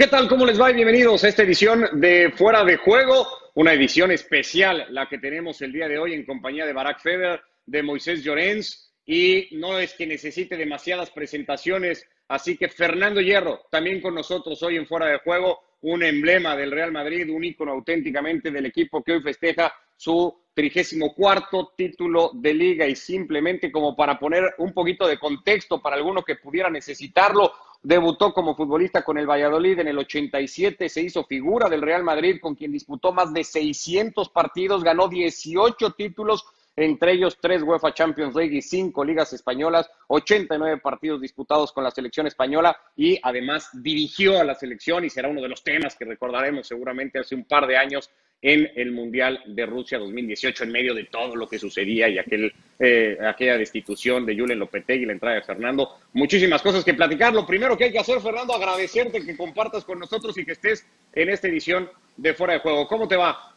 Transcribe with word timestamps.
¿Qué 0.00 0.06
tal? 0.06 0.28
¿Cómo 0.28 0.46
les 0.46 0.58
va? 0.58 0.72
Bienvenidos 0.72 1.22
a 1.24 1.28
esta 1.28 1.42
edición 1.42 1.86
de 2.00 2.32
Fuera 2.34 2.64
de 2.64 2.78
Juego, 2.78 3.26
una 3.54 3.74
edición 3.74 4.10
especial, 4.10 4.86
la 4.88 5.06
que 5.10 5.18
tenemos 5.18 5.60
el 5.60 5.72
día 5.74 5.88
de 5.88 5.98
hoy 5.98 6.14
en 6.14 6.24
compañía 6.24 6.64
de 6.64 6.72
Barack 6.72 7.02
Feber, 7.02 7.42
de 7.66 7.82
Moisés 7.82 8.24
Llorens, 8.24 8.94
y 9.04 9.48
no 9.58 9.78
es 9.78 9.92
que 9.92 10.06
necesite 10.06 10.56
demasiadas 10.56 11.10
presentaciones, 11.10 12.08
así 12.28 12.56
que 12.56 12.70
Fernando 12.70 13.20
Hierro, 13.20 13.66
también 13.70 14.00
con 14.00 14.14
nosotros 14.14 14.62
hoy 14.62 14.78
en 14.78 14.86
Fuera 14.86 15.04
de 15.04 15.18
Juego, 15.18 15.58
un 15.82 16.02
emblema 16.02 16.56
del 16.56 16.70
Real 16.70 16.92
Madrid, 16.92 17.28
un 17.30 17.44
ícono 17.44 17.72
auténticamente 17.72 18.50
del 18.50 18.64
equipo 18.64 19.02
que 19.02 19.12
hoy 19.12 19.20
festeja 19.20 19.70
su 19.98 20.34
trigésimo 20.54 21.14
cuarto 21.14 21.74
título 21.76 22.30
de 22.32 22.54
liga 22.54 22.86
y 22.86 22.96
simplemente 22.96 23.70
como 23.70 23.94
para 23.94 24.18
poner 24.18 24.54
un 24.56 24.72
poquito 24.72 25.06
de 25.06 25.18
contexto 25.18 25.82
para 25.82 25.96
alguno 25.96 26.22
que 26.22 26.36
pudiera 26.36 26.70
necesitarlo, 26.70 27.52
debutó 27.82 28.32
como 28.32 28.54
futbolista 28.54 29.02
con 29.02 29.18
el 29.18 29.28
Valladolid 29.28 29.78
en 29.78 29.88
el 29.88 29.98
87, 29.98 30.88
se 30.88 31.02
hizo 31.02 31.24
figura 31.24 31.68
del 31.68 31.82
Real 31.82 32.02
Madrid 32.02 32.38
con 32.40 32.54
quien 32.54 32.72
disputó 32.72 33.12
más 33.12 33.32
de 33.32 33.44
600 33.44 34.28
partidos, 34.28 34.84
ganó 34.84 35.08
18 35.08 35.92
títulos, 35.92 36.44
entre 36.76 37.12
ellos 37.12 37.38
tres 37.40 37.62
UEFA 37.62 37.92
Champions 37.92 38.34
League 38.34 38.56
y 38.56 38.62
cinco 38.62 39.04
ligas 39.04 39.32
españolas, 39.32 39.90
89 40.08 40.78
partidos 40.78 41.20
disputados 41.20 41.72
con 41.72 41.84
la 41.84 41.90
selección 41.90 42.26
española 42.26 42.76
y 42.96 43.18
además 43.22 43.70
dirigió 43.72 44.38
a 44.38 44.44
la 44.44 44.54
selección 44.54 45.04
y 45.04 45.10
será 45.10 45.28
uno 45.28 45.42
de 45.42 45.48
los 45.48 45.62
temas 45.62 45.96
que 45.96 46.04
recordaremos 46.04 46.66
seguramente 46.66 47.18
hace 47.18 47.34
un 47.34 47.44
par 47.44 47.66
de 47.66 47.76
años 47.76 48.10
en 48.42 48.70
el 48.74 48.92
Mundial 48.92 49.42
de 49.46 49.66
Rusia 49.66 49.98
2018 49.98 50.64
en 50.64 50.72
medio 50.72 50.94
de 50.94 51.04
todo 51.04 51.36
lo 51.36 51.46
que 51.46 51.58
sucedía 51.58 52.08
y 52.08 52.18
aquel, 52.18 52.52
eh, 52.78 53.18
aquella 53.20 53.58
destitución 53.58 54.24
de 54.24 54.38
Julen 54.38 54.58
Lopetegui 54.58 55.02
y 55.02 55.06
la 55.06 55.12
entrada 55.12 55.36
de 55.36 55.42
Fernando. 55.42 55.98
Muchísimas 56.14 56.62
cosas 56.62 56.82
que 56.82 56.94
platicar. 56.94 57.34
Lo 57.34 57.46
primero 57.46 57.76
que 57.76 57.84
hay 57.84 57.92
que 57.92 57.98
hacer, 57.98 58.20
Fernando, 58.20 58.54
agradecerte 58.54 59.24
que 59.24 59.36
compartas 59.36 59.84
con 59.84 59.98
nosotros 59.98 60.36
y 60.38 60.46
que 60.46 60.52
estés 60.52 60.86
en 61.12 61.28
esta 61.28 61.48
edición 61.48 61.88
de 62.16 62.32
Fuera 62.32 62.54
de 62.54 62.60
Juego. 62.60 62.88
¿Cómo 62.88 63.06
te 63.06 63.16
va? 63.16 63.54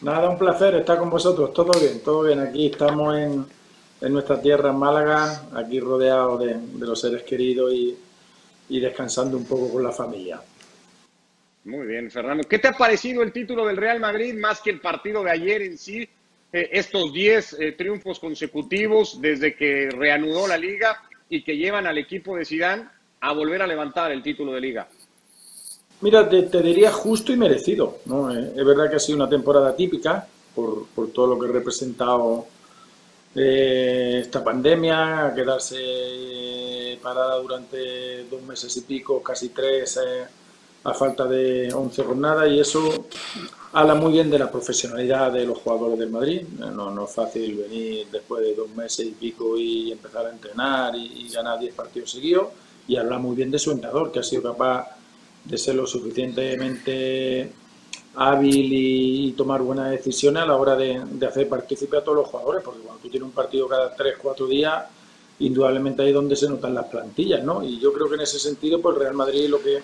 Nada, 0.00 0.28
un 0.28 0.38
placer 0.38 0.74
estar 0.74 0.98
con 0.98 1.10
vosotros. 1.10 1.52
Todo 1.52 1.78
bien, 1.78 2.00
todo 2.02 2.22
bien. 2.24 2.40
Aquí 2.40 2.66
estamos 2.66 3.16
en, 3.18 3.44
en 4.00 4.12
nuestra 4.12 4.40
tierra, 4.40 4.70
en 4.70 4.76
Málaga, 4.76 5.48
aquí 5.54 5.80
rodeados 5.80 6.40
de, 6.40 6.54
de, 6.54 6.86
los 6.86 6.98
seres 6.98 7.22
queridos 7.24 7.72
y, 7.74 7.96
y 8.70 8.80
descansando 8.80 9.36
un 9.36 9.44
poco 9.44 9.70
con 9.70 9.82
la 9.82 9.92
familia. 9.92 10.40
Muy 11.64 11.86
bien, 11.86 12.10
Fernando. 12.10 12.42
¿Qué 12.48 12.58
te 12.58 12.68
ha 12.68 12.72
parecido 12.72 13.22
el 13.22 13.32
título 13.32 13.66
del 13.66 13.76
Real 13.76 14.00
Madrid 14.00 14.34
más 14.34 14.60
que 14.60 14.70
el 14.70 14.80
partido 14.80 15.22
de 15.22 15.30
ayer 15.30 15.62
en 15.62 15.78
sí? 15.78 16.08
Eh, 16.52 16.68
estos 16.72 17.12
10 17.12 17.56
eh, 17.58 17.72
triunfos 17.72 18.18
consecutivos 18.18 19.20
desde 19.20 19.54
que 19.54 19.88
reanudó 19.90 20.46
la 20.46 20.58
liga 20.58 21.00
y 21.28 21.42
que 21.42 21.56
llevan 21.56 21.86
al 21.86 21.98
equipo 21.98 22.36
de 22.36 22.44
Sidán 22.44 22.90
a 23.20 23.32
volver 23.32 23.62
a 23.62 23.66
levantar 23.66 24.10
el 24.10 24.22
título 24.22 24.52
de 24.52 24.60
liga. 24.60 24.88
Mira, 26.00 26.28
te, 26.28 26.62
diría 26.62 26.90
justo 26.90 27.32
y 27.32 27.36
merecido. 27.36 28.00
¿no? 28.06 28.34
Eh, 28.34 28.52
es 28.56 28.64
verdad 28.64 28.90
que 28.90 28.96
ha 28.96 29.00
sido 29.00 29.16
una 29.16 29.28
temporada 29.28 29.74
típica 29.76 30.26
por, 30.54 30.88
por 30.88 31.12
todo 31.12 31.28
lo 31.28 31.38
que 31.38 31.48
ha 31.48 31.52
representado 31.52 32.46
esta 33.34 34.44
pandemia, 34.44 35.32
quedarse 35.34 36.98
parada 37.02 37.38
durante 37.38 38.24
dos 38.24 38.42
meses 38.42 38.76
y 38.76 38.82
pico, 38.82 39.22
casi 39.22 39.48
tres. 39.48 39.98
A 40.84 40.94
falta 40.94 41.26
de 41.26 41.72
11 41.72 42.02
jornadas 42.02 42.50
y 42.50 42.58
eso 42.58 43.06
habla 43.72 43.94
muy 43.94 44.12
bien 44.12 44.30
de 44.30 44.38
la 44.38 44.50
profesionalidad 44.50 45.32
de 45.32 45.46
los 45.46 45.58
jugadores 45.58 45.98
del 45.98 46.10
Madrid. 46.10 46.42
No, 46.58 46.90
no 46.90 47.04
es 47.04 47.10
fácil 47.10 47.56
venir 47.56 48.08
después 48.10 48.42
de 48.42 48.54
dos 48.54 48.68
meses 48.70 49.06
y 49.06 49.12
pico 49.12 49.56
y 49.56 49.92
empezar 49.92 50.26
a 50.26 50.30
entrenar 50.30 50.94
y, 50.96 51.28
ganar 51.28 51.58
10 51.58 51.74
partidos 51.74 52.10
seguidos 52.10 52.48
y 52.88 52.96
habla 52.96 53.18
muy 53.18 53.36
bien 53.36 53.50
de 53.50 53.58
su 53.58 53.70
entrenador 53.70 54.10
que 54.10 54.18
ha 54.18 54.22
sido 54.22 54.42
capaz 54.42 54.88
de 55.44 55.56
ser 55.56 55.76
lo 55.76 55.86
suficientemente 55.86 57.52
hábil 58.16 58.68
y, 58.72 59.32
tomar 59.32 59.62
buenas 59.62 59.90
decisiones 59.90 60.42
a 60.42 60.46
la 60.46 60.56
hora 60.56 60.76
de, 60.76 61.00
de 61.04 61.26
hacer 61.26 61.48
partícipe 61.48 61.96
a 61.96 62.04
todos 62.04 62.18
los 62.18 62.28
jugadores 62.28 62.62
porque 62.62 62.80
cuando 62.80 63.02
tú 63.02 63.08
tienes 63.08 63.26
un 63.26 63.32
partido 63.32 63.68
cada 63.68 63.96
3-4 63.96 64.48
días 64.48 64.84
indudablemente 65.38 66.02
ahí 66.02 66.08
es 66.08 66.14
donde 66.14 66.36
se 66.36 66.48
notan 66.48 66.74
las 66.74 66.86
plantillas, 66.86 67.42
¿no? 67.42 67.64
Y 67.64 67.78
yo 67.80 67.92
creo 67.92 68.08
que 68.08 68.14
en 68.14 68.20
ese 68.20 68.38
sentido, 68.38 68.80
pues 68.80 68.96
Real 68.96 69.14
Madrid 69.14 69.48
lo 69.48 69.60
que 69.60 69.82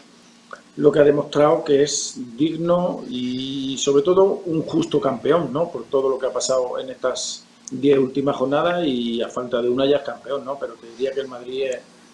lo 0.78 0.92
que 0.92 1.00
ha 1.00 1.04
demostrado 1.04 1.64
que 1.64 1.82
es 1.82 2.14
digno 2.36 3.04
y 3.10 3.76
sobre 3.78 4.04
todo 4.04 4.42
un 4.46 4.62
justo 4.62 5.00
campeón, 5.00 5.52
¿no? 5.52 5.72
Por 5.72 5.86
todo 5.86 6.08
lo 6.08 6.18
que 6.18 6.26
ha 6.26 6.32
pasado 6.32 6.78
en 6.78 6.88
estas 6.90 7.44
diez 7.68 7.98
últimas 7.98 8.36
jornadas 8.36 8.86
y 8.86 9.20
a 9.20 9.28
falta 9.28 9.60
de 9.60 9.68
una 9.68 9.86
ya 9.86 9.96
es 9.96 10.02
campeón, 10.04 10.44
¿no? 10.44 10.56
Pero 10.56 10.74
te 10.74 10.88
diría 10.90 11.10
que 11.10 11.20
el 11.20 11.26
Madrid 11.26 11.64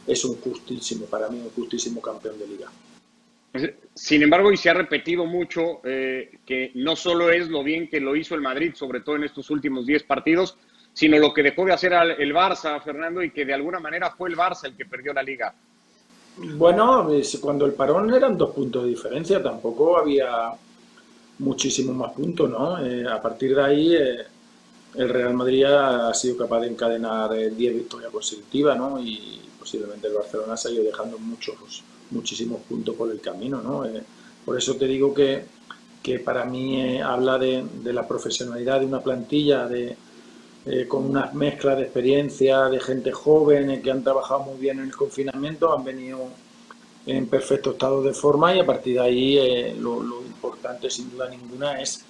es, 0.07 0.25
un 0.25 0.41
justísimo, 0.41 1.05
para 1.05 1.29
mí 1.29 1.41
un 1.41 1.51
justísimo 1.51 2.01
campeón 2.01 2.39
de 2.39 2.47
liga. 2.47 2.71
Sin 3.93 4.23
embargo, 4.23 4.51
y 4.51 4.57
se 4.57 4.71
ha 4.71 4.75
repetido 4.75 5.27
mucho 5.27 5.83
eh, 5.85 6.39
que 6.47 6.73
no 6.75 6.97
solo 6.97 7.31
es 7.31 7.49
lo 7.49 7.63
bien 7.63 7.91
que 7.91 8.01
lo 8.01 8.17
hizo 8.17 8.35
el 8.35 8.41
Madrid, 8.41 8.73
sobre 8.75 9.01
todo 9.01 9.17
en 9.17 9.25
estos 9.25 9.51
últimos 9.51 9.85
10 9.85 10.05
partidos, 10.05 10.57
sino 10.95 11.19
lo 11.19 11.35
que 11.35 11.43
dejó 11.43 11.67
de 11.67 11.75
hacer 11.75 11.93
el 11.93 12.35
Barça, 12.35 12.83
Fernando, 12.83 13.23
y 13.23 13.31
que 13.31 13.45
de 13.45 13.53
alguna 13.53 13.79
manera 13.79 14.11
fue 14.13 14.31
el 14.31 14.37
Barça 14.37 14.65
el 14.65 14.75
que 14.75 14.87
perdió 14.87 15.13
la 15.13 15.23
liga. 15.23 15.55
Bueno, 16.37 17.09
cuando 17.41 17.65
el 17.65 17.75
parón 17.75 18.13
eran 18.13 18.37
dos 18.37 18.51
puntos 18.51 18.85
de 18.85 18.91
diferencia, 18.91 19.43
tampoco 19.43 19.97
había 19.97 20.53
muchísimos 21.39 21.95
más 21.95 22.13
puntos, 22.13 22.51
¿no? 22.51 22.85
Eh, 22.85 23.07
a 23.07 23.21
partir 23.23 23.55
de 23.55 23.63
ahí, 23.63 23.95
eh, 23.95 24.19
el 24.95 25.09
Real 25.09 25.35
Madrid 25.35 25.65
ha 25.65 26.13
sido 26.15 26.37
capaz 26.37 26.61
de 26.61 26.69
encadenar 26.69 27.31
10 27.33 27.53
eh, 27.53 27.75
victorias 27.75 28.11
consecutivas, 28.11 28.77
¿no? 28.77 29.01
Y 29.01 29.41
posiblemente 29.59 30.09
el 30.09 30.15
Barcelona 30.15 30.57
se 30.57 30.69
ha 30.69 30.73
ido 30.73 30.85
dejando 30.85 31.19
muchos, 31.19 31.83
muchísimos 32.11 32.61
puntos 32.63 32.95
por 32.97 33.11
el 33.11 33.21
camino, 33.21 33.61
¿no? 33.63 33.85
Eh, 33.85 34.03
por 34.45 34.59
eso 34.59 34.75
te 34.77 34.87
digo 34.87 35.15
que, 35.15 35.45
que 36.03 36.19
para 36.19 36.45
mí 36.45 37.01
habla 37.01 37.39
de, 37.39 37.65
de, 37.83 37.93
la 37.93 38.07
profesionalidad 38.07 38.81
de 38.81 38.87
una 38.87 39.01
plantilla, 39.01 39.67
de, 39.67 39.97
eh, 40.67 40.87
con 40.89 41.05
una 41.05 41.31
mezcla 41.33 41.77
de 41.77 41.83
experiencia, 41.83 42.65
de 42.65 42.81
gente 42.81 43.13
joven 43.13 43.71
eh, 43.71 43.83
que 43.83 43.91
han 43.91 44.03
trabajado 44.03 44.41
muy 44.45 44.59
bien 44.59 44.79
en 44.79 44.87
el 44.87 44.97
confinamiento, 44.97 45.77
han 45.77 45.85
venido 45.85 46.29
en 47.07 47.27
perfecto 47.27 47.73
estado 47.73 48.03
de 48.03 48.15
forma 48.15 48.55
y 48.55 48.61
a 48.61 48.67
partir 48.67 48.95
de 48.95 49.01
ahí 49.01 49.39
eh, 49.39 49.77
lo, 49.79 50.03
lo, 50.03 50.23
importante 50.23 50.91
sin 50.91 51.11
duda 51.11 51.29
ninguna 51.29 51.81
es 51.81 52.05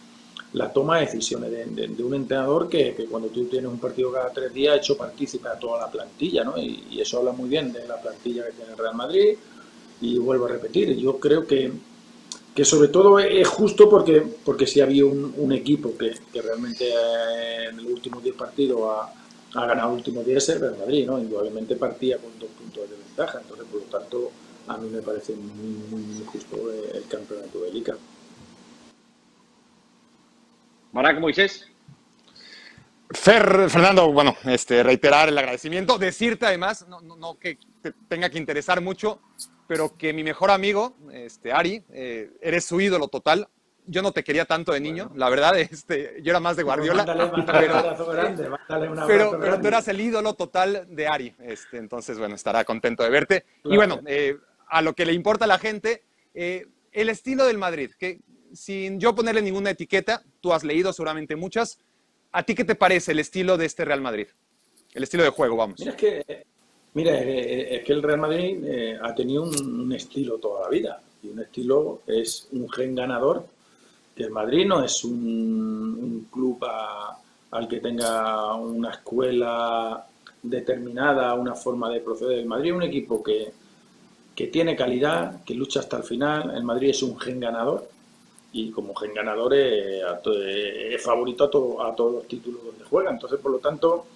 la 0.53 0.73
toma 0.73 0.99
de 0.99 1.07
decisiones 1.07 1.51
de, 1.51 1.65
de, 1.67 1.89
de 1.89 2.03
un 2.05 2.15
entrenador 2.15 2.69
que, 2.69 2.95
que, 2.95 3.07
cuando 3.07 3.29
tú 3.29 3.45
tienes 3.47 3.71
un 3.71 3.79
partido 3.79 4.13
cada 4.13 4.31
tres 4.31 4.53
días 4.53 4.75
ha 4.75 4.77
hecho 4.79 4.97
partícipe 4.97 5.49
a 5.49 5.59
toda 5.59 5.81
la 5.81 5.91
plantilla 5.91 6.45
¿no? 6.45 6.57
y, 6.57 6.85
y 6.91 7.01
eso 7.01 7.19
habla 7.19 7.33
muy 7.33 7.49
bien 7.49 7.73
de 7.73 7.87
la 7.87 8.01
plantilla 8.01 8.47
que 8.47 8.53
tiene 8.53 8.73
el 8.73 8.79
Real 8.79 8.95
Madrid 8.95 9.37
y 10.01 10.19
vuelvo 10.19 10.47
a 10.47 10.49
repetir, 10.49 10.97
yo 10.97 11.19
creo 11.19 11.47
que 11.47 11.73
que 12.55 12.65
sobre 12.65 12.89
todo 12.89 13.19
es 13.19 13.49
justo 13.49 13.91
porque, 13.91 14.23
porque 14.45 14.67
sí 14.67 14.81
había 14.81 15.05
un, 15.05 15.35
un 15.37 15.53
equipo 15.53 15.97
que, 15.99 16.15
que 16.33 16.41
realmente 16.41 16.89
eh, 16.89 17.69
en 17.71 17.77
los 17.77 17.87
últimos 17.87 18.23
10 18.23 18.37
partidos 18.37 18.81
ha, 18.85 19.13
ha 19.61 19.67
ganado 19.67 19.91
los 19.91 19.99
últimos 19.99 20.25
10 20.25 20.49
el 20.51 20.61
Real 20.61 20.77
Madrid, 20.79 21.07
¿no? 21.07 21.19
Indudablemente 21.19 21.75
partía 21.77 22.19
con 22.19 22.39
dos 22.39 22.51
puntos 22.51 22.89
de 22.89 22.97
ventaja, 22.97 23.41
entonces 23.41 23.67
por 23.67 23.81
lo 23.81 23.87
tanto 23.87 24.31
a 24.69 24.77
mí 24.77 24.89
me 24.89 25.03
parece 25.03 25.35
muy, 25.35 25.75
muy, 25.91 26.01
muy 26.01 26.25
justo 26.27 26.57
el 26.73 27.07
campeonato 27.09 27.61
de 27.61 27.73
Liga. 27.73 27.97
Marac 30.93 31.19
Moisés. 31.19 31.67
Fer, 33.11 33.69
Fernando, 33.69 34.13
bueno, 34.13 34.37
este, 34.45 34.83
reiterar 34.83 35.29
el 35.29 35.37
agradecimiento, 35.37 35.99
decirte 35.99 36.47
además, 36.47 36.87
no, 36.89 37.01
no, 37.01 37.17
no 37.17 37.39
que 37.39 37.59
te 37.83 37.93
tenga 38.09 38.31
que 38.31 38.39
interesar 38.39 38.81
mucho, 38.81 39.21
pero 39.67 39.97
que 39.97 40.13
mi 40.13 40.23
mejor 40.23 40.51
amigo, 40.51 40.97
este, 41.13 41.53
Ari, 41.53 41.83
eh, 41.93 42.31
eres 42.41 42.65
su 42.65 42.81
ídolo 42.81 43.09
total. 43.09 43.49
Yo 43.87 44.01
no 44.01 44.13
te 44.13 44.25
quería 44.25 44.47
tanto 44.47 44.73
de 44.73 44.81
niño, 44.81 45.09
bueno. 45.09 45.21
la 45.21 45.29
verdad, 45.29 45.59
este, 45.59 46.17
yo 46.23 46.31
era 46.31 46.41
más 46.41 46.57
de 46.57 46.63
Guardiola. 46.63 47.05
Mándale, 47.05 47.31
mándale 47.37 47.67
pero, 47.67 48.13
grande, 48.13 48.49
pero, 49.07 49.39
pero, 49.39 49.61
tú 49.61 49.69
eras 49.69 49.89
el 49.89 50.01
ídolo 50.01 50.35
total 50.35 50.87
de 50.89 51.07
Ari, 51.07 51.35
este, 51.41 51.79
entonces, 51.79 52.19
bueno, 52.19 52.35
estará 52.35 52.65
contento 52.65 53.03
de 53.03 53.11
verte. 53.11 53.45
Claro. 53.63 53.75
Y 53.75 53.77
bueno, 53.77 54.01
eh, 54.07 54.39
a 54.69 54.83
lo 54.83 54.95
que 54.95 55.05
le 55.05 55.13
importa 55.13 55.45
a 55.45 55.49
la 55.49 55.59
gente, 55.59 56.03
eh, 56.35 56.67
el 56.93 57.09
estilo 57.09 57.45
del 57.45 57.59
Madrid, 57.59 57.91
que 57.99 58.21
sin 58.55 59.01
yo 59.01 59.15
ponerle 59.15 59.43
ninguna 59.43 59.71
etiqueta, 59.71 60.23
tú 60.41 60.53
has 60.53 60.65
leído 60.65 60.93
seguramente 60.93 61.37
muchas, 61.37 61.79
¿a 62.33 62.43
ti 62.43 62.55
qué 62.55 62.65
te 62.65 62.75
parece 62.75 63.13
el 63.13 63.19
estilo 63.19 63.57
de 63.57 63.67
este 63.67 63.85
Real 63.85 64.01
Madrid? 64.01 64.29
El 64.95 65.03
estilo 65.03 65.25
de 65.25 65.31
juego, 65.31 65.57
vamos. 65.57 65.81
Mira, 65.81 65.91
es 65.91 65.97
que 65.97 66.47
Mira, 66.95 67.19
es 67.19 67.83
que 67.83 67.93
el 67.93 68.03
Real 68.03 68.21
Madrid 68.21 68.65
eh, 68.65 68.99
ha 69.03 69.13
tenido 69.15 69.43
un, 69.43 69.93
estilo 69.93 70.39
toda 70.39 70.63
la 70.63 70.69
vida 70.69 71.01
y 71.23 71.29
un 71.29 71.41
estilo 71.41 72.03
es 72.07 72.49
un 72.53 72.69
gen 72.71 72.95
ganador. 72.95 73.47
Que 74.15 74.25
el 74.25 74.31
Madrid 74.31 74.65
no 74.65 74.85
es 74.85 75.03
un, 75.03 76.29
club 76.31 76.65
al 77.51 77.69
que 77.69 77.81
tenga 77.81 78.55
una 78.55 78.91
escuela 78.91 80.07
determinada, 80.41 81.35
una 81.35 81.57
forma 81.57 81.91
de 81.91 82.01
proceder. 82.01 82.39
El 82.39 82.47
Madrid 82.47 82.71
es 82.71 82.77
un 82.77 82.83
equipo 82.85 83.23
que, 83.25 83.53
que 84.37 84.47
tiene 84.47 84.77
calidad, 84.77 85.43
que 85.43 85.55
lucha 85.55 85.81
hasta 85.81 85.97
el 85.97 86.05
final. 86.05 86.55
El 86.55 86.63
Madrid 86.63 86.91
es 86.91 87.03
un 87.03 87.19
gen 87.19 87.41
ganador 87.41 87.89
y 88.53 88.71
como 88.71 88.95
gen 88.95 89.15
ganador 89.15 89.53
es, 89.55 90.01
es 90.95 91.03
favorito 91.03 91.45
a, 91.45 91.51
todo, 91.51 91.83
a 91.85 91.93
todos 91.97 92.15
los 92.15 92.29
títulos 92.29 92.65
donde 92.65 92.85
juega. 92.85 93.11
Entonces, 93.11 93.41
por 93.41 93.51
lo 93.51 93.59
tanto, 93.59 94.07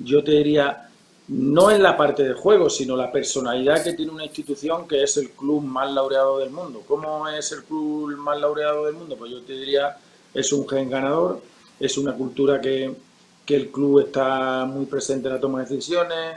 yo 0.00 0.24
te 0.24 0.32
diría 0.32 0.83
no 1.28 1.70
en 1.70 1.82
la 1.82 1.96
parte 1.96 2.22
de 2.22 2.34
juego, 2.34 2.68
sino 2.68 2.96
la 2.96 3.10
personalidad 3.10 3.82
que 3.82 3.94
tiene 3.94 4.12
una 4.12 4.24
institución 4.24 4.86
que 4.86 5.02
es 5.02 5.16
el 5.16 5.30
club 5.30 5.62
más 5.62 5.90
laureado 5.90 6.38
del 6.38 6.50
mundo. 6.50 6.82
¿Cómo 6.86 7.28
es 7.28 7.50
el 7.52 7.64
club 7.64 8.16
más 8.18 8.38
laureado 8.38 8.86
del 8.86 8.94
mundo? 8.94 9.16
Pues 9.16 9.30
yo 9.30 9.42
te 9.42 9.54
diría, 9.54 9.96
es 10.34 10.52
un 10.52 10.68
gen 10.68 10.90
ganador, 10.90 11.40
es 11.80 11.96
una 11.96 12.12
cultura 12.12 12.60
que, 12.60 12.94
que 13.46 13.56
el 13.56 13.70
club 13.70 14.00
está 14.00 14.66
muy 14.66 14.86
presente 14.86 15.28
en 15.28 15.34
la 15.34 15.40
toma 15.40 15.60
de 15.60 15.66
decisiones, 15.66 16.36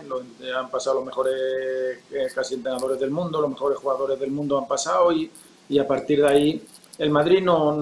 han 0.56 0.70
pasado 0.70 0.98
los 0.98 1.06
mejores 1.06 1.36
eh, 2.12 2.28
casi 2.34 2.56
entrenadores 2.56 3.00
del 3.00 3.12
mundo, 3.12 3.42
los 3.42 3.50
mejores 3.50 3.78
jugadores 3.78 4.20
del 4.20 4.32
mundo 4.32 4.58
han 4.58 4.68
pasado 4.68 5.12
y, 5.12 5.30
y 5.68 5.80
a 5.80 5.88
partir 5.88 6.22
de 6.22 6.28
ahí 6.28 6.64
el 6.98 7.10
Madrid 7.10 7.42
no 7.44 7.78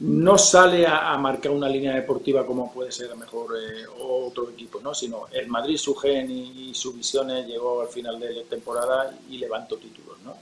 no 0.00 0.38
sale 0.38 0.86
a, 0.86 1.16
marcar 1.18 1.52
una 1.52 1.68
línea 1.68 1.94
deportiva 1.94 2.46
como 2.46 2.72
puede 2.72 2.90
ser 2.90 3.14
mejor 3.16 3.50
eh, 3.56 3.84
otro 4.00 4.48
equipo, 4.48 4.80
¿no? 4.80 4.94
sino 4.94 5.26
el 5.30 5.46
Madrid, 5.48 5.76
su 5.76 5.94
gen 5.94 6.30
y, 6.30 6.72
su 6.74 6.94
visiones 6.94 7.46
llegó 7.46 7.82
al 7.82 7.88
final 7.88 8.18
de 8.18 8.32
la 8.32 8.42
temporada 8.44 9.14
y 9.28 9.36
levantó 9.36 9.76
títulos. 9.76 10.16
¿no? 10.24 10.34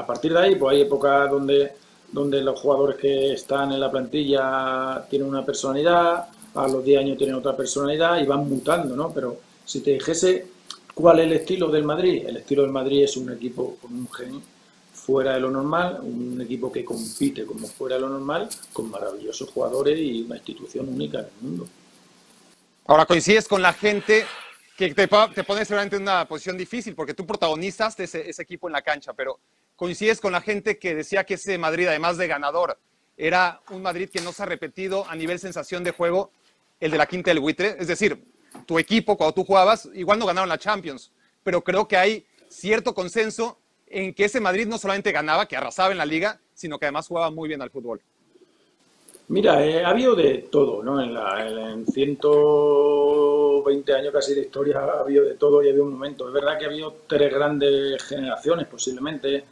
A 0.00 0.06
partir 0.06 0.32
de 0.32 0.38
ahí, 0.38 0.54
pues 0.54 0.74
hay 0.74 0.82
épocas 0.82 1.30
donde, 1.30 1.72
donde 2.10 2.40
los 2.40 2.58
jugadores 2.58 2.96
que 2.96 3.32
están 3.34 3.72
en 3.72 3.80
la 3.80 3.90
plantilla 3.90 5.06
tienen 5.10 5.28
una 5.28 5.44
personalidad, 5.44 6.28
a 6.54 6.68
los 6.68 6.82
10 6.82 7.00
años 7.00 7.18
tienen 7.18 7.36
otra 7.36 7.54
personalidad 7.54 8.20
y 8.20 8.26
van 8.26 8.48
mutando, 8.48 8.96
¿no? 8.96 9.12
Pero 9.12 9.36
si 9.64 9.80
te 9.80 9.90
dijese 9.90 10.46
cuál 10.94 11.18
es 11.20 11.26
el 11.26 11.32
estilo 11.32 11.68
del 11.68 11.84
Madrid, 11.84 12.24
el 12.26 12.38
estilo 12.38 12.62
del 12.62 12.70
Madrid 12.70 13.04
es 13.04 13.16
un 13.16 13.30
equipo 13.32 13.76
con 13.82 13.92
un 13.92 14.08
gen 14.10 14.40
fuera 15.04 15.34
de 15.34 15.40
lo 15.40 15.50
normal, 15.50 15.98
un 16.02 16.40
equipo 16.40 16.72
que 16.72 16.84
compite 16.84 17.44
como 17.44 17.66
fuera 17.66 17.96
de 17.96 18.02
lo 18.02 18.08
normal, 18.08 18.48
con 18.72 18.90
maravillosos 18.90 19.50
jugadores 19.50 19.98
y 19.98 20.22
una 20.22 20.36
institución 20.36 20.88
única 20.88 21.18
en 21.18 21.24
el 21.26 21.30
mundo. 21.42 21.68
Ahora 22.86 23.04
coincides 23.04 23.46
con 23.46 23.60
la 23.60 23.74
gente 23.74 24.24
que 24.76 24.94
te, 24.94 25.06
te 25.06 25.44
pone 25.44 25.64
seguramente 25.64 25.96
en 25.96 26.02
una 26.02 26.26
posición 26.26 26.56
difícil 26.56 26.94
porque 26.94 27.12
tú 27.12 27.26
protagonizas 27.26 27.98
ese, 28.00 28.28
ese 28.28 28.42
equipo 28.42 28.66
en 28.66 28.72
la 28.72 28.82
cancha, 28.82 29.12
pero 29.12 29.38
coincides 29.76 30.20
con 30.20 30.32
la 30.32 30.40
gente 30.40 30.78
que 30.78 30.94
decía 30.94 31.24
que 31.24 31.34
ese 31.34 31.58
Madrid, 31.58 31.86
además 31.86 32.16
de 32.16 32.26
ganador, 32.26 32.78
era 33.16 33.60
un 33.70 33.82
Madrid 33.82 34.08
que 34.10 34.22
no 34.22 34.32
se 34.32 34.42
ha 34.42 34.46
repetido 34.46 35.08
a 35.08 35.14
nivel 35.14 35.38
sensación 35.38 35.84
de 35.84 35.90
juego 35.90 36.30
el 36.80 36.90
de 36.90 36.98
la 36.98 37.06
quinta 37.06 37.30
del 37.30 37.40
buitre. 37.40 37.76
Es 37.78 37.88
decir, 37.88 38.24
tu 38.66 38.78
equipo, 38.78 39.16
cuando 39.16 39.34
tú 39.34 39.44
jugabas, 39.44 39.88
igual 39.94 40.18
no 40.18 40.26
ganaron 40.26 40.48
la 40.48 40.58
Champions, 40.58 41.12
pero 41.42 41.62
creo 41.62 41.86
que 41.86 41.96
hay 41.96 42.26
cierto 42.48 42.94
consenso 42.94 43.58
en 43.86 44.14
que 44.14 44.24
ese 44.24 44.40
Madrid 44.40 44.66
no 44.66 44.78
solamente 44.78 45.12
ganaba, 45.12 45.46
que 45.46 45.56
arrasaba 45.56 45.92
en 45.92 45.98
la 45.98 46.06
liga, 46.06 46.40
sino 46.54 46.78
que 46.78 46.86
además 46.86 47.08
jugaba 47.08 47.30
muy 47.30 47.48
bien 47.48 47.62
al 47.62 47.70
fútbol. 47.70 48.00
Mira, 49.28 49.64
eh, 49.64 49.82
ha 49.82 49.88
habido 49.88 50.14
de 50.14 50.48
todo, 50.50 50.82
¿no? 50.82 51.00
En, 51.00 51.14
la, 51.14 51.48
en, 51.48 51.86
120 51.86 53.94
años 53.94 54.12
casi 54.12 54.34
de 54.34 54.42
historia 54.42 54.80
ha 54.80 55.00
habido 55.00 55.24
de 55.24 55.34
todo 55.34 55.62
y 55.62 55.68
ha 55.68 55.70
habido 55.70 55.84
un 55.84 55.92
momento. 55.92 56.28
Es 56.28 56.34
verdad 56.34 56.58
que 56.58 56.66
ha 56.66 56.68
habido 56.68 56.94
tres 57.06 57.32
grandes 57.32 58.02
generaciones, 58.02 58.66
posiblemente. 58.66 59.44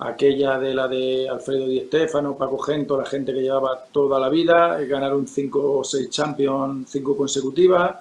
Aquella 0.00 0.58
de 0.58 0.74
la 0.74 0.88
de 0.88 1.28
Alfredo 1.28 1.66
Di 1.66 1.80
Stéfano, 1.80 2.36
Paco 2.36 2.58
Gento, 2.58 2.96
la 2.96 3.04
gente 3.04 3.34
que 3.34 3.42
llevaba 3.42 3.84
toda 3.90 4.18
la 4.18 4.30
vida, 4.30 4.78
ganaron 4.82 5.26
cinco 5.26 5.78
o 5.78 5.84
seis 5.84 6.08
Champions, 6.10 6.88
cinco 6.90 7.16
consecutivas. 7.16 7.96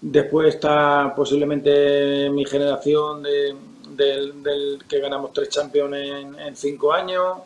Después 0.00 0.54
está 0.54 1.12
posiblemente 1.14 2.30
mi 2.30 2.44
generación 2.44 3.24
de, 3.24 3.52
del, 3.98 4.78
que 4.88 5.00
ganamos 5.00 5.32
tres 5.32 5.48
Champions 5.50 5.94
en, 5.94 6.56
cinco 6.56 6.92
años. 6.92 7.38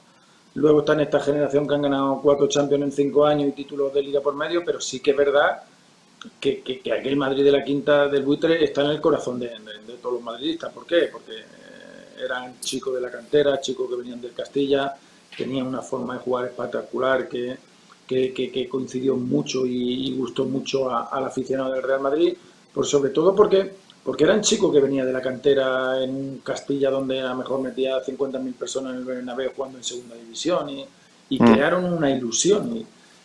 Luego 0.55 0.81
está 0.81 0.93
en 0.93 1.01
esta 1.01 1.19
generación 1.19 1.67
que 1.67 1.75
han 1.75 1.83
ganado 1.83 2.21
cuatro 2.23 2.47
Champions 2.47 2.85
en 2.85 2.93
cinco 2.93 3.25
años 3.25 3.49
y 3.49 3.53
títulos 3.53 3.93
de 3.95 4.03
liga 4.03 4.21
por 4.21 4.35
medio, 4.35 4.63
pero 4.65 4.81
sí 4.81 5.01
que 5.01 5.13
es 5.13 5.17
verdad 5.17 5.63
que, 6.39 6.63
que, 6.63 6.93
aquel 6.93 7.17
Madrid 7.17 7.43
de 7.43 7.53
la 7.53 7.65
quinta 7.65 8.07
del 8.09 8.23
buitre 8.23 8.63
está 8.63 8.83
en 8.83 8.91
el 8.91 9.01
corazón 9.01 9.41
de, 9.41 9.51
todos 10.01 10.15
los 10.15 10.23
madridistas. 10.23 10.73
¿Por 10.73 10.87
qué? 10.87 11.09
Porque 11.11 11.33
eh, 11.33 12.25
eran 12.25 12.61
chicos 12.61 12.95
de 12.95 13.01
la 13.01 13.11
cantera, 13.11 13.61
chicos 13.61 13.89
que 13.89 13.97
venían 13.97 14.21
del 14.21 14.33
Castilla, 14.33 14.95
tenían 15.37 15.67
una 15.67 15.81
forma 15.81 16.15
de 16.15 16.21
jugar 16.21 16.47
espectacular 16.47 17.29
que, 17.29 17.59
coincidió 18.69 19.17
mucho 19.17 19.65
y, 19.65 20.15
gustó 20.17 20.45
mucho 20.45 20.91
al 20.91 21.25
aficionado 21.25 21.73
del 21.73 21.83
Real 21.83 22.01
Madrid, 22.01 22.35
por 22.75 22.87
sobre 22.87 23.11
todo 23.11 23.35
porque 23.35 23.73
porque 24.05 24.25
era 24.25 24.35
un 24.35 24.41
chico 24.41 24.73
que 24.73 24.81
venía 24.81 25.05
de 25.05 25.13
la 25.13 25.23
cantera 25.23 26.03
en 26.03 26.39
Castilla, 26.39 26.91
donde 26.91 27.21
a 27.21 27.29
lo 27.29 27.37
mejor 27.37 27.61
metía 27.61 28.03
50.000 28.03 28.55
personas 28.55 28.93
en 28.93 28.99
el 28.99 29.05
Bernabéu 29.05 29.53
jugando 29.55 29.79
en 29.79 29.85
segunda 29.85 30.17
división 30.17 30.69
y, 30.71 30.87
mm. 31.39 31.53
crearon 31.53 31.85
una 31.85 32.11
ilusión. 32.11 32.77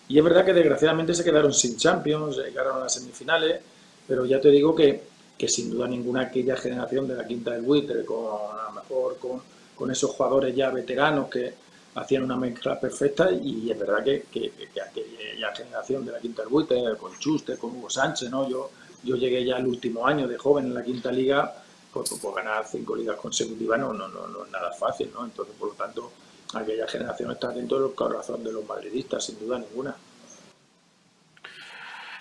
Y, 0.08 0.18
es 0.18 0.24
verdad 0.24 0.46
que 0.46 0.54
desgraciadamente 0.54 1.14
se 1.14 1.24
quedaron 1.24 1.54
sin 1.54 1.78
Champions, 1.78 2.38
llegaron 2.38 2.78
a 2.78 2.82
las 2.82 2.94
semifinales, 2.94 3.60
pero 4.08 4.26
ya 4.26 4.40
te 4.40 4.50
digo 4.50 4.76
que, 4.76 5.04
que 5.38 5.48
sin 5.48 5.72
duda 5.72 5.88
ninguna 5.88 6.22
aquella 6.22 6.56
generación 6.56 7.08
de 7.08 7.16
la 7.16 7.26
quinta 7.26 7.52
del 7.52 7.64
buitre, 7.64 8.06
con, 8.06 8.26
a 8.26 8.70
lo 8.70 8.72
mejor 8.74 9.18
con, 9.18 9.42
con 9.76 9.92
esos 9.92 10.12
jugadores 10.12 10.56
ya 10.56 10.70
veteranos 10.70 11.28
que 11.28 11.54
hacían 11.98 12.24
una 12.24 12.38
mezcla 12.38 12.80
perfecta 12.80 13.32
y 13.32 13.72
es 13.72 13.80
verdad 13.80 14.04
que, 14.04 14.26
que, 14.32 14.52
que 14.52 14.82
aquella 14.82 15.56
generación 15.56 16.06
de 16.06 16.12
la 16.12 16.20
quinta 16.20 16.44
del 16.44 16.52
buitre, 16.52 16.96
con 17.00 17.18
Chuste, 17.18 17.58
con 17.58 17.76
Hugo 17.76 17.90
Sánchez, 17.90 18.30
¿no? 18.30 18.48
Yo, 18.48 18.70
yo 19.04 19.16
llegué 19.16 19.44
ya 19.44 19.56
al 19.56 19.66
último 19.66 20.06
año 20.06 20.28
de 20.28 20.38
joven 20.38 20.68
en 20.68 20.76
la 20.76 20.84
quinta 20.84 21.12
liga, 21.12 21.52
pues, 21.92 22.10
pues, 22.10 22.22
pues 22.22 22.36
ganar 22.36 22.66
cinco 22.68 22.96
ligas 22.96 23.18
consecutivas 23.18 23.80
no, 23.80 23.94
no, 23.94 24.08
no, 24.08 24.46
es 24.46 24.52
nada 24.52 24.72
fácil, 24.74 25.10
¿no? 25.12 25.26
Entonces, 25.26 25.56
por 25.58 25.70
lo 25.70 25.74
tanto, 25.74 26.12
aquella 26.54 26.88
generación 26.88 27.32
está 27.32 27.50
dentro 27.50 27.82
del 27.82 27.96
corazón 27.96 28.44
de 28.44 28.52
los 28.52 28.66
madridistas, 28.68 29.26
sin 29.26 29.40
duda 29.40 29.58
ninguna. 29.58 29.96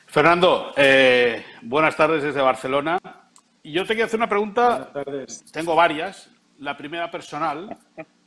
Fernando, 0.07 0.73
eh, 0.75 1.45
buenas 1.61 1.95
tardes 1.95 2.23
desde 2.23 2.41
Barcelona. 2.41 2.99
Yo 3.63 3.83
te 3.83 3.93
quiero 3.93 4.07
hacer 4.07 4.19
una 4.19 4.29
pregunta. 4.29 4.91
Tengo 5.53 5.75
varias. 5.75 6.31
La 6.61 6.75
primera 6.75 7.11
personal. 7.11 7.77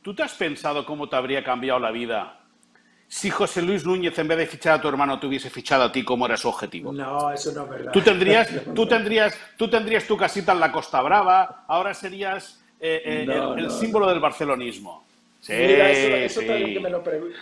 ¿Tú 0.02 0.14
te 0.14 0.22
has 0.22 0.34
pensado 0.34 0.86
cómo 0.86 1.08
te 1.08 1.16
habría 1.16 1.44
cambiado 1.44 1.78
la 1.78 1.90
vida 1.90 2.40
si 3.06 3.28
José 3.28 3.60
Luis 3.60 3.84
Núñez, 3.84 4.16
en 4.20 4.28
vez 4.28 4.38
de 4.38 4.46
fichar 4.46 4.74
a 4.74 4.80
tu 4.80 4.86
hermano, 4.86 5.18
te 5.18 5.26
hubiese 5.26 5.50
fichado 5.50 5.82
a 5.82 5.90
ti, 5.90 6.04
como 6.04 6.26
era 6.26 6.36
su 6.36 6.48
objetivo? 6.48 6.92
No, 6.92 7.32
eso 7.32 7.50
no 7.52 7.64
es 7.64 7.70
verdad. 7.70 7.92
Tú 7.92 8.00
tendrías, 8.02 8.48
tú 8.74 8.86
tendrías, 8.86 9.36
tú 9.56 9.68
tendrías 9.68 10.06
tu 10.06 10.16
casita 10.16 10.52
en 10.52 10.60
la 10.60 10.70
Costa 10.70 11.02
Brava, 11.02 11.64
ahora 11.66 11.92
serías 11.92 12.60
eh, 12.78 13.26
eh, 13.28 13.42
el, 13.56 13.70
símbolo 13.70 14.08
del 14.08 14.20
barcelonismo. 14.20 15.04
Sí, 15.40 15.52
mira, 15.52 15.90
eso, 15.90 16.40
también 16.40 16.72
que 16.72 16.80
me 16.80 16.90
lo 16.90 17.02
pregunte. 17.02 17.36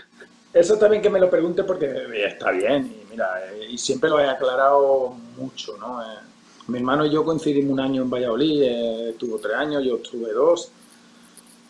Eso 0.54 0.78
también 0.78 1.02
que 1.02 1.10
me 1.10 1.20
lo 1.20 1.28
pregunte 1.28 1.62
porque 1.64 1.84
eh, 1.84 2.26
está 2.28 2.50
bien 2.50 2.86
y 2.86 3.10
mira, 3.10 3.28
y 3.68 3.76
siempre 3.76 4.08
lo 4.08 4.18
he 4.18 4.26
aclarado 4.26 5.14
mucho, 5.36 5.76
¿no? 5.76 6.02
mi 6.68 6.78
hermano 6.78 7.04
y 7.06 7.10
yo 7.10 7.24
coincidimos 7.24 7.72
un 7.72 7.80
año 7.80 8.02
en 8.02 8.10
Valladolid, 8.10 9.14
tuvo 9.18 9.38
tres 9.38 9.54
años, 9.54 9.84
yo 9.84 9.98
tuve 9.98 10.32
dos, 10.32 10.70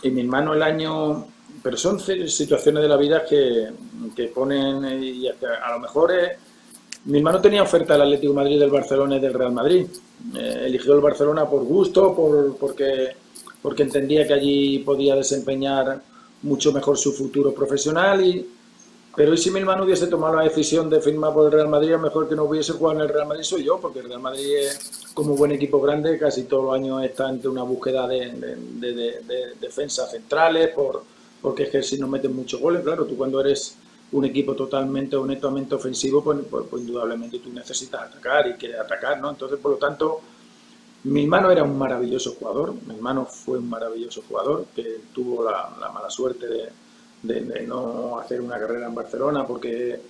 y 0.03 0.11
mi 0.11 0.21
hermano 0.23 0.55
el 0.55 0.63
año 0.63 1.27
pero 1.63 1.77
son 1.77 1.99
situaciones 2.01 2.83
de 2.83 2.89
la 2.89 2.97
vida 2.97 3.25
que, 3.25 3.69
que 4.15 4.29
ponen, 4.29 4.85
eh, 4.85 5.05
y 5.05 5.29
a, 5.29 5.73
lo 5.73 5.81
mejor 5.81 6.13
eh, 6.13 6.37
mi 7.07 7.19
hermano 7.19 7.41
tenía 7.41 7.63
oferta 7.63 7.95
del 7.95 8.03
Atlético 8.03 8.35
Madrid, 8.35 8.59
del 8.59 8.71
Barcelona 8.71 9.17
y 9.17 9.21
del 9.21 9.35
Real 9.35 9.53
Madrid. 9.53 9.87
Eh, 10.37 10.63
eligió 10.67 10.95
el 10.95 11.01
Barcelona 11.01 11.49
por 11.49 11.65
gusto, 11.65 12.15
por, 12.15 12.57
porque, 12.57 13.09
porque 13.63 13.83
entendía 13.83 14.27
que 14.27 14.35
allí 14.35 14.79
podía 14.81 15.17
desempeñar 15.17 16.01
mucho 16.43 16.73
mejor 16.73 16.97
su 16.97 17.13
futuro 17.13 17.53
profesional. 17.53 18.25
Y, 18.25 18.47
pero 19.19 19.37
si 19.37 19.51
mi 19.51 19.59
hermano 19.59 19.85
hubiese 19.85 20.07
tomado 20.07 20.37
la 20.37 20.45
decisión 20.45 20.89
de 20.89 21.01
firmar 21.01 21.35
por 21.35 21.47
el 21.47 21.53
Real 21.53 21.69
Madrid, 21.69 21.95
a 21.95 21.99
mejor 21.99 22.29
que 22.29 22.37
no 22.37 22.45
hubiese 22.45 22.73
jugado 22.73 23.01
en 23.01 23.03
el 23.03 23.13
Real 23.13 23.27
Madrid 23.27 23.43
soy 23.43 23.65
yo, 23.65 23.81
porque 23.81 23.99
el 23.99 24.07
Real 24.07 24.21
Madrid, 24.21 24.55
como 25.13 25.37
buen 25.37 25.51
equipo 25.51 25.81
grande, 25.81 26.17
casi 26.17 26.45
todos 26.45 26.67
los 26.67 26.75
años 26.75 27.03
está 27.03 27.29
entre 27.29 27.49
una 27.49 27.65
búsqueda 27.65 28.07
de, 28.07 28.31
de, 28.31 28.95
de 28.95 29.55
defensas 29.61 30.13
centrales, 30.13 30.69
por 30.69 31.03
porque 31.41 31.65
es 31.65 31.91
que 31.91 31.99
no 31.99 32.09
meten 32.09 32.35
muchos 32.35 32.61
goles, 32.61 32.83
claro, 32.83 33.07
tú 33.07 33.17
cuando 33.17 33.41
eres 33.41 33.77
un 34.13 34.25
equipo 34.25 34.55
totalmente 34.55 35.17
o 35.17 35.27
netamente 35.27 35.75
ofensivo, 35.75 36.23
pues, 36.23 36.39
pues, 36.51 36.65
pues, 36.69 36.83
indudablemente 36.83 37.39
tú 37.41 37.51
necesitas 37.53 38.03
atacar 38.03 38.49
y 38.49 38.55
quieres 38.55 38.81
atacar, 38.81 39.21
¿no? 39.21 39.31
Entonces, 39.31 39.59
por 39.59 39.73
lo 39.73 39.77
tanto, 39.77 40.21
mi 41.05 41.23
hermano 41.23 41.51
era 41.51 41.63
un 41.63 41.77
maravilloso 41.77 42.35
jugador, 42.39 42.75
mi 42.87 42.95
hermano 42.95 43.27
fue 43.27 43.59
un 43.59 43.69
maravilloso 43.69 44.23
jugador 44.27 44.67
que 44.75 45.01
tuvo 45.13 45.45
la, 45.45 45.91
mala 45.93 46.11
suerte 46.11 46.47
de, 46.49 46.69
de, 47.23 47.67
no 47.67 48.19
hacer 48.19 48.41
una 48.41 48.59
carrera 48.59 48.87
en 48.87 48.95
Barcelona 48.95 49.47
porque 49.47 50.01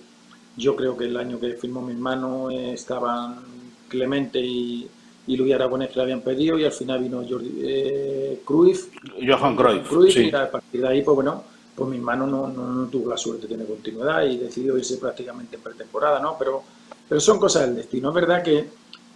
yo 0.57 0.75
creo 0.75 0.95
que 0.97 1.05
el 1.05 1.17
año 1.17 1.39
que 1.39 1.53
firmó 1.53 1.81
mi 1.81 1.93
hermano 1.93 2.49
estaban 2.51 3.39
Clemente 3.87 4.39
y, 4.39 4.87
y 5.27 5.37
Luis 5.37 5.53
Aragonés 5.53 5.89
que 5.89 5.95
le 5.95 6.01
habían 6.03 6.21
pedido 6.21 6.57
y 6.57 6.65
al 6.65 6.71
final 6.71 6.99
vino 6.99 7.23
Jordi 7.27 7.61
eh, 7.61 8.41
Cruyff. 8.45 8.87
Johan 9.25 9.55
Cruyff. 9.55 10.17
Y 10.17 10.33
a 10.33 10.49
partir 10.49 10.81
de 10.81 10.87
ahí, 10.87 11.01
pues 11.01 11.15
bueno, 11.15 11.43
pues 11.75 11.89
mi 11.89 11.97
hermano 11.97 12.27
no, 12.27 12.47
no, 12.47 12.87
tuvo 12.87 13.09
la 13.09 13.17
suerte 13.17 13.43
de 13.43 13.53
tener 13.53 13.67
continuidad 13.67 14.25
y 14.25 14.37
decidió 14.37 14.77
irse 14.77 14.97
prácticamente 14.97 15.55
en 15.55 15.61
pretemporada, 15.61 16.19
¿no? 16.19 16.35
Pero, 16.37 16.63
pero 17.07 17.21
son 17.21 17.39
cosas 17.39 17.67
del 17.67 17.75
destino. 17.75 18.09
Es 18.09 18.15
verdad 18.15 18.43
que, 18.43 18.67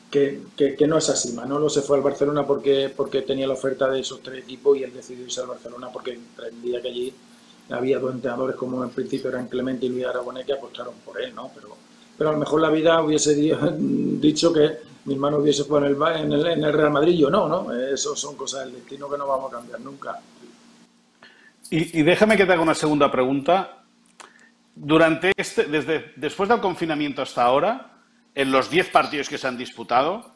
que, 0.09 0.75
que, 0.75 0.87
no 0.87 0.97
es 0.97 1.09
así. 1.09 1.33
Manolo 1.33 1.67
se 1.69 1.81
fue 1.81 1.97
al 1.97 2.03
Barcelona 2.03 2.45
porque, 2.45 2.93
porque 2.95 3.23
tenía 3.23 3.47
la 3.47 3.53
oferta 3.53 3.89
de 3.89 3.99
esos 3.99 4.21
tres 4.21 4.43
equipos 4.43 4.77
y 4.77 4.83
él 4.83 4.93
decidió 4.93 5.25
irse 5.25 5.41
al 5.41 5.47
Barcelona 5.47 5.89
porque 5.91 6.13
entendía 6.13 6.81
que 6.81 6.87
allí 6.87 7.13
había 7.69 7.99
dos 7.99 8.13
entrenadores 8.13 8.55
como 8.55 8.83
en 8.83 8.89
principio 8.89 9.29
eran 9.29 9.47
Clemente 9.47 9.85
y 9.85 9.89
Luis 9.89 10.05
Aragonés 10.05 10.45
que 10.45 10.53
apostaron 10.53 10.95
por 11.05 11.21
él, 11.21 11.33
¿no? 11.33 11.51
Pero, 11.55 11.77
pero 12.17 12.29
a 12.29 12.33
lo 12.33 12.39
mejor 12.39 12.61
la 12.61 12.69
vida 12.69 13.01
hubiese 13.01 13.33
dicho 13.77 14.53
que 14.53 14.93
mi 15.05 15.15
hermano 15.15 15.37
hubiese 15.37 15.63
jugado 15.63 15.87
en 15.87 16.31
el, 16.31 16.45
en 16.47 16.63
el, 16.63 16.73
Real 16.73 16.91
Madrid, 16.91 17.17
yo 17.17 17.29
no, 17.29 17.47
¿no? 17.47 17.73
Eso 17.73 18.15
son 18.15 18.35
cosas 18.35 18.65
del 18.65 18.75
destino 18.75 19.09
que 19.09 19.17
no 19.17 19.27
vamos 19.27 19.51
a 19.51 19.57
cambiar 19.57 19.81
nunca. 19.81 20.19
Y, 21.69 22.03
déjame 22.03 22.37
que 22.37 22.45
te 22.45 22.53
haga 22.53 22.61
una 22.61 22.75
segunda 22.75 23.11
pregunta. 23.11 23.83
Durante 24.75 25.31
este, 25.35 25.65
desde 25.65 26.13
después 26.15 26.47
del 26.49 26.59
confinamiento 26.59 27.21
hasta 27.21 27.43
ahora, 27.43 27.97
en 28.35 28.51
los 28.51 28.69
10 28.69 28.89
partidos 28.89 29.27
que 29.27 29.37
se 29.37 29.47
han 29.47 29.57
disputado, 29.57 30.31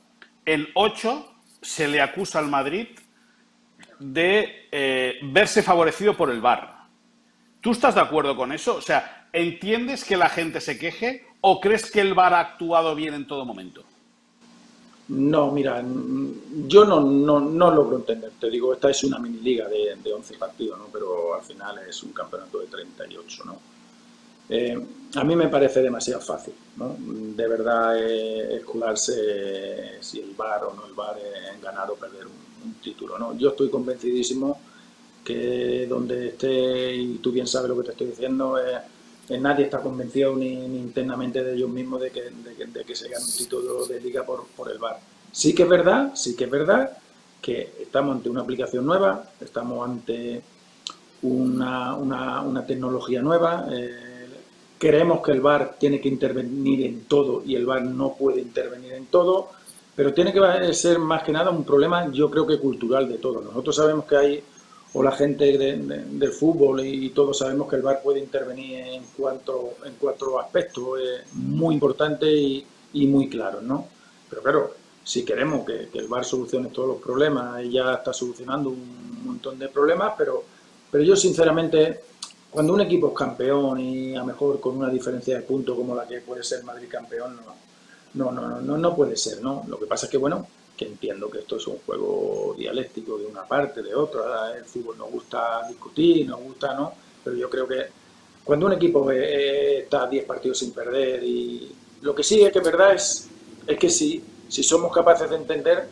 en 0.46 0.68
8 0.74 1.32
se 1.62 1.88
le 1.88 2.02
acusa 2.02 2.40
al 2.40 2.48
Madrid 2.48 2.88
de 4.00 4.68
eh, 4.72 5.20
verse 5.24 5.64
favorecido 5.64 6.16
por 6.16 6.30
el 6.30 6.42
VAR. 6.42 6.77
¿Tú 7.68 7.74
estás 7.74 7.96
de 7.96 8.00
acuerdo 8.00 8.34
con 8.34 8.54
eso? 8.54 8.78
O 8.78 8.82
sea, 8.82 9.28
¿entiendes 9.34 10.06
que 10.06 10.16
la 10.16 10.30
gente 10.30 10.62
se 10.62 10.80
queje 10.80 11.26
o 11.42 11.60
crees 11.60 11.92
que 11.92 12.00
el 12.00 12.14
VAR 12.14 12.34
ha 12.34 12.40
actuado 12.40 12.96
bien 12.96 13.14
en 13.14 13.28
todo 13.28 13.44
momento? 13.44 13.84
No, 15.10 15.52
mira, 15.52 15.84
yo 16.66 16.86
no, 16.86 17.02
no, 17.02 17.70
logro 17.70 17.98
entender. 17.98 18.32
Te 18.40 18.50
digo, 18.50 18.72
esta 18.72 18.90
es 18.90 19.04
una 19.04 19.20
mini 19.20 19.40
liga 19.40 19.68
de, 19.68 19.98
de 20.02 20.14
11 20.14 20.38
partidos, 20.38 20.80
¿no? 20.80 20.86
pero 20.94 21.36
al 21.36 21.42
final 21.42 21.80
es 21.80 22.02
un 22.04 22.14
campeonato 22.14 22.60
de 22.60 22.68
38. 22.68 23.44
¿no? 23.44 23.60
Eh, 24.48 24.82
a 25.16 25.24
mí 25.26 25.36
me 25.36 25.50
parece 25.50 25.82
demasiado 25.82 26.22
fácil, 26.22 26.54
¿no? 26.78 26.96
De 26.98 27.48
verdad 27.50 27.98
eh, 28.00 28.56
escudarse 28.56 30.02
si 30.02 30.22
el 30.22 30.34
bar 30.36 30.64
o 30.64 30.74
no 30.74 30.86
el 30.86 30.94
bar 30.94 31.18
en 31.54 31.60
ganar 31.60 31.92
o 31.92 31.96
perder 31.96 32.28
un, 32.28 32.48
título, 32.82 33.20
¿no? 33.20 33.38
Yo 33.38 33.50
estoy 33.50 33.70
convencidísimo 33.70 34.60
que 35.28 35.86
donde 35.88 36.30
esté, 36.30 36.96
y 36.96 37.18
tú 37.18 37.34
bien 37.34 37.48
sabes 37.48 37.68
lo 37.68 37.78
que 37.78 37.84
te 37.84 37.92
estoy 37.92 38.08
diciendo, 38.08 38.58
eh, 38.58 39.40
nadie 39.40 39.66
está 39.66 39.80
convencido 39.80 40.36
ni, 40.38 40.54
internamente 40.54 41.44
de 41.44 41.56
ellos 41.56 41.70
mismos 41.70 42.00
de 42.00 42.12
que, 42.12 42.22
de, 42.22 42.84
que 42.86 42.96
se 42.96 43.10
gane 43.10 43.26
un 43.26 43.32
título 43.32 43.86
de 43.86 44.00
liga 44.00 44.24
por, 44.24 44.46
por 44.56 44.72
el 44.72 44.78
bar. 44.78 45.00
Sí 45.32 45.54
que 45.54 45.64
es 45.64 45.70
verdad, 45.70 46.16
sí 46.16 46.36
que 46.36 46.46
es 46.46 46.50
verdad 46.50 46.98
que 47.42 47.74
estamos 47.82 48.16
ante 48.16 48.30
una 48.30 48.42
aplicación 48.42 48.86
nueva, 48.86 49.30
estamos 49.42 49.88
ante 49.88 50.42
una, 51.24 51.96
una, 51.96 52.42
una 52.42 52.66
tecnología 52.66 53.22
nueva. 53.22 53.68
Eh, 53.70 54.08
Creemos 54.78 55.22
que 55.24 55.32
el 55.32 55.42
VAR 55.42 55.76
tiene 55.80 56.00
que 56.00 56.08
intervenir 56.08 56.86
en 56.86 57.06
todo 57.06 57.42
y 57.44 57.56
el 57.56 57.66
VAR 57.66 57.82
no 57.82 58.14
puede 58.14 58.42
intervenir 58.42 58.94
en 58.94 59.08
todo, 59.08 59.50
pero 59.96 60.14
tiene 60.14 60.32
que 60.32 60.74
ser 60.74 61.00
más 61.00 61.24
que 61.24 61.32
nada 61.32 61.50
un 61.50 61.64
problema, 61.64 62.12
yo 62.12 62.30
creo 62.30 62.46
que 62.46 62.60
cultural 62.60 63.10
de 63.10 63.18
todos. 63.18 63.44
Nosotros 63.44 63.76
sabemos 63.76 64.06
que 64.06 64.16
hay, 64.16 64.44
o 64.94 65.04
la 65.04 65.12
gente 65.12 65.58
del 65.58 66.32
fútbol 66.32 66.86
y 66.86 67.10
todos 67.10 67.40
sabemos 67.40 67.70
que 67.70 67.76
el 67.76 67.82
VAR 67.82 68.02
puede 68.02 68.20
intervenir 68.20 68.80
en 68.80 69.04
cuatro, 69.16 69.76
en 69.86 69.94
cuatro 70.00 70.40
aspectos 70.40 71.00
eh, 71.00 71.24
muy 71.34 71.76
importantes 71.76 72.30
y, 72.30 72.66
muy 73.08 73.30
claros, 73.30 73.62
¿no? 73.62 73.88
Pero 74.30 74.42
claro, 74.42 74.74
si 75.04 75.24
queremos 75.24 75.66
que, 75.66 75.90
que, 75.90 76.00
el 76.00 76.08
VAR 76.08 76.26
solucione 76.26 76.70
todos 76.70 76.88
los 76.88 76.98
problemas, 77.02 77.62
ya 77.70 77.94
está 77.96 78.12
solucionando 78.12 78.70
un 78.70 79.24
montón 79.24 79.60
de 79.60 79.68
problemas, 79.68 80.14
pero, 80.18 80.44
pero 80.90 81.04
yo 81.04 81.16
sinceramente 81.16 82.02
cuando 82.50 82.74
un 82.74 82.82
equipo 82.82 83.10
es 83.10 83.14
campeón 83.14 83.80
y 83.80 84.16
a 84.16 84.20
lo 84.20 84.26
mejor 84.26 84.60
con 84.60 84.78
una 84.78 84.90
diferencia 84.90 85.36
de 85.36 85.42
punto 85.42 85.76
como 85.76 85.94
la 85.94 86.08
que 86.08 86.22
puede 86.22 86.44
ser 86.44 86.64
Madrid 86.64 86.88
campeón, 86.90 87.40
no, 88.16 88.32
no, 88.32 88.32
no, 88.32 88.62
no, 88.62 88.78
no 88.78 88.96
puede 88.96 89.16
ser, 89.16 89.42
¿no? 89.42 89.64
Lo 89.68 89.78
que 89.78 89.86
pasa 89.86 90.08
es 90.08 90.12
que, 90.12 90.18
bueno, 90.18 90.48
que 90.78 90.86
entiendo 90.86 91.30
que 91.30 91.40
esto 91.40 91.58
es 91.58 91.68
un 91.68 91.80
juego 91.80 92.56
dialéctico 92.58 93.18
de 93.18 93.26
una 93.26 93.44
parte, 93.46 93.82
de 93.82 93.96
otra, 93.96 94.56
el 94.56 94.64
fútbol 94.64 94.98
nos 94.98 95.10
gusta 95.12 95.68
discutir, 95.68 96.28
nos 96.28 96.40
gusta, 96.40 96.74
¿no? 96.76 96.94
Pero 97.24 97.36
yo 97.36 97.50
creo 97.50 97.68
que 97.68 97.88
cuando 98.44 98.68
un 98.68 98.74
equipo 98.74 99.12
está 99.12 100.08
10 100.08 100.26
partidos 100.26 100.60
sin 100.60 100.72
perder 100.72 101.24
y 101.24 101.76
lo 102.02 102.14
que 102.14 102.24
sí 102.24 102.42
es 102.44 102.52
que 102.54 102.60
verdad 102.60 102.94
es, 102.94 103.28
es 103.66 103.78
que 103.78 103.90
si, 103.90 104.24
si 104.48 104.64
somos 104.64 104.94
capaces 104.94 105.30
de 105.30 105.36
entender 105.36 105.90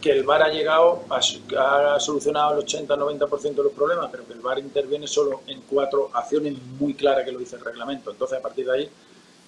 que 0.00 0.12
el 0.12 0.24
VAR 0.24 0.42
ha 0.42 0.48
llegado, 0.48 1.04
ha, 1.10 1.98
solucionado 1.98 2.58
el 2.58 2.66
80-90% 2.66 3.54
de 3.54 3.62
los 3.62 3.72
problemas, 3.72 4.08
pero 4.10 4.26
que 4.26 4.34
el 4.34 4.40
VAR 4.40 4.58
interviene 4.58 5.06
solo 5.06 5.40
en 5.46 5.62
cuatro 5.62 6.10
acciones 6.12 6.54
muy 6.78 6.94
claras 6.94 7.24
que 7.24 7.32
lo 7.32 7.38
dice 7.38 7.56
el 7.56 7.64
reglamento. 7.64 8.10
Entonces, 8.10 8.38
a 8.38 8.42
partir 8.42 8.66
de 8.66 8.72
ahí, 8.72 8.90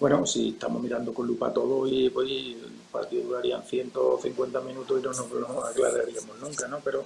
bueno, 0.01 0.27
si 0.27 0.51
estamos 0.51 0.83
mirando 0.83 1.13
con 1.13 1.27
lupa 1.27 1.53
todo 1.53 1.87
y 1.87 2.11
pues, 2.11 2.29
el 2.31 2.57
partido 2.91 3.25
duraría 3.25 3.61
150 3.61 4.61
minutos 4.61 5.01
y 5.01 5.03
no 5.03 5.13
nos 5.13 5.31
lo 5.31 5.65
aclararíamos 5.65 6.39
nunca, 6.41 6.69
¿no? 6.69 6.79
Pero, 6.85 7.05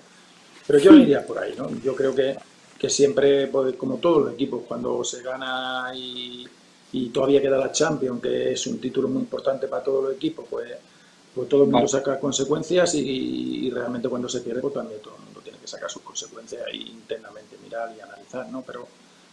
pero 0.67 0.79
yo 0.79 0.93
iría 0.95 1.27
por 1.27 1.39
ahí, 1.39 1.55
¿no? 1.57 1.71
Yo 1.83 1.95
creo 1.95 2.15
que, 2.15 2.37
que 2.79 2.91
siempre, 2.91 3.47
pues, 3.49 3.77
como 3.77 3.97
todos 3.97 4.25
los 4.25 4.35
equipos, 4.35 4.63
cuando 4.67 5.03
se 5.05 5.23
gana 5.23 5.93
y, 5.95 6.47
y 6.93 7.09
todavía 7.09 7.41
queda 7.41 7.59
la 7.59 7.73
Champions, 7.73 8.21
que 8.23 8.53
es 8.53 8.67
un 8.67 8.79
título 8.79 9.09
muy 9.09 9.23
importante 9.23 9.69
para 9.69 9.83
todos 9.83 10.05
los 10.05 10.15
equipos, 10.15 10.47
pues 10.49 10.71
pues 11.35 11.49
todo 11.49 11.65
el 11.65 11.71
mundo 11.71 11.89
saca 11.89 12.19
consecuencias 12.21 12.95
y, 12.95 13.71
realmente 13.71 14.09
cuando 14.09 14.29
se 14.29 14.41
pierde, 14.41 14.61
pues 14.61 14.75
también 14.75 15.01
todo 15.01 15.17
el 15.17 15.25
mundo 15.25 15.41
tiene 15.41 15.59
que 15.59 15.67
sacar 15.67 15.91
sus 15.91 16.03
consecuencias 16.03 16.63
e 16.71 16.77
internamente 16.77 17.57
mirar 17.63 17.91
y 17.97 18.01
analizar, 18.01 18.49
¿no? 18.51 18.63
Pero 18.63 18.87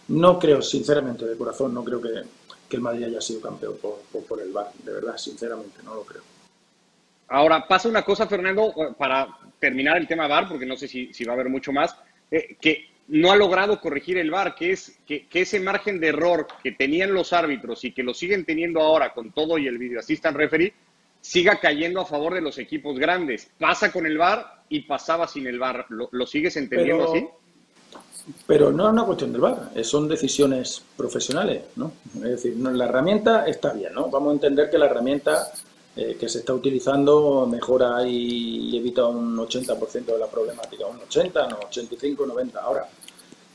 no 0.10 0.40
creo, 0.40 0.62
sinceramente, 0.62 1.26
de 1.26 1.38
corazón, 1.38 1.74
no 1.74 1.84
creo 1.84 2.02
que, 2.02 2.10
el 2.72 2.82
Madrid 2.82 3.06
haya 3.06 3.22
sido 3.22 3.42
campeón 3.42 3.78
por, 3.82 4.42
el 4.42 4.52
VAR, 4.52 4.72
de 4.84 4.94
verdad, 4.94 5.18
sinceramente, 5.18 5.82
no 5.84 5.96
lo 5.96 6.04
creo. 6.04 6.22
Ahora, 7.30 7.68
pasa 7.68 7.90
una 7.90 8.04
cosa, 8.04 8.28
Fernando, 8.28 8.74
para 8.98 9.28
terminar 9.60 9.98
el 9.98 10.08
tema 10.08 10.28
VAR, 10.28 10.48
porque 10.48 10.68
no 10.68 10.78
sé 10.78 10.88
si, 10.88 11.24
va 11.26 11.32
a 11.32 11.36
haber 11.36 11.50
mucho 11.50 11.72
más, 11.72 11.96
eh, 12.30 12.58
que 12.62 12.90
no 13.08 13.32
ha 13.32 13.36
logrado 13.36 13.82
corregir 13.82 14.20
el 14.20 14.30
VAR, 14.30 14.54
que 14.54 14.72
es 14.72 15.00
que, 15.06 15.26
que, 15.28 15.42
ese 15.42 15.60
margen 15.60 16.00
de 16.00 16.10
error 16.10 16.46
que 16.62 16.74
tenían 16.74 17.12
los 17.12 17.34
árbitros 17.34 17.84
y 17.86 17.92
que 17.92 18.04
lo 18.04 18.14
siguen 18.14 18.46
teniendo 18.46 18.82
ahora 18.82 19.14
con 19.14 19.32
todo 19.32 19.58
y 19.58 19.68
el 19.68 19.80
video 19.80 20.00
assistant 20.00 20.38
referee, 20.38 20.74
siga 21.22 21.60
cayendo 21.60 22.02
a 22.02 22.06
favor 22.06 22.34
de 22.34 22.42
los 22.42 22.58
equipos 22.58 22.98
grandes. 22.98 23.52
Pasa 23.58 23.92
con 23.92 24.06
el 24.06 24.18
VAR 24.18 24.64
y 24.70 24.82
pasaba 24.82 25.28
sin 25.28 25.48
el 25.48 25.60
VAR. 25.60 25.86
¿Lo, 25.90 26.26
sigues 26.26 26.56
entendiendo 26.58 27.12
así? 27.12 27.28
Pero 28.46 28.72
no 28.72 28.86
es 28.88 28.94
una 28.94 29.06
cuestión 29.06 29.32
del 29.32 29.42
VAR, 29.42 29.72
son 29.84 30.08
decisiones 30.08 30.84
profesionales, 30.96 31.64
¿no? 31.76 31.92
Es 32.16 32.44
decir, 32.44 32.58
la 32.58 32.86
herramienta 32.86 33.48
está 33.48 33.74
bien, 33.74 33.94
¿no? 33.94 34.10
Vamos 34.10 34.32
a 34.32 34.34
entender 34.34 34.70
que 34.70 34.78
la 34.78 34.86
herramienta 34.86 35.52
eh, 35.96 36.16
que 36.20 36.30
se 36.30 36.40
está 36.40 36.54
utilizando 36.54 37.46
mejora 37.46 38.08
y 38.08 38.78
evita 38.78 39.06
un 39.06 39.36
80% 39.36 40.06
de 40.06 40.18
la 40.18 40.28
problemática, 40.28 40.86
un 40.86 41.00
80, 41.00 41.48
no, 41.48 41.60
85, 41.68 42.26
90. 42.26 42.60
Ahora, 42.60 42.88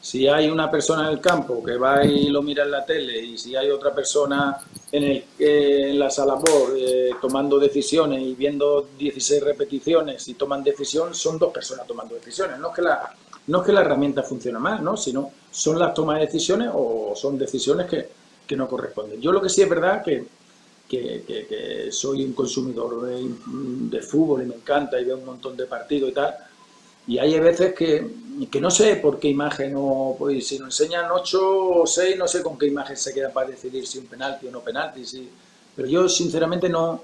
si 0.00 0.28
hay 0.28 0.50
una 0.50 0.70
persona 0.70 1.06
en 1.06 1.14
el 1.14 1.20
campo 1.20 1.64
que 1.64 1.78
va 1.78 2.04
y 2.04 2.26
lo 2.26 2.42
mira 2.42 2.64
en 2.64 2.72
la 2.72 2.84
tele 2.84 3.18
y 3.18 3.38
si 3.38 3.56
hay 3.56 3.70
otra 3.70 3.94
persona 3.94 4.58
en, 4.92 5.04
el, 5.04 5.24
en 5.38 5.98
la 5.98 6.10
sala 6.10 6.38
por 6.38 6.76
eh, 6.76 7.12
tomando 7.18 7.58
decisiones 7.58 8.20
y 8.20 8.34
viendo 8.34 8.88
16 8.98 9.42
repeticiones 9.42 10.28
y 10.28 10.34
toman 10.34 10.62
decisión, 10.62 11.14
son 11.14 11.38
dos 11.38 11.50
personas 11.50 11.86
tomando 11.86 12.16
decisiones. 12.16 12.58
No 12.58 12.68
es 12.68 12.74
que 12.74 12.82
la, 12.82 13.14
no 13.46 13.60
es 13.60 13.66
que 13.66 13.72
la 13.72 13.82
herramienta 13.82 14.22
funcione 14.22 14.58
mal, 14.58 14.82
¿no? 14.82 14.96
sino 14.96 15.30
son 15.50 15.78
las 15.78 15.92
tomas 15.94 16.18
de 16.18 16.26
decisiones 16.26 16.70
o 16.72 17.12
son 17.14 17.38
decisiones 17.38 17.86
que, 17.86 18.08
que 18.46 18.56
no 18.56 18.68
corresponden. 18.68 19.20
Yo 19.20 19.32
lo 19.32 19.40
que 19.40 19.48
sí 19.48 19.62
es 19.62 19.68
verdad 19.68 20.02
que, 20.02 20.24
que, 20.88 21.24
que, 21.26 21.88
soy 21.90 22.24
un 22.24 22.32
consumidor 22.32 23.02
de, 23.06 24.02
fútbol 24.02 24.42
y 24.42 24.46
me 24.46 24.54
encanta 24.54 25.00
y 25.00 25.04
veo 25.04 25.18
un 25.18 25.24
montón 25.24 25.56
de 25.56 25.66
partidos 25.66 26.10
y 26.10 26.14
tal, 26.14 26.34
y 27.06 27.18
hay 27.18 27.38
veces 27.38 27.74
que, 27.74 28.06
que 28.50 28.60
no 28.60 28.70
sé 28.70 28.96
por 28.96 29.18
qué 29.18 29.28
imagen 29.28 29.74
o 29.76 30.16
pues, 30.18 30.46
si 30.46 30.58
nos 30.58 30.80
enseñan 30.80 31.10
8 31.10 31.80
o 31.82 31.86
6, 31.86 32.16
no 32.16 32.26
sé 32.26 32.42
con 32.42 32.58
qué 32.58 32.66
imagen 32.66 32.96
se 32.96 33.12
queda 33.12 33.30
para 33.30 33.50
decidir 33.50 33.86
si 33.86 33.98
un 33.98 34.06
penalti 34.06 34.46
o 34.46 34.50
no 34.50 34.60
penalti. 34.60 35.04
Sí. 35.04 35.28
Pero 35.76 35.86
yo 35.86 36.08
sinceramente 36.08 36.70
no, 36.70 37.02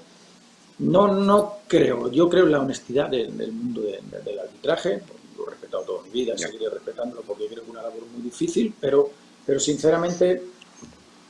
no, 0.79 1.07
no 1.13 1.57
creo. 1.67 2.09
Yo 2.11 2.29
creo 2.29 2.45
en 2.45 2.51
la 2.51 2.61
honestidad 2.61 3.09
del 3.09 3.51
mundo 3.51 3.81
del 3.81 4.39
arbitraje. 4.39 5.03
Lo 5.41 5.47
he 5.47 5.51
respetado 5.51 5.83
toda 5.83 6.03
mi 6.03 6.09
vida, 6.09 6.37
seguiré 6.37 6.69
respetándolo 6.69 7.21
porque 7.21 7.47
creo 7.47 7.59
que 7.59 7.65
es 7.65 7.69
una 7.69 7.81
labor 7.81 8.05
muy 8.13 8.21
difícil, 8.21 8.73
pero, 8.79 9.09
pero 9.45 9.59
sinceramente 9.59 10.41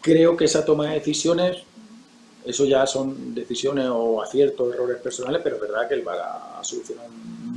creo 0.02 0.36
que 0.36 0.46
esa 0.46 0.66
toma 0.66 0.88
de 0.88 0.96
decisiones, 0.96 1.58
eso 2.46 2.66
ya 2.66 2.86
son 2.88 3.34
decisiones 3.36 3.88
o 3.90 4.22
aciertos, 4.22 4.74
errores 4.74 4.98
personales, 4.98 5.42
pero 5.44 5.56
es 5.58 5.62
verdad 5.62 5.88
que 5.88 5.94
el 5.96 6.02
VAR 6.02 6.20
ha 6.20 6.64
solucionado 6.64 7.10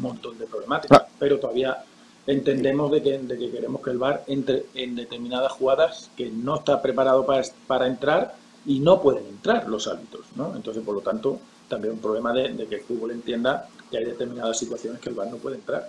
montón 0.04 0.38
de 0.38 0.46
problemáticas, 0.46 1.02
pero 1.18 1.40
todavía 1.40 1.82
entendemos 2.26 2.90
de 2.92 3.02
que, 3.02 3.18
de 3.18 3.38
que, 3.38 3.50
queremos 3.50 3.82
que 3.82 3.90
el 3.90 3.98
VAR 3.98 4.24
entre 4.26 4.66
en 4.74 4.94
determinadas 4.94 5.52
jugadas 5.52 6.10
que 6.16 6.30
no 6.30 6.56
está 6.56 6.80
preparado 6.80 7.26
para, 7.26 7.42
para 7.66 7.86
entrar 7.86 8.34
y 8.66 8.80
no 8.80 9.00
pueden 9.00 9.26
entrar 9.26 9.68
los 9.68 9.86
árbitros, 9.86 10.26
¿no? 10.36 10.54
Entonces, 10.56 10.82
por 10.82 10.94
lo 10.94 11.00
tanto, 11.00 11.38
también 11.68 11.94
un 11.94 12.00
problema 12.00 12.32
de, 12.32 12.66
que 12.66 12.76
el 12.76 12.82
fútbol 12.82 13.10
entienda 13.10 13.68
que 13.90 13.98
hay 13.98 14.04
determinadas 14.04 14.58
situaciones 14.58 15.00
que 15.00 15.08
el 15.08 15.14
VAR 15.14 15.30
no 15.30 15.36
puede 15.36 15.56
entrar. 15.56 15.88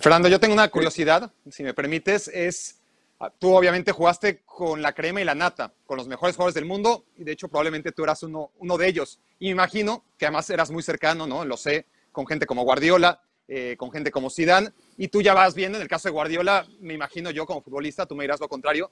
Fernando, 0.00 0.28
yo 0.28 0.38
tengo 0.38 0.52
una 0.52 0.68
curiosidad, 0.68 1.32
si 1.50 1.62
me 1.62 1.72
permites, 1.72 2.28
es, 2.28 2.76
ah, 3.20 3.32
tú 3.38 3.54
obviamente 3.54 3.90
jugaste 3.92 4.42
con 4.44 4.82
la 4.82 4.92
crema 4.92 5.22
y 5.22 5.24
la 5.24 5.34
nata, 5.34 5.72
con 5.86 5.96
los 5.96 6.06
mejores 6.06 6.36
jugadores 6.36 6.54
del 6.54 6.66
mundo, 6.66 7.06
y 7.16 7.24
de 7.24 7.32
hecho 7.32 7.48
probablemente 7.48 7.92
tú 7.92 8.04
eras 8.04 8.22
uno, 8.22 8.50
uno 8.58 8.76
de 8.76 8.86
ellos. 8.86 9.18
Y 9.38 9.46
me 9.46 9.52
imagino 9.52 10.04
que 10.18 10.26
además 10.26 10.50
eras 10.50 10.70
muy 10.70 10.82
cercano, 10.82 11.26
¿no? 11.26 11.44
Lo 11.46 11.56
sé, 11.56 11.86
con 12.12 12.26
gente 12.26 12.44
como 12.44 12.64
Guardiola, 12.64 13.22
eh, 13.48 13.76
con 13.78 13.90
gente 13.90 14.10
como 14.10 14.28
Zidane, 14.28 14.72
y 14.98 15.08
tú 15.08 15.22
ya 15.22 15.32
vas 15.32 15.54
viendo, 15.54 15.78
en 15.78 15.82
el 15.82 15.88
caso 15.88 16.08
de 16.08 16.12
Guardiola, 16.12 16.66
me 16.80 16.92
imagino 16.92 17.30
yo 17.30 17.46
como 17.46 17.62
futbolista, 17.62 18.04
tú 18.04 18.14
me 18.14 18.24
dirás 18.24 18.40
lo 18.40 18.48
contrario, 18.48 18.90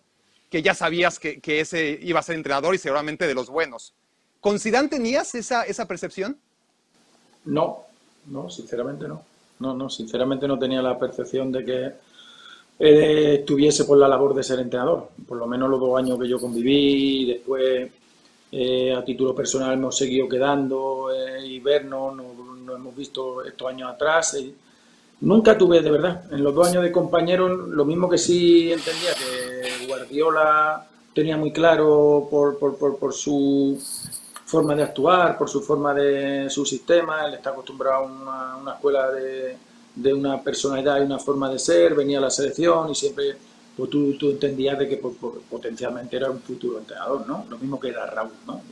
que 0.50 0.62
ya 0.62 0.74
sabías 0.74 1.18
que, 1.18 1.40
ese 1.44 1.98
iba 2.00 2.20
a 2.20 2.22
ser 2.22 2.36
entrenador 2.36 2.74
y 2.74 2.78
seguramente 2.78 3.26
de 3.26 3.34
los 3.34 3.50
buenos. 3.50 3.92
¿Con 4.40 4.58
Zidane 4.58 4.88
tenías 4.88 5.34
esa, 5.34 5.64
esa 5.64 5.86
percepción? 5.86 6.38
No, 7.44 7.84
no, 8.26 8.48
sinceramente 8.48 9.06
no. 9.06 9.35
No, 9.58 9.74
no, 9.74 9.88
sinceramente 9.88 10.46
no 10.46 10.58
tenía 10.58 10.82
la 10.82 10.98
percepción 10.98 11.50
de 11.50 11.64
que 11.64 11.92
eh, 12.78 13.36
estuviese 13.40 13.84
por 13.84 13.98
la 13.98 14.08
labor 14.08 14.34
de 14.34 14.42
ser 14.42 14.60
entrenador. 14.60 15.08
Por 15.26 15.38
lo 15.38 15.46
menos 15.46 15.70
los 15.70 15.80
dos 15.80 15.98
años 15.98 16.18
que 16.18 16.28
yo 16.28 16.38
conviví, 16.38 17.24
después 17.24 17.90
eh, 18.52 18.94
a 18.94 19.04
título 19.04 19.34
personal 19.34 19.72
hemos 19.74 19.96
seguido 19.96 20.28
quedando 20.28 21.08
eh, 21.12 21.46
y 21.46 21.60
vernos, 21.60 22.14
nos, 22.14 22.26
hemos 22.76 22.96
visto 22.96 23.42
estos 23.44 23.68
años 23.68 23.90
atrás. 23.90 24.36
nunca 25.20 25.56
tuve, 25.56 25.80
de 25.80 25.90
verdad, 25.90 26.24
en 26.32 26.42
los 26.42 26.54
dos 26.54 26.68
años 26.68 26.82
de 26.82 26.92
compañeros, 26.92 27.68
lo 27.68 27.84
mismo 27.84 28.08
que 28.08 28.18
sí 28.18 28.70
entendía 28.72 29.14
que 29.14 29.86
Guardiola 29.86 30.86
tenía 31.14 31.38
muy 31.38 31.52
claro 31.52 32.28
por, 32.30 32.58
por, 32.58 32.76
por, 32.76 32.98
por 32.98 33.14
su 33.14 33.80
forma 34.46 34.74
de 34.74 34.84
actuar, 34.84 35.36
por 35.36 35.50
su 35.50 35.60
forma 35.60 35.92
de 35.92 36.48
su 36.48 36.64
sistema, 36.64 37.26
él 37.26 37.34
está 37.34 37.50
acostumbrado 37.50 38.04
a 38.04 38.56
una, 38.56 38.72
escuela 38.74 39.10
de, 39.10 39.58
de, 39.94 40.14
una 40.14 40.40
personalidad 40.40 41.00
y 41.00 41.02
una 41.04 41.18
forma 41.18 41.50
de 41.50 41.58
ser, 41.58 41.94
venía 41.94 42.18
a 42.18 42.22
la 42.22 42.30
selección 42.30 42.90
y 42.90 42.94
siempre 42.94 43.36
pues 43.76 43.90
tú, 43.90 44.16
tú 44.16 44.30
entendías 44.30 44.78
de 44.78 44.88
que 44.88 44.96
potencialmente 44.96 46.16
era 46.16 46.30
un 46.30 46.40
futuro 46.40 46.78
entrenador, 46.78 47.26
¿no? 47.26 47.44
Lo 47.50 47.58
mismo 47.58 47.78
que 47.78 47.88
era 47.88 48.06
Raúl, 48.06 48.30
¿no? 48.46 48.62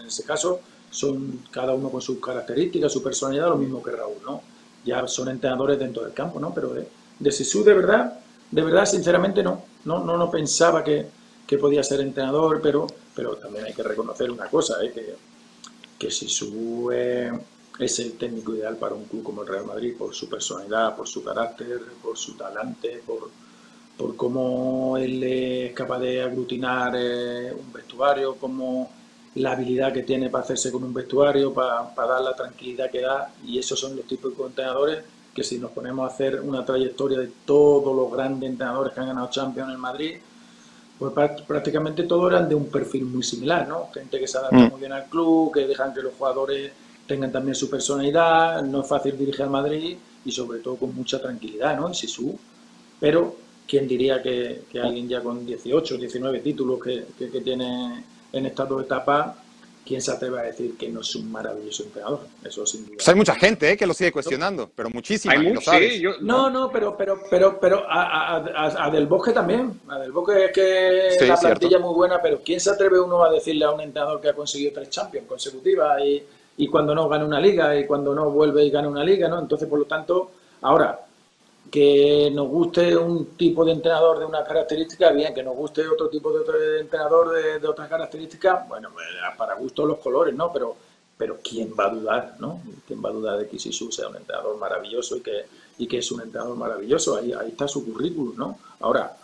en 0.00 0.06
ese 0.06 0.24
caso 0.24 0.60
son 0.90 1.42
cada 1.50 1.74
uno 1.74 1.90
con 1.90 2.00
sus 2.00 2.18
características, 2.18 2.90
su 2.90 3.02
personalidad, 3.02 3.48
lo 3.48 3.58
mismo 3.58 3.82
que 3.82 3.90
Raúl, 3.90 4.16
¿no? 4.24 4.40
Ya 4.86 5.06
son 5.06 5.28
entrenadores 5.28 5.78
dentro 5.78 6.02
del 6.02 6.14
campo, 6.14 6.40
¿no? 6.40 6.54
Pero 6.54 6.72
de, 6.72 6.88
de 7.18 7.32
Sisu, 7.32 7.62
de 7.62 7.74
verdad, 7.74 8.20
de 8.50 8.62
verdad, 8.62 8.86
sinceramente 8.86 9.42
no, 9.42 9.62
no, 9.84 10.02
no, 10.02 10.16
no 10.16 10.30
pensaba 10.30 10.82
que, 10.82 11.06
que 11.46 11.58
podía 11.58 11.82
ser 11.82 12.00
entrenador, 12.00 12.60
pero 12.62 12.86
pero 13.18 13.34
también 13.34 13.64
hay 13.64 13.74
que 13.74 13.82
reconocer 13.82 14.30
una 14.30 14.46
cosa, 14.46 14.74
¿eh? 14.80 14.92
que, 14.92 15.16
que 15.98 16.08
Sisu 16.08 16.92
es 16.92 17.98
el 17.98 18.12
técnico 18.12 18.54
ideal 18.54 18.76
para 18.76 18.94
un 18.94 19.06
club 19.06 19.24
como 19.24 19.42
el 19.42 19.48
Real 19.48 19.66
Madrid 19.66 19.96
por 19.98 20.14
su 20.14 20.28
personalidad, 20.28 20.94
por 20.94 21.08
su 21.08 21.24
carácter, 21.24 21.80
por 22.00 22.16
su 22.16 22.34
talante, 22.36 23.02
por, 23.04 23.28
por 23.96 24.14
cómo 24.14 24.96
él 24.98 25.20
es 25.24 25.72
capaz 25.72 25.98
de 25.98 26.22
aglutinar 26.22 26.92
eh, 26.96 27.52
un 27.52 27.72
vestuario, 27.72 28.36
como 28.36 28.88
la 29.34 29.50
habilidad 29.50 29.92
que 29.92 30.04
tiene 30.04 30.30
para 30.30 30.44
hacerse 30.44 30.70
con 30.70 30.84
un 30.84 30.94
vestuario, 30.94 31.52
para, 31.52 31.92
para, 31.92 32.12
dar 32.12 32.22
la 32.22 32.36
tranquilidad 32.36 32.88
que 32.88 33.00
da. 33.00 33.34
Y 33.44 33.58
esos 33.58 33.80
son 33.80 33.96
los 33.96 34.08
de 34.08 34.16
entrenadores 34.46 35.04
que 35.34 35.42
si 35.42 35.58
nos 35.58 35.72
ponemos 35.72 36.08
a 36.08 36.14
hacer 36.14 36.40
una 36.40 36.64
trayectoria 36.64 37.18
de 37.18 37.32
todos 37.44 37.96
los 37.96 38.12
grandes 38.12 38.48
entrenadores 38.48 38.92
que 38.92 39.00
han 39.00 39.08
ganado 39.08 39.28
Champions 39.28 39.74
en 39.74 39.80
Madrid, 39.80 40.18
pues 40.98 41.12
prácticamente 41.46 42.02
todos 42.04 42.32
eran 42.32 42.48
de 42.48 42.54
un 42.54 42.66
perfil 42.66 43.04
muy 43.04 43.22
similar, 43.22 43.68
¿no? 43.68 43.88
Gente 43.92 44.18
que 44.18 44.26
se 44.26 44.38
adapta 44.38 44.56
mm. 44.56 44.70
muy 44.70 44.80
bien 44.80 44.92
al 44.92 45.04
club, 45.04 45.52
que 45.52 45.66
dejan 45.66 45.94
que 45.94 46.02
los 46.02 46.14
jugadores 46.14 46.72
tengan 47.06 47.30
también 47.30 47.54
su 47.54 47.70
personalidad, 47.70 48.62
no 48.62 48.80
es 48.80 48.88
fácil 48.88 49.16
dirigir 49.16 49.42
al 49.42 49.50
Madrid 49.50 49.96
y 50.24 50.32
sobre 50.32 50.58
todo 50.58 50.76
con 50.76 50.94
mucha 50.94 51.20
tranquilidad, 51.20 51.76
¿no? 51.76 51.90
Y 51.90 51.94
su 51.94 52.38
pero 53.00 53.36
¿quién 53.66 53.86
diría 53.86 54.20
que, 54.20 54.62
alguien 54.82 55.08
ya 55.08 55.22
con 55.22 55.46
18, 55.46 55.96
19 55.96 56.40
títulos 56.40 56.82
que, 56.82 57.06
que, 57.16 57.30
que 57.30 57.40
tiene 57.40 58.04
en 58.32 58.46
estas 58.46 58.68
dos 58.68 58.82
etapas 58.82 59.36
¿quién 59.88 60.02
se 60.02 60.12
atreve 60.12 60.38
a 60.38 60.42
decir 60.42 60.76
que 60.76 60.90
no 60.90 61.00
es 61.00 61.14
un 61.16 61.32
maravilloso 61.32 61.82
entrenador? 61.82 62.20
Eso 62.44 62.66
sin 62.66 62.84
duda. 62.84 62.96
Pues 62.96 63.08
hay 63.08 63.14
mucha 63.14 63.34
gente 63.34 63.70
¿eh? 63.70 63.76
que 63.76 63.86
lo 63.86 63.94
sigue 63.94 64.12
cuestionando, 64.12 64.70
pero 64.74 64.90
muchísima. 64.90 65.32
Hay 65.32 66.02
no, 66.20 66.50
no, 66.50 66.70
pero, 66.70 66.94
pero, 66.94 67.22
pero, 67.30 67.58
pero 67.58 67.86
a, 67.88 68.90
Del 68.92 69.06
Bosque 69.06 69.32
también. 69.32 69.80
A 69.88 69.98
Del 69.98 70.12
Bosque 70.12 70.44
es 70.44 70.52
que 71.18 71.26
la 71.26 71.36
plantilla 71.38 71.78
es 71.78 71.82
muy 71.82 71.94
buena, 71.94 72.20
pero 72.20 72.42
¿quién 72.44 72.60
se 72.60 72.68
atreve 72.70 73.00
uno 73.00 73.24
a 73.24 73.32
decirle 73.32 73.64
a 73.64 73.70
un 73.70 73.80
entrenador 73.80 74.20
que 74.20 74.28
ha 74.28 74.34
conseguido 74.34 74.72
tres 74.74 74.90
Champions 74.90 75.26
consecutivas 75.26 76.02
y, 76.04 76.22
y 76.58 76.68
cuando 76.68 76.94
no 76.94 77.08
gana 77.08 77.24
una 77.24 77.40
liga 77.40 77.74
y 77.74 77.86
cuando 77.86 78.14
no 78.14 78.30
vuelve 78.30 78.64
y 78.64 78.70
gana 78.70 78.88
una 78.88 79.02
liga, 79.02 79.26
¿no? 79.28 79.40
Entonces, 79.40 79.66
por 79.68 79.78
lo 79.78 79.86
tanto, 79.86 80.30
ahora, 80.60 81.00
que 81.70 82.30
nos 82.32 82.48
guste 82.48 82.96
un 82.96 83.36
tipo 83.36 83.64
de 83.64 83.72
entrenador 83.72 84.18
de 84.18 84.24
una 84.24 84.44
característica, 84.44 85.10
bien, 85.10 85.34
que 85.34 85.42
nos 85.42 85.56
guste 85.56 85.86
otro 85.86 86.08
tipo 86.08 86.32
de, 86.32 86.80
entrenador 86.80 87.60
de, 87.60 87.66
otras 87.66 87.88
características, 87.88 88.68
bueno, 88.68 88.90
pues, 88.92 89.06
para 89.36 89.54
gusto 89.54 89.86
los 89.86 89.98
colores, 89.98 90.34
¿no? 90.34 90.52
Pero, 90.52 90.76
pero 91.16 91.38
¿quién 91.42 91.74
va 91.78 91.86
a 91.86 91.90
dudar, 91.90 92.36
¿no? 92.38 92.60
¿Quién 92.86 93.04
va 93.04 93.10
a 93.10 93.12
dudar 93.12 93.38
de 93.38 93.48
que 93.48 93.58
Sisu 93.58 93.90
sea 93.90 94.08
un 94.08 94.16
entrenador 94.16 94.56
maravilloso 94.56 95.16
y 95.16 95.20
que, 95.20 95.46
y 95.78 95.86
que 95.86 95.98
es 95.98 96.10
un 96.12 96.22
entrenador 96.22 96.56
maravilloso? 96.56 97.16
Ahí, 97.16 97.32
ahí 97.32 97.48
está 97.48 97.66
su 97.68 97.84
currículum, 97.84 98.36
¿no? 98.36 98.58
Ahora, 98.80 99.16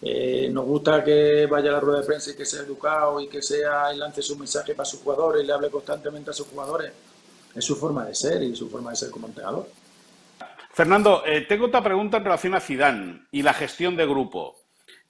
eh, 0.00 0.48
nos 0.52 0.64
gusta 0.64 1.02
que 1.02 1.46
vaya 1.46 1.70
a 1.70 1.72
la 1.72 1.80
rueda 1.80 2.00
de 2.00 2.06
prensa 2.06 2.30
y 2.30 2.36
que 2.36 2.46
sea 2.46 2.62
educado 2.62 3.20
y 3.20 3.28
que 3.28 3.42
sea 3.42 3.92
y 3.92 3.96
lance 3.96 4.22
su 4.22 4.36
mensaje 4.36 4.74
para 4.74 4.84
sus 4.84 5.00
jugadores 5.00 5.42
y 5.42 5.46
le 5.46 5.52
hable 5.52 5.70
constantemente 5.70 6.30
a 6.30 6.34
sus 6.34 6.46
jugadores. 6.46 6.92
Es 7.54 7.64
su 7.64 7.74
forma 7.74 8.04
de 8.04 8.14
ser 8.14 8.42
y 8.42 8.54
su 8.54 8.68
forma 8.68 8.90
de 8.90 8.96
ser 8.96 9.10
como 9.10 9.26
entrenador. 9.26 9.66
Fernando, 10.78 11.24
eh, 11.26 11.40
tengo 11.40 11.66
otra 11.66 11.82
pregunta 11.82 12.18
en 12.18 12.24
relación 12.24 12.54
a 12.54 12.60
Zidane 12.60 13.22
y 13.32 13.42
la 13.42 13.52
gestión 13.52 13.96
de 13.96 14.06
grupo. 14.06 14.54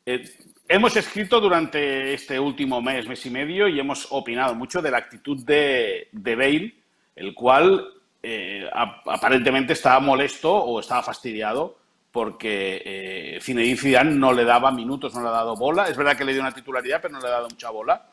Eh, 0.07 0.25
hemos 0.67 0.97
escrito 0.97 1.43
durante 1.43 2.15
este 2.15 2.41
último 2.41 2.81
mes, 2.81 3.07
mes 3.07 3.27
y 3.27 3.29
medio, 3.29 3.69
y 3.69 3.79
hemos 3.79 4.07
opinado 4.09 4.55
mucho 4.55 4.81
de 4.81 4.91
la 4.91 4.97
actitud 4.97 5.45
de, 5.45 6.09
de 6.11 6.37
Bale, 6.37 6.75
el 7.15 7.35
cual 7.35 7.87
eh, 8.23 8.67
aparentemente 8.73 9.75
estaba 9.75 10.01
molesto 10.01 10.51
o 10.51 10.81
estaba 10.81 11.03
fastidiado 11.03 11.77
porque 12.13 12.81
eh, 12.83 13.39
Zinedine 13.43 13.77
Zidane 13.77 14.13
no 14.13 14.33
le 14.33 14.47
daba 14.47 14.73
minutos, 14.73 15.15
no 15.15 15.21
le 15.21 15.29
ha 15.29 15.33
dado 15.33 15.55
bola. 15.55 15.87
Es 15.89 15.99
verdad 15.99 16.17
que 16.17 16.25
le 16.25 16.33
dio 16.33 16.41
una 16.41 16.55
titularidad, 16.55 17.03
pero 17.03 17.13
no 17.13 17.21
le 17.21 17.27
ha 17.27 17.33
dado 17.33 17.49
mucha 17.51 17.69
bola. 17.69 18.07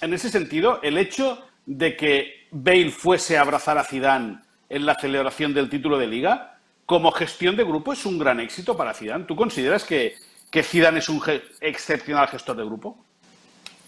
En 0.00 0.14
ese 0.14 0.30
sentido, 0.30 0.78
el 0.84 0.96
hecho 0.98 1.48
de 1.66 1.96
que 1.96 2.46
Bale 2.52 2.92
fuese 2.92 3.38
a 3.38 3.40
abrazar 3.40 3.76
a 3.76 3.82
Zidane 3.82 4.38
en 4.68 4.86
la 4.86 4.94
celebración 4.94 5.52
del 5.52 5.68
título 5.68 5.98
de 5.98 6.06
Liga 6.06 6.51
como 6.86 7.12
gestión 7.12 7.56
de 7.56 7.64
grupo 7.64 7.92
es 7.92 8.04
un 8.06 8.18
gran 8.18 8.40
éxito 8.40 8.76
para 8.76 8.94
Zidane. 8.94 9.24
¿Tú 9.24 9.36
consideras 9.36 9.84
que, 9.84 10.16
que 10.50 10.62
Zidane 10.62 10.98
es 10.98 11.08
un 11.08 11.22
excepcional 11.60 12.28
gestor 12.28 12.56
de 12.56 12.64
grupo? 12.64 12.96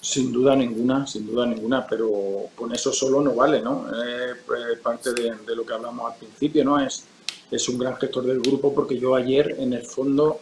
Sin 0.00 0.32
duda 0.32 0.54
ninguna, 0.54 1.06
sin 1.06 1.26
duda 1.26 1.46
ninguna, 1.46 1.86
pero 1.86 2.10
con 2.54 2.74
eso 2.74 2.92
solo 2.92 3.22
no 3.22 3.34
vale, 3.34 3.62
¿no? 3.62 3.86
Eh, 3.88 4.34
parte 4.82 5.12
de, 5.14 5.34
lo 5.54 5.64
que 5.64 5.72
hablamos 5.72 6.12
al 6.12 6.18
principio, 6.18 6.64
¿no? 6.64 6.78
Es, 6.78 7.04
es 7.50 7.68
un 7.68 7.78
gran 7.78 7.96
gestor 7.96 8.24
del 8.24 8.40
grupo 8.40 8.74
porque 8.74 8.98
yo 8.98 9.14
ayer, 9.14 9.56
en 9.58 9.72
el 9.72 9.84
fondo, 9.86 10.40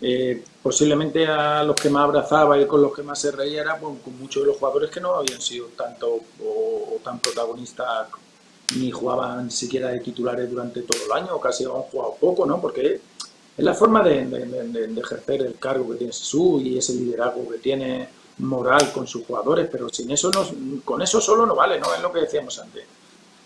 eh, 0.00 0.42
posiblemente 0.62 1.26
a 1.26 1.62
los 1.62 1.76
que 1.76 1.90
más 1.90 2.04
abrazaba 2.04 2.58
y 2.58 2.66
con 2.66 2.82
los 2.82 2.94
que 2.94 3.02
más 3.02 3.20
se 3.20 3.32
reía 3.32 3.62
era 3.62 3.78
con, 3.78 3.98
muchos 4.18 4.42
de 4.42 4.48
los 4.48 4.56
jugadores 4.56 4.90
que 4.90 5.00
no 5.00 5.14
habían 5.14 5.40
sido 5.40 5.66
tanto 5.76 6.20
o 6.42 6.98
tan 7.04 7.18
protagonistas 7.20 8.08
ni 8.74 8.90
jugaban 8.90 9.50
siquiera 9.50 9.88
de 9.88 10.00
titulares 10.00 10.50
durante 10.50 10.82
todo 10.82 10.98
el 11.06 11.12
año, 11.12 11.36
o 11.36 11.40
casi 11.40 11.64
han 11.64 11.70
jugado 11.70 12.16
poco, 12.20 12.46
¿no? 12.46 12.60
Porque 12.60 13.00
es 13.56 13.64
la 13.64 13.74
forma 13.74 14.02
de, 14.02 14.22
ejercer 14.98 15.42
el 15.42 15.54
cargo 15.58 15.90
que 15.90 15.96
tiene 15.96 16.12
Su 16.12 16.60
y 16.60 16.78
ese 16.78 16.94
liderazgo 16.94 17.48
que 17.48 17.58
tiene 17.58 18.08
moral 18.38 18.92
con 18.92 19.06
sus 19.06 19.24
jugadores, 19.24 19.68
pero 19.70 19.88
sin 19.88 20.10
eso 20.10 20.30
no, 20.30 20.46
con 20.84 21.00
eso 21.00 21.20
solo 21.20 21.46
no 21.46 21.54
vale, 21.54 21.80
¿no? 21.80 21.94
Es 21.94 22.02
lo 22.02 22.12
que 22.12 22.20
decíamos 22.20 22.58
antes. 22.58 22.84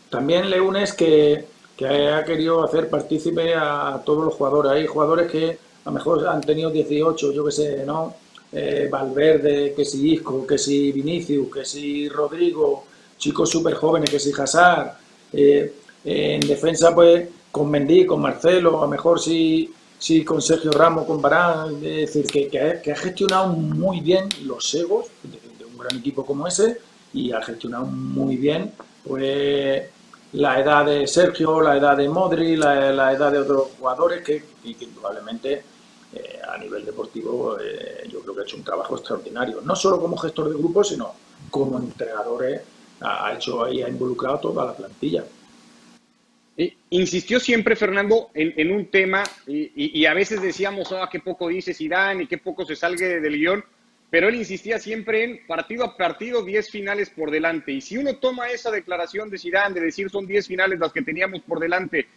También 0.08 0.50
le 0.50 0.60
unes 0.60 0.94
que, 0.94 1.44
que 1.76 1.86
ha 2.08 2.24
querido 2.24 2.64
hacer 2.64 2.88
partícipe 2.88 3.54
a 3.54 4.02
todos 4.04 4.24
los 4.24 4.34
jugadores. 4.34 4.72
Hay 4.72 4.86
jugadores 4.86 5.30
que 5.30 5.58
a 5.84 5.90
lo 5.90 5.92
mejor 5.92 6.26
han 6.26 6.40
tenido 6.40 6.70
18, 6.70 7.32
yo 7.32 7.44
qué 7.44 7.52
sé, 7.52 7.84
¿no? 7.86 8.14
Eh, 8.52 8.88
Valverde, 8.90 9.74
que 9.74 9.84
si 9.84 10.14
Isco, 10.14 10.44
que 10.44 10.58
si 10.58 10.90
Vinicius, 10.90 11.52
que 11.52 11.64
si 11.64 12.08
Rodrigo, 12.08 12.84
chicos 13.16 13.48
súper 13.48 13.74
jóvenes, 13.74 14.10
que 14.10 14.18
si 14.18 14.32
Hazard, 14.36 14.99
eh, 15.32 15.74
en 16.04 16.40
defensa, 16.40 16.94
pues 16.94 17.28
con 17.50 17.70
Mendy, 17.70 18.06
con 18.06 18.20
Marcelo, 18.20 18.78
a 18.78 18.82
lo 18.82 18.88
mejor 18.88 19.20
sí, 19.20 19.72
sí 19.98 20.24
con 20.24 20.40
Sergio 20.40 20.70
Ramos, 20.70 21.04
con 21.04 21.20
Barán, 21.20 21.76
es 21.84 22.14
decir, 22.14 22.26
que, 22.26 22.48
que, 22.82 22.92
ha, 22.92 22.96
gestionado 22.96 23.48
muy 23.48 24.00
bien 24.00 24.28
los 24.44 24.72
egos 24.74 25.06
de, 25.22 25.64
un 25.64 25.76
gran 25.78 25.98
equipo 25.98 26.24
como 26.24 26.46
ese 26.46 26.78
y 27.12 27.32
ha 27.32 27.42
gestionado 27.42 27.86
muy 27.86 28.36
bien 28.36 28.72
pues 29.06 29.82
la 30.32 30.60
edad 30.60 30.86
de 30.86 31.06
Sergio, 31.06 31.60
la 31.60 31.76
edad 31.76 31.96
de 31.96 32.08
Modri, 32.08 32.56
la, 32.56 33.12
edad 33.12 33.32
de 33.32 33.38
otros 33.38 33.68
jugadores 33.78 34.22
que, 34.22 34.44
indudablemente 34.62 35.64
eh, 36.12 36.40
a 36.48 36.58
nivel 36.58 36.84
deportivo 36.84 37.56
eh, 37.58 38.08
yo 38.10 38.20
creo 38.20 38.34
que 38.34 38.40
ha 38.40 38.44
hecho 38.44 38.56
un 38.56 38.64
trabajo 38.64 38.96
extraordinario, 38.96 39.60
no 39.62 39.74
solo 39.74 40.00
como 40.00 40.16
gestor 40.16 40.50
de 40.50 40.56
grupo, 40.56 40.84
sino 40.84 41.14
como 41.50 41.78
entrenadores 41.78 42.62
ha 43.00 43.34
hecho 43.34 43.64
ahí, 43.64 43.82
ha 43.82 43.88
involucrado 43.88 44.38
toda 44.40 44.66
la 44.66 44.76
plantilla. 44.76 45.24
Insistió 46.90 47.40
siempre, 47.40 47.74
Fernando, 47.74 48.30
en, 48.34 48.70
un 48.70 48.86
tema, 48.86 49.22
y, 49.46 50.04
a 50.04 50.12
veces 50.12 50.42
decíamos, 50.42 50.92
ah, 50.92 51.08
qué 51.10 51.20
poco 51.20 51.48
dice 51.48 51.72
Zidane 51.72 52.24
y 52.24 52.26
qué 52.26 52.38
poco 52.38 52.66
se 52.66 52.76
salga 52.76 53.06
del 53.06 53.38
guion, 53.38 53.64
pero 54.10 54.28
él 54.28 54.34
insistía 54.34 54.78
siempre 54.78 55.24
en 55.24 55.46
partido 55.46 55.84
a 55.84 55.96
partido, 55.96 56.44
10 56.44 56.70
finales 56.70 57.08
por 57.10 57.30
delante. 57.30 57.72
Y 57.72 57.80
si 57.80 57.96
uno 57.96 58.16
toma 58.16 58.50
esa 58.50 58.70
declaración 58.70 59.30
de 59.30 59.38
Zidane 59.38 59.74
de 59.74 59.86
decir 59.86 60.10
son 60.10 60.26
10 60.26 60.46
finales 60.46 60.80
las 60.80 60.92
que 60.92 61.02
teníamos 61.02 61.40
por 61.42 61.60
delante, 61.60 62.08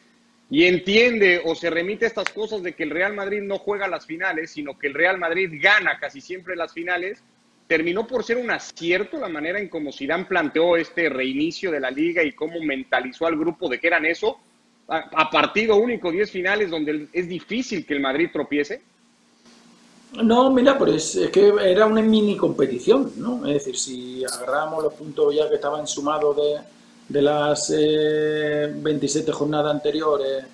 y 0.50 0.66
entiende 0.66 1.42
o 1.46 1.56
se 1.56 1.70
remite 1.70 2.06
a 2.06 2.10
estas 2.10 2.30
cosas 2.30 2.64
de 2.64 2.74
que 2.74 2.84
el 2.84 2.90
Real 2.90 3.14
Madrid 3.14 3.42
no 3.42 3.60
juega 3.60 3.88
las 3.88 4.06
finales, 4.06 4.52
sino 4.52 4.78
que 4.78 4.88
el 4.88 4.94
Real 4.94 5.18
Madrid 5.18 5.50
gana 5.62 6.00
casi 6.00 6.20
siempre 6.20 6.56
las 6.56 6.74
finales, 6.74 7.24
terminó 7.68 8.06
por 8.06 8.24
ser 8.24 8.38
un 8.38 8.52
acierto 8.52 9.18
la 9.18 9.30
manera 9.30 9.60
en 9.60 9.70
cómo 9.70 9.92
Zidane 9.92 10.26
planteó 10.26 10.76
este 10.78 11.10
reinicio 11.10 11.72
de 11.72 11.80
la 11.80 11.92
liga 11.92 12.24
y 12.24 12.34
cómo 12.34 12.60
mentalizó 12.62 13.26
al 13.26 13.38
grupo 13.38 13.70
de 13.70 13.80
que 13.80 13.88
eran 13.88 14.06
eso, 14.06 14.38
a, 14.88 15.30
partido 15.30 15.78
único, 15.78 16.12
10 16.12 16.30
finales 16.30 16.70
donde 16.70 17.08
es 17.14 17.28
difícil 17.28 17.86
que 17.86 17.94
el 17.94 18.02
Madrid 18.02 18.30
tropiece? 18.32 18.82
No, 20.22 20.52
mira, 20.52 20.78
pues 20.78 21.16
es 21.16 21.32
que 21.32 21.54
era 21.62 21.86
una 21.88 22.02
mini 22.02 22.38
competición, 22.38 23.14
¿no? 23.18 23.48
Es 23.48 23.54
decir, 23.54 23.78
si 23.78 24.24
agarramos 24.24 24.84
los 24.84 24.94
puntos 24.94 25.34
ya 25.34 25.50
que 25.50 25.56
estaban 25.56 25.88
sumados 25.88 26.36
de, 26.36 26.60
de 27.10 27.22
las 27.22 27.70
27 27.72 29.32
eh, 29.32 29.34
jornadas 29.34 29.74
anteriores, 29.74 30.46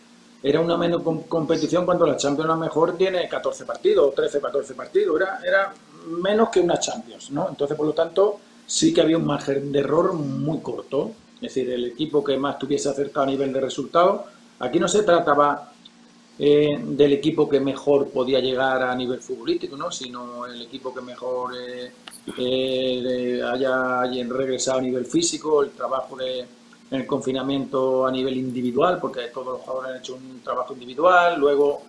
era 0.42 0.62
una 0.62 0.78
menos 0.78 1.02
competición 1.28 1.86
cuando 1.86 2.06
la 2.06 2.16
Champions 2.16 2.50
a 2.50 2.54
lo 2.54 2.60
mejor 2.60 2.96
tiene 2.98 3.28
14 3.28 3.66
partidos, 3.66 4.16
13, 4.16 4.40
14 4.40 4.74
partidos, 4.74 5.20
era, 5.20 5.40
era 5.46 5.74
menos 6.10 6.50
que 6.50 6.60
una 6.60 6.80
Champions, 6.80 7.32
¿no? 7.32 7.48
Entonces, 7.50 7.78
por 7.78 7.86
lo 7.86 7.94
tanto, 7.94 8.40
sí 8.66 8.94
que 8.94 9.02
había 9.02 9.18
un 9.18 9.26
margen 9.26 9.72
de 9.72 9.80
error 9.80 10.14
muy 10.14 10.60
corto, 10.60 11.12
es 11.36 11.54
decir, 11.54 11.70
el 11.70 11.86
equipo 11.86 12.24
que 12.24 12.38
más 12.38 12.60
tuviese 12.60 12.90
acercado 12.90 13.26
a 13.28 13.30
nivel 13.30 13.54
de 13.54 13.62
resultados, 13.62 14.22
aquí 14.60 14.80
no 14.80 14.88
se 14.88 15.04
trataba 15.04 15.72
eh, 16.38 16.80
del 16.82 17.14
equipo 17.14 17.50
que 17.50 17.60
mejor 17.60 18.10
podía 18.10 18.40
llegar 18.40 18.84
a 18.84 18.96
nivel 18.96 19.20
futbolístico, 19.20 19.76
¿no? 19.76 19.92
sino 19.92 20.46
el 20.46 20.62
equipo 20.62 20.94
que 20.94 21.02
mejor 21.02 21.54
eh, 21.58 21.92
eh, 22.38 23.42
haya, 23.44 24.04
regresado 24.28 24.80
a 24.80 24.82
nivel 24.82 25.06
físico, 25.06 25.64
el 25.64 25.72
trabajo 25.72 26.16
de, 26.16 26.46
el 26.92 27.06
confinamiento 27.06 28.06
a 28.06 28.12
nivel 28.12 28.38
individual, 28.38 29.00
porque 29.00 29.28
todos 29.34 29.48
los 29.48 29.62
jugadores 29.62 29.92
han 29.92 29.98
hecho 30.00 30.16
un 30.16 30.42
trabajo 30.42 30.74
individual, 30.74 31.40
luego 31.40 31.82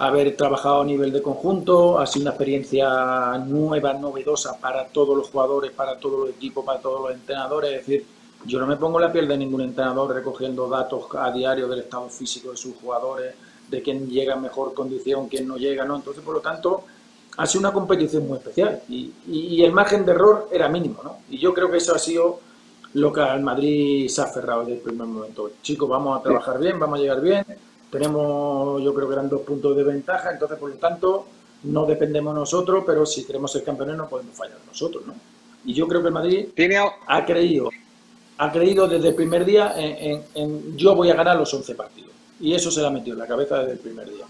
haber 0.00 0.34
trabajado 0.34 0.80
a 0.80 0.84
nivel 0.86 1.12
de 1.12 1.20
conjunto, 1.20 1.98
ha 1.98 2.06
sido 2.06 2.22
una 2.22 2.30
experiencia 2.30 3.36
nueva, 3.46 3.92
novedosa 3.92 4.58
para 4.58 4.86
todos 4.86 5.14
los 5.14 5.28
jugadores, 5.28 5.72
para 5.72 5.98
todos 5.98 6.20
los 6.20 6.30
equipos, 6.30 6.64
para 6.64 6.80
todos 6.80 7.02
los 7.02 7.12
entrenadores, 7.12 7.72
es 7.72 7.86
decir, 7.86 8.06
yo 8.46 8.58
no 8.58 8.66
me 8.66 8.78
pongo 8.78 8.98
la 8.98 9.12
piel 9.12 9.28
de 9.28 9.36
ningún 9.36 9.60
entrenador 9.60 10.14
recogiendo 10.14 10.66
datos 10.70 11.04
a 11.18 11.30
diario 11.30 11.68
del 11.68 11.80
estado 11.80 12.08
físico 12.08 12.50
de 12.50 12.56
sus 12.56 12.76
jugadores, 12.76 13.34
de 13.68 13.82
quién 13.82 14.08
llega 14.08 14.36
en 14.36 14.40
mejor 14.40 14.72
condición, 14.72 15.28
quién 15.28 15.46
no 15.46 15.58
llega, 15.58 15.84
¿no? 15.84 15.96
Entonces, 15.96 16.24
por 16.24 16.32
lo 16.32 16.40
tanto, 16.40 16.84
ha 17.36 17.46
sido 17.46 17.60
una 17.60 17.72
competición 17.74 18.26
muy 18.26 18.38
especial 18.38 18.80
y, 18.88 19.62
el 19.62 19.72
margen 19.72 20.06
de 20.06 20.12
error 20.12 20.48
era 20.50 20.70
mínimo, 20.70 21.02
¿no? 21.04 21.18
Y 21.28 21.36
yo 21.36 21.52
creo 21.52 21.70
que 21.70 21.76
eso 21.76 21.94
ha 21.94 21.98
sido 21.98 22.40
lo 22.94 23.12
que 23.12 23.20
al 23.20 23.42
Madrid 23.42 24.08
se 24.08 24.22
ha 24.22 24.24
aferrado 24.24 24.60
desde 24.60 24.76
el 24.76 24.80
primer 24.80 25.06
momento. 25.06 25.50
Chicos, 25.60 25.86
vamos 25.86 26.18
a 26.18 26.22
trabajar 26.22 26.58
bien, 26.58 26.78
vamos 26.78 26.98
a 26.98 27.02
llegar 27.02 27.20
bien. 27.20 27.44
Tenemos, 27.90 28.82
yo 28.82 28.94
creo 28.94 29.08
que 29.08 29.14
eran 29.14 29.28
dos 29.28 29.42
puntos 29.42 29.76
de 29.76 29.82
ventaja, 29.82 30.30
entonces, 30.32 30.58
por 30.58 30.70
lo 30.70 30.76
tanto, 30.76 31.26
no 31.64 31.86
dependemos 31.86 32.34
nosotros, 32.34 32.84
pero 32.86 33.04
si 33.04 33.24
queremos 33.24 33.52
ser 33.52 33.64
campeones 33.64 33.96
no 33.96 34.08
podemos 34.08 34.36
fallar 34.36 34.58
nosotros, 34.66 35.06
¿no? 35.06 35.14
Y 35.64 35.74
yo 35.74 35.86
creo 35.86 36.00
que 36.00 36.08
el 36.08 36.14
Madrid 36.14 36.48
¿Tiene... 36.54 36.78
ha 36.78 37.26
creído 37.26 37.70
ha 38.40 38.50
creído 38.50 38.88
desde 38.88 39.08
el 39.08 39.14
primer 39.14 39.44
día 39.44 39.74
en, 39.76 40.74
yo 40.74 40.94
voy 40.94 41.10
a 41.10 41.14
ganar 41.14 41.36
los 41.36 41.52
11 41.52 41.74
partidos. 41.74 42.10
Y 42.40 42.54
eso 42.54 42.70
se 42.70 42.80
le 42.80 42.86
ha 42.86 42.90
metido 42.90 43.12
en 43.12 43.18
la 43.18 43.26
cabeza 43.26 43.58
desde 43.58 43.72
el 43.72 43.78
primer 43.80 44.08
día. 44.08 44.24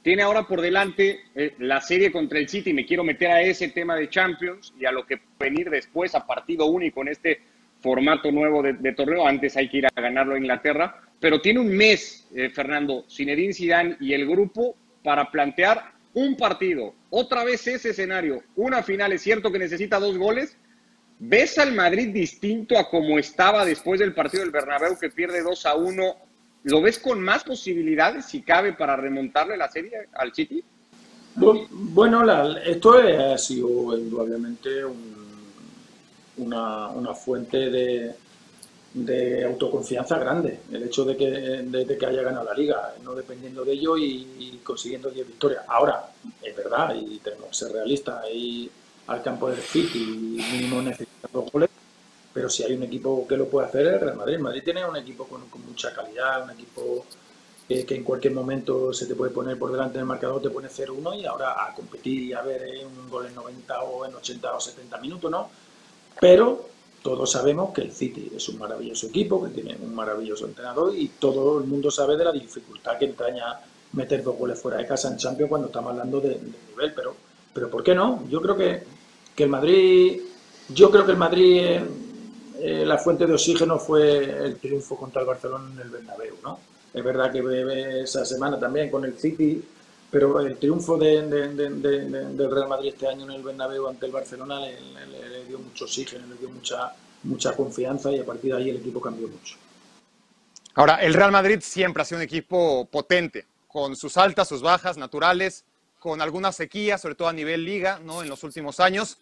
Tiene 0.00 0.22
ahora 0.22 0.46
por 0.46 0.60
delante 0.60 1.22
eh, 1.34 1.56
la 1.58 1.80
serie 1.80 2.12
contra 2.12 2.38
el 2.38 2.48
City. 2.48 2.72
Me 2.72 2.86
quiero 2.86 3.02
meter 3.02 3.32
a 3.32 3.42
ese 3.42 3.70
tema 3.70 3.96
de 3.96 4.08
Champions 4.08 4.72
y 4.78 4.84
a 4.84 4.92
lo 4.92 5.04
que 5.04 5.20
venir 5.40 5.68
después 5.70 6.14
a 6.14 6.24
partido 6.24 6.66
único 6.66 7.02
en 7.02 7.08
este 7.08 7.40
formato 7.80 8.30
nuevo 8.30 8.62
de, 8.62 8.92
torneo. 8.92 9.26
Antes 9.26 9.56
hay 9.56 9.68
que 9.68 9.78
ir 9.78 9.86
a 9.86 10.00
ganarlo 10.00 10.36
a 10.36 10.38
Inglaterra. 10.38 11.02
Pero 11.20 11.40
tiene 11.40 11.60
un 11.60 11.76
mes, 11.76 12.26
eh, 12.34 12.50
Fernando, 12.50 13.04
Zinedine 13.08 13.52
Zidane 13.52 13.96
y 14.00 14.12
el 14.12 14.26
grupo 14.26 14.76
para 15.02 15.30
plantear 15.30 15.92
un 16.14 16.36
partido. 16.36 16.94
Otra 17.10 17.44
vez 17.44 17.66
ese 17.66 17.90
escenario. 17.90 18.42
Una 18.56 18.82
final. 18.82 19.12
Es 19.12 19.22
cierto 19.22 19.50
que 19.50 19.58
necesita 19.58 19.98
dos 19.98 20.16
goles, 20.16 20.56
¿Ves 21.20 21.58
al 21.58 21.72
Madrid 21.74 22.10
distinto 22.12 22.78
a 22.78 22.88
como 22.88 23.18
estaba 23.18 23.64
después 23.64 23.98
del 23.98 24.14
partido 24.14 24.44
del 24.44 24.52
Bernabéu 24.52 24.96
que 24.96 25.10
pierde 25.10 25.42
2 25.42 25.66
a 25.66 25.74
1? 25.74 26.16
¿Lo 26.64 26.80
ves 26.80 26.98
con 26.98 27.20
más 27.20 27.42
posibilidades, 27.42 28.26
si 28.26 28.42
cabe, 28.42 28.72
para 28.72 28.94
remontarle 28.94 29.56
la 29.56 29.68
serie 29.68 30.08
al 30.12 30.32
City? 30.32 30.62
Bueno, 31.34 32.24
esto 32.64 32.92
ha 32.92 33.38
sido 33.38 33.98
indudablemente 33.98 34.84
una, 36.36 37.14
fuente 37.14 37.68
de, 37.68 38.14
autoconfianza 39.46 40.18
grande. 40.18 40.60
El 40.72 40.84
hecho 40.84 41.04
de 41.04 41.16
que, 41.16 41.96
que 41.98 42.06
haya 42.06 42.22
ganado 42.22 42.44
la 42.44 42.54
liga, 42.54 42.94
no 43.02 43.14
dependiendo 43.14 43.64
de 43.64 43.72
ello 43.72 43.96
y, 43.96 44.60
consiguiendo 44.62 45.10
10 45.10 45.26
victorias. 45.26 45.64
Ahora, 45.68 46.10
es 46.42 46.56
verdad, 46.56 46.94
y 46.94 47.18
tenemos 47.18 47.48
que 47.48 47.54
ser 47.54 47.72
realistas, 47.72 48.24
y 48.32 48.70
al 49.06 49.22
campo 49.22 49.50
del 49.50 49.60
City 49.60 49.98
y 50.38 50.52
mínimo 50.52 50.82
necesita 50.82 51.28
dos 51.32 51.50
goles, 51.50 51.70
pero 52.32 52.50
si 52.50 52.62
hay 52.62 52.74
un 52.74 52.82
equipo 52.82 53.26
que 53.26 53.36
lo 53.36 53.48
puede 53.48 53.68
hacer 53.68 53.86
es 53.86 54.00
Real 54.00 54.16
Madrid. 54.16 54.38
Madrid 54.38 54.62
tiene 54.62 54.84
un 54.84 54.96
equipo 54.96 55.26
con, 55.26 55.42
mucha 55.66 55.94
calidad, 55.94 56.44
un 56.44 56.50
equipo 56.50 57.06
que 57.66 57.84
en 57.94 58.02
cualquier 58.02 58.32
momento 58.32 58.94
se 58.94 59.06
te 59.06 59.14
puede 59.14 59.30
poner 59.30 59.58
por 59.58 59.70
delante 59.70 59.98
del 59.98 60.06
marcador, 60.06 60.40
te 60.40 60.48
pone 60.48 60.68
0-1 60.68 61.20
y 61.20 61.26
ahora 61.26 61.66
a 61.66 61.74
competir 61.74 62.22
y 62.22 62.32
a 62.32 62.40
ver 62.40 62.62
eh, 62.62 62.84
un 62.84 63.10
gol 63.10 63.26
en 63.26 63.34
90 63.34 63.82
o 63.82 64.06
en 64.06 64.14
80 64.14 64.54
o 64.54 64.60
70 64.60 64.98
minutos, 64.98 65.30
¿no? 65.30 65.50
Pero 66.18 66.66
todos 67.02 67.30
sabemos 67.30 67.72
que 67.72 67.82
el 67.82 67.92
City 67.92 68.32
es 68.34 68.48
un 68.48 68.58
maravilloso 68.58 69.06
equipo, 69.06 69.42
que 69.44 69.50
tiene 69.50 69.76
un 69.80 69.94
maravilloso 69.94 70.46
entrenador 70.46 70.94
y 70.96 71.08
todo 71.18 71.58
el 71.58 71.64
mundo 71.64 71.90
sabe 71.90 72.16
de 72.16 72.24
la 72.24 72.32
dificultad 72.32 72.98
que 72.98 73.06
entraña 73.06 73.60
meter 73.92 74.22
dos 74.22 74.36
goles 74.36 74.60
fuera 74.60 74.78
de 74.78 74.86
casa 74.86 75.08
en 75.08 75.16
Champions 75.16 75.48
cuando 75.48 75.68
estamos 75.68 75.92
hablando 75.92 76.20
de, 76.20 76.38
nivel, 76.70 76.92
pero, 76.94 77.14
pero 77.54 77.70
¿por 77.70 77.82
qué 77.82 77.94
no? 77.94 78.24
Yo 78.28 78.40
creo 78.42 78.56
que 78.56 78.98
que 79.38 79.44
el 79.44 79.50
Madrid, 79.50 80.20
yo 80.68 80.90
creo 80.90 81.06
que 81.06 81.12
el 81.12 81.16
Madrid, 81.16 81.62
eh, 82.60 82.84
la 82.84 82.98
fuente 82.98 83.24
de 83.24 83.34
oxígeno 83.34 83.78
fue 83.78 84.24
el 84.24 84.56
triunfo 84.56 84.96
contra 84.96 85.20
el 85.20 85.28
Barcelona 85.28 85.70
en 85.72 85.78
el 85.78 85.90
Bernabéu, 85.90 86.34
¿no? 86.42 86.58
Es 86.92 87.04
verdad 87.04 87.30
que 87.30 88.02
esa 88.02 88.24
semana 88.24 88.58
también 88.58 88.90
con 88.90 89.04
el 89.04 89.16
City, 89.16 89.62
pero 90.10 90.40
el 90.40 90.56
triunfo 90.56 90.96
de, 90.96 91.22
del 91.22 92.50
Real 92.50 92.68
Madrid 92.68 92.90
este 92.94 93.08
año 93.08 93.24
en 93.24 93.32
el 93.32 93.42
Bernabéu 93.42 93.88
ante 93.88 94.06
el 94.06 94.12
Barcelona 94.12 94.60
le, 94.60 95.44
dio 95.46 95.58
mucho 95.58 95.84
oxígeno, 95.84 96.26
le 96.26 96.36
dio 96.36 96.48
mucha, 96.48 96.94
mucha 97.24 97.54
confianza 97.54 98.10
y 98.12 98.18
a 98.18 98.24
partir 98.24 98.52
de 98.52 98.58
ahí 98.58 98.70
el 98.70 98.76
equipo 98.76 99.00
cambió 99.00 99.28
mucho. 99.28 99.56
Ahora, 100.74 100.96
el 100.96 101.14
Real 101.14 101.32
Madrid 101.32 101.60
siempre 101.60 102.02
ha 102.02 102.04
sido 102.04 102.18
un 102.18 102.24
equipo 102.24 102.86
potente, 102.86 103.46
con 103.66 103.96
sus 103.96 104.16
altas, 104.16 104.48
sus 104.48 104.62
bajas 104.62 104.96
naturales, 104.96 105.64
con 105.98 106.22
alguna 106.22 106.52
sequía, 106.52 106.96
sobre 106.98 107.16
todo 107.16 107.28
a 107.28 107.32
nivel 107.32 107.64
liga, 107.64 107.98
¿no? 107.98 108.22
En 108.22 108.28
los 108.28 108.44
últimos 108.44 108.80
años 108.80 109.18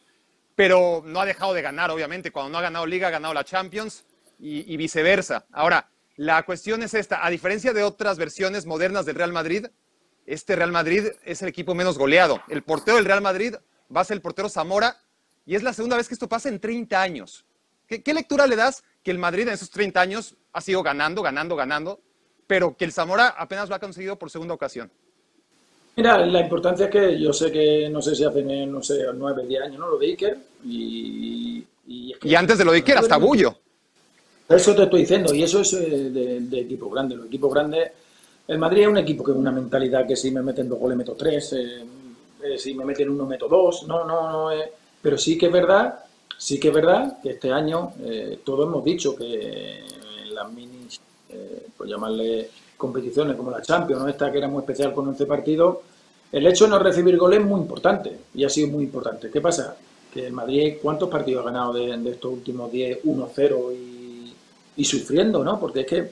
pero 0.57 1.03
no 1.05 1.21
ha 1.21 1.27
dejado 1.27 1.55
de 1.55 1.63
ganar, 1.63 1.91
obviamente. 1.93 2.33
Cuando 2.33 2.51
no 2.51 2.59
ha 2.59 2.63
ganado 2.63 2.87
Liga, 2.87 3.09
ha 3.09 3.13
ganado 3.13 3.35
la 3.35 3.45
Champions 3.45 4.05
y, 4.41 4.77
viceversa. 4.77 5.47
Ahora, 5.53 5.89
la 6.17 6.43
cuestión 6.45 6.83
es 6.83 6.95
esta. 6.95 7.25
A 7.25 7.31
diferencia 7.31 7.73
de 7.73 7.85
otras 7.85 8.19
versiones 8.19 8.67
modernas 8.67 9.05
del 9.05 9.17
Real 9.17 9.33
Madrid, 9.33 9.67
este 10.27 10.57
Real 10.57 10.73
Madrid 10.73 11.05
es 11.25 11.43
el 11.43 11.49
equipo 11.49 11.75
menos 11.75 11.99
goleado. 11.99 12.41
El 12.49 12.63
portero 12.63 12.97
del 12.97 13.07
Real 13.07 13.23
Madrid 13.23 13.55
va 13.95 14.01
a 14.01 14.05
ser 14.05 14.17
el 14.17 14.23
portero 14.23 14.49
Zamora 14.49 14.99
y 15.45 15.55
es 15.55 15.63
la 15.63 15.73
segunda 15.73 15.97
vez 15.97 16.09
que 16.09 16.15
esto 16.15 16.29
pasa 16.29 16.49
en 16.49 16.61
30 16.61 17.01
años. 17.01 17.45
¿Qué, 17.87 18.03
qué 18.03 18.13
lectura 18.13 18.47
le 18.47 18.57
das 18.57 18.83
que 19.03 19.13
el 19.13 19.19
Madrid 19.19 19.47
en 19.47 19.55
esos 19.55 19.71
30 19.71 20.01
años 20.01 20.35
ha 20.53 20.61
sido 20.61 20.83
ganando, 20.83 21.23
ganando, 21.23 21.55
ganando, 21.55 22.01
pero 22.47 22.77
que 22.77 22.85
el 22.85 22.93
Zamora 22.93 23.29
apenas 23.29 23.69
lo 23.69 23.75
ha 23.77 23.79
conseguido 23.79 24.19
por 24.19 24.31
segunda 24.31 24.55
ocasión? 24.55 24.91
Mira, 25.97 26.19
la 26.19 26.41
importancia 26.41 26.87
es 26.87 26.93
que 26.93 27.19
yo 27.19 27.33
sé 27.33 27.51
que, 27.51 27.89
no 27.89 28.03
sé 28.03 28.15
si 28.15 28.23
hace, 28.23 28.43
no 28.67 28.83
sé, 28.83 29.03
nueve, 29.15 29.47
diez 29.47 29.63
años, 29.63 29.79
¿no? 29.79 29.89
Lo 29.89 29.99
de 29.99 30.07
Iker. 30.09 30.37
Y, 30.63 31.65
y, 31.87 32.35
antes 32.35 32.59
de 32.59 32.67
lo 32.67 32.73
de 32.73 32.79
Iker, 32.79 32.99
hasta 32.99 33.17
Bullo. 33.17 33.57
Eso 34.47 34.75
te 34.75 34.83
estoy 34.83 35.01
diciendo, 35.01 35.35
y 35.35 35.43
eso 35.43 35.63
es 35.63 35.73
eh, 35.73 36.11
de, 36.11 36.61
equipo 36.61 36.91
grande. 36.91 37.17
Los 37.17 37.27
equipos 37.27 37.53
grandes, 37.53 37.93
el 38.49 38.59
Madrid 38.59 38.83
es 38.83 38.89
un 38.89 38.99
equipo 38.99 39.25
que 39.25 39.33
es 39.33 39.37
una 39.37 39.53
mentalidad 39.53 40.07
que 40.07 40.17
si 40.17 40.31
me 40.31 40.43
meten 40.43 40.69
dos 40.69 40.79
goles 40.79 40.97
meto 40.97 41.15
tres, 41.15 41.53
eh, 41.55 41.85
eh, 42.43 42.59
si 42.59 42.75
me 42.75 42.85
meten 42.85 43.11
uno 43.11 43.27
meto 43.27 43.49
dos, 43.49 43.87
no, 43.87 44.05
no, 44.05 44.31
no. 44.31 44.61
pero 45.03 45.19
sí 45.19 45.37
que 45.37 45.47
es 45.47 45.53
verdad, 45.53 46.01
sí 46.39 46.61
que 46.61 46.69
es 46.69 46.75
verdad 46.75 47.19
que 47.23 47.31
este 47.31 47.51
año 47.51 47.93
todos 48.45 48.67
hemos 48.67 48.85
dicho 48.85 49.17
que 49.17 49.81
en 50.23 50.35
las 50.35 50.53
minis, 50.53 51.01
por 51.77 51.87
llamarle 51.87 52.49
competiciones 52.77 53.37
como 53.37 53.51
la 53.51 53.63
Champions, 53.63 54.09
esta 54.09 54.31
que 54.31 54.39
era 54.39 54.49
muy 54.49 54.61
especial 54.61 54.93
con 54.93 55.09
11 55.09 55.27
partidos, 55.27 55.79
el 56.33 56.47
hecho 56.47 56.65
de 56.65 56.71
no 56.71 56.79
recibir 56.79 57.17
goles 57.17 57.41
es 57.41 57.47
muy 57.47 57.61
importante 57.61 58.17
y 58.35 58.45
ha 58.45 58.49
sido 58.49 58.69
muy 58.69 58.85
importante. 58.85 59.31
¿Qué 59.31 59.41
pasa? 59.41 59.77
Que 60.13 60.27
el 60.27 60.33
Madrid, 60.33 60.77
¿cuántos 60.83 61.09
partidos 61.09 61.43
ha 61.43 61.51
ganado 61.51 61.73
de, 61.75 62.11
estos 62.11 62.33
últimos 62.33 62.71
10, 62.71 63.05
1-0 63.05 63.75
y, 64.77 64.85
sufriendo, 64.85 65.43
¿no? 65.43 65.59
Porque 65.59 65.81
es 65.81 65.87
que 65.87 66.11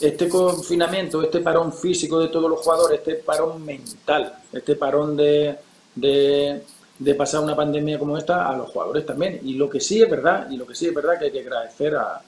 este 0.00 0.28
confinamiento, 0.28 1.22
este 1.22 1.40
parón 1.40 1.72
físico 1.72 2.18
de 2.18 2.28
todos 2.28 2.50
los 2.50 2.60
jugadores, 2.60 2.98
este 2.98 3.14
parón 3.16 3.64
mental, 3.64 4.34
este 4.52 4.76
parón 4.76 5.16
de, 5.16 5.56
de, 5.94 7.14
pasar 7.16 7.42
una 7.42 7.54
pandemia 7.54 7.98
como 7.98 8.18
esta 8.18 8.48
a 8.48 8.56
los 8.56 8.70
jugadores 8.70 9.06
también. 9.06 9.40
Y 9.42 9.54
lo 9.54 9.68
que 9.68 9.80
sí 9.80 10.02
es 10.02 10.10
verdad, 10.10 10.50
y 10.50 10.56
lo 10.56 10.66
que 10.66 10.74
sí 10.74 10.86
es 10.86 10.94
verdad 10.94 11.18
que 11.18 11.26
hay 11.26 11.32
que 11.32 11.40
agradecer 11.40 11.94
a, 11.96 12.20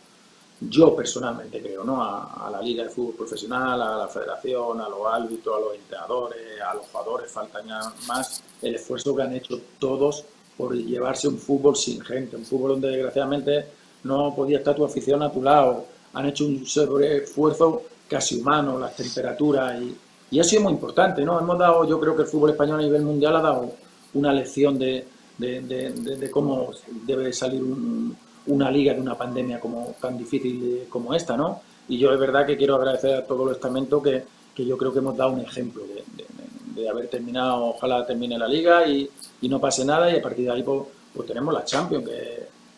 yo 0.60 0.96
personalmente 0.96 1.60
creo, 1.60 1.84
¿no? 1.84 2.02
A, 2.02 2.48
la 2.50 2.62
Liga 2.62 2.84
de 2.84 2.90
Fútbol 2.90 3.14
Profesional, 3.14 3.80
a 3.82 3.98
la 3.98 4.08
Federación, 4.08 4.80
a 4.80 4.88
los 4.88 5.06
árbitros, 5.06 5.56
a 5.56 5.60
los 5.60 5.74
entrenadores, 5.74 6.38
a 6.60 6.74
los 6.74 6.86
jugadores, 6.86 7.30
faltan 7.30 7.66
ya 7.66 7.80
más, 8.06 8.42
el 8.62 8.76
esfuerzo 8.76 9.14
que 9.14 9.22
han 9.22 9.34
hecho 9.34 9.60
todos 9.78 10.24
por 10.56 10.74
llevarse 10.74 11.28
un 11.28 11.38
fútbol 11.38 11.76
sin 11.76 12.00
gente, 12.00 12.36
un 12.36 12.46
fútbol 12.46 12.72
donde 12.72 12.88
desgraciadamente 12.88 13.66
no 14.04 14.34
podía 14.34 14.58
estar 14.58 14.74
tu 14.74 14.84
afición 14.84 15.22
a 15.22 15.30
tu 15.30 15.42
lado, 15.42 15.84
han 16.16 16.26
hecho 16.26 16.46
un 16.46 16.64
esfuerzo 17.02 17.82
casi 18.08 18.40
humano, 18.40 18.78
las 18.78 18.96
temperaturas 18.96 19.80
y, 19.82 19.94
y 20.30 20.40
ha 20.40 20.44
sido 20.44 20.62
muy 20.62 20.72
importante, 20.72 21.22
¿no? 21.22 21.38
Hemos 21.38 21.58
dado, 21.58 21.86
yo 21.86 22.00
creo 22.00 22.16
que 22.16 22.22
el 22.22 22.28
fútbol 22.28 22.50
español 22.50 22.80
a 22.80 22.82
nivel 22.82 23.02
mundial 23.02 23.36
ha 23.36 23.40
dado 23.42 23.72
una 24.14 24.32
lección 24.32 24.78
de, 24.78 25.06
de, 25.36 26.30
cómo 26.30 26.70
debe 27.06 27.32
salir 27.34 27.62
una 28.46 28.70
liga 28.70 28.94
de 28.94 29.00
una 29.00 29.14
pandemia 29.16 29.60
como 29.60 29.94
tan 30.00 30.16
difícil 30.16 30.86
como 30.88 31.14
esta, 31.14 31.36
¿no? 31.36 31.60
Y 31.88 31.98
yo 31.98 32.12
es 32.12 32.18
verdad 32.18 32.46
que 32.46 32.56
quiero 32.56 32.76
agradecer 32.76 33.14
a 33.14 33.26
todo 33.26 33.48
el 33.48 33.54
estamento 33.54 34.02
que, 34.02 34.24
que 34.54 34.64
yo 34.64 34.78
creo 34.78 34.92
que 34.92 35.00
hemos 35.00 35.16
dado 35.16 35.32
un 35.32 35.40
ejemplo 35.40 35.82
de, 35.84 36.06
haber 36.88 37.08
terminado, 37.08 37.64
ojalá 37.64 38.06
termine 38.06 38.38
la 38.38 38.46
liga 38.46 38.86
y, 38.86 39.10
y, 39.40 39.48
no 39.48 39.58
pase 39.58 39.84
nada 39.84 40.08
y 40.10 40.18
a 40.18 40.22
partir 40.22 40.44
de 40.44 40.52
ahí 40.52 40.62
pues, 40.62 40.82
pues 41.12 41.26
tenemos 41.26 41.52
la 41.52 41.64
Champions, 41.64 42.04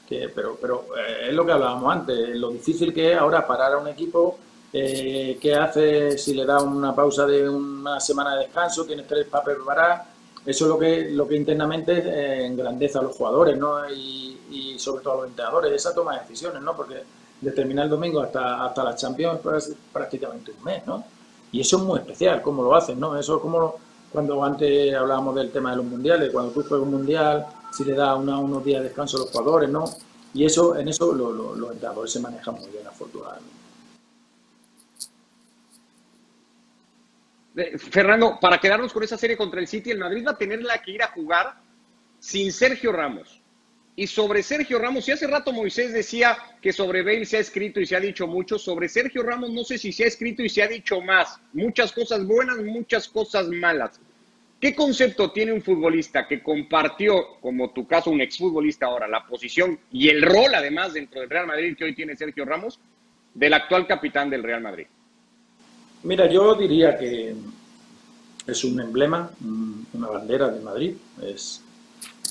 que, 0.09 0.31
pero, 0.35 0.57
pero 0.61 0.87
eh, 0.97 1.29
es 1.29 1.35
lo 1.35 1.45
que 1.45 1.53
hablábamos 1.53 1.93
antes, 1.93 2.37
lo 2.37 2.51
difícil 2.51 2.95
que 2.95 3.13
es 3.13 3.19
ahora 3.19 3.47
parar 3.47 3.75
a 3.75 3.79
un 3.79 3.89
equipo, 3.89 4.39
eh, 4.73 5.39
qué 5.41 5.55
hace 5.55 6.17
si 6.17 6.35
le 6.35 6.47
da 6.47 6.63
una 6.63 6.95
pausa 6.95 7.27
de 7.27 7.49
una 7.49 8.01
semana 8.01 8.35
de 8.35 8.45
descanso, 8.45 8.87
tienes 8.87 9.07
tres 9.07 9.27
para 9.27 9.45
preparar, 9.45 10.05
eso 10.47 10.65
es 10.65 10.69
lo 10.69 10.79
que, 10.79 11.11
lo 11.11 11.29
que 11.29 11.37
internamente 11.37 11.93
eh, 11.99 12.47
engrandece 12.47 12.99
a 12.99 13.03
los 13.03 13.15
jugadores 13.15 13.59
¿no? 13.59 13.89
y, 13.91 14.77
sobre 14.79 15.03
todo 15.03 15.15
a 15.15 15.17
los 15.17 15.27
entrenadores, 15.27 15.73
esa 15.73 15.93
toma 15.93 16.15
de 16.15 16.21
decisiones, 16.21 16.63
¿no? 16.63 16.75
porque 16.75 17.03
de 17.41 17.51
terminar 17.51 17.85
el 17.85 17.91
domingo 17.91 18.21
hasta, 18.21 18.65
hasta 18.65 18.85
la 18.85 18.95
Champions 18.95 19.41
es 19.57 19.75
prácticamente 19.93 20.53
un 20.53 20.65
mes, 20.65 20.87
¿no? 20.87 21.05
Y 21.51 21.61
eso 21.61 21.79
es 21.79 21.83
muy 21.83 21.99
especial, 21.99 22.43
cómo 22.43 22.63
lo 22.63 22.75
hacen, 22.75 22.99
¿no? 22.99 23.19
Eso 23.19 23.37
es 23.37 23.43
como 23.43 23.77
cuando 24.13 24.43
antes 24.43 24.95
hablábamos 24.95 25.35
del 25.35 25.51
tema 25.51 25.71
de 25.71 25.77
los 25.77 25.87
mundiales, 25.87 26.33
cuando 26.33 26.53
tú 26.53 26.63
juegas 26.63 26.87
un 26.87 26.93
mundial, 26.93 27.47
si 27.73 27.85
le 27.85 27.95
da 27.95 28.15
unos 28.17 28.65
días 28.65 28.83
de 28.83 28.89
descanso 28.89 29.17
a 29.17 29.21
los 29.21 29.31
jugadores, 29.31 29.71
¿no? 29.71 29.85
Y 30.35 30.45
eso, 30.45 30.77
en 30.77 30.89
eso 30.89 31.13
los 31.13 31.73
entrenadores 31.73 32.13
se 32.13 32.21
manejan 32.21 32.55
muy 32.55 32.71
bien, 32.71 32.87
afortunadamente. 32.87 33.59
Fernando, 37.79 38.39
para 38.41 38.59
quedarnos 38.59 38.93
con 38.93 39.03
esa 39.03 39.19
serie 39.19 39.37
contra 39.37 39.61
el 39.61 39.67
City, 39.67 39.91
el 39.91 39.99
Madrid 39.99 40.25
va 40.27 40.33
a 40.33 40.39
tenerla 40.39 40.81
que 40.81 40.93
ir 40.93 41.03
a 41.03 41.09
jugar 41.09 41.55
sin 42.21 42.53
Sergio 42.53 42.93
Ramos. 42.93 43.41
Y 43.97 44.07
sobre 44.07 44.45
Sergio 44.45 44.79
Ramos, 44.79 45.09
y 45.09 45.13
hace 45.13 45.27
rato 45.27 45.53
Moisés 45.53 45.93
decía 45.93 46.39
que 46.63 46.73
sobre 46.73 47.03
Bale 47.03 47.27
se 47.27 47.39
ha 47.39 47.41
escrito 47.41 47.81
y 47.81 47.87
se 47.87 47.97
ha 47.97 48.01
dicho 48.01 48.29
mucho, 48.29 48.57
sobre 48.57 48.89
Sergio 48.89 49.25
Ramos 49.25 49.51
no 49.51 49.65
sé 49.65 49.77
si 49.77 49.91
se 49.91 50.05
ha 50.05 50.07
escrito 50.07 50.41
y 50.43 50.49
se 50.49 50.63
ha 50.63 50.69
dicho 50.69 51.01
más, 51.01 51.41
muchas 51.53 51.91
cosas 51.91 52.25
buenas, 52.25 52.59
muchas 52.59 53.09
cosas 53.09 53.49
malas. 53.49 54.01
¿Qué 54.61 54.75
concepto 54.75 55.31
tiene 55.31 55.53
un 55.53 55.63
futbolista 55.63 56.27
que 56.27 56.43
compartió, 56.43 57.39
como 57.41 57.71
tu 57.71 57.87
caso, 57.87 58.11
un 58.11 58.21
exfutbolista 58.21 58.87
ahora, 58.87 59.07
la 59.07 59.25
posición 59.25 59.79
y 59.93 60.09
el 60.09 60.21
rol 60.21 60.53
además 60.53 60.95
dentro 60.95 61.21
del 61.21 61.31
Real 61.31 61.47
Madrid 61.47 61.77
que 61.77 61.85
hoy 61.85 61.95
tiene 61.95 62.17
Sergio 62.17 62.45
Ramos, 62.45 62.81
del 63.35 63.55
actual 63.55 63.87
capitán 63.87 64.29
del 64.31 64.43
Real 64.43 64.61
Madrid? 64.61 64.87
Mira, 66.03 66.27
yo 66.27 66.57
diría 66.57 66.99
que 66.99 67.35
es 68.47 68.65
un 68.65 68.81
emblema, 68.81 69.31
una 69.93 70.09
bandera 70.09 70.49
de 70.49 70.61
Madrid, 70.61 70.95
es 71.23 71.63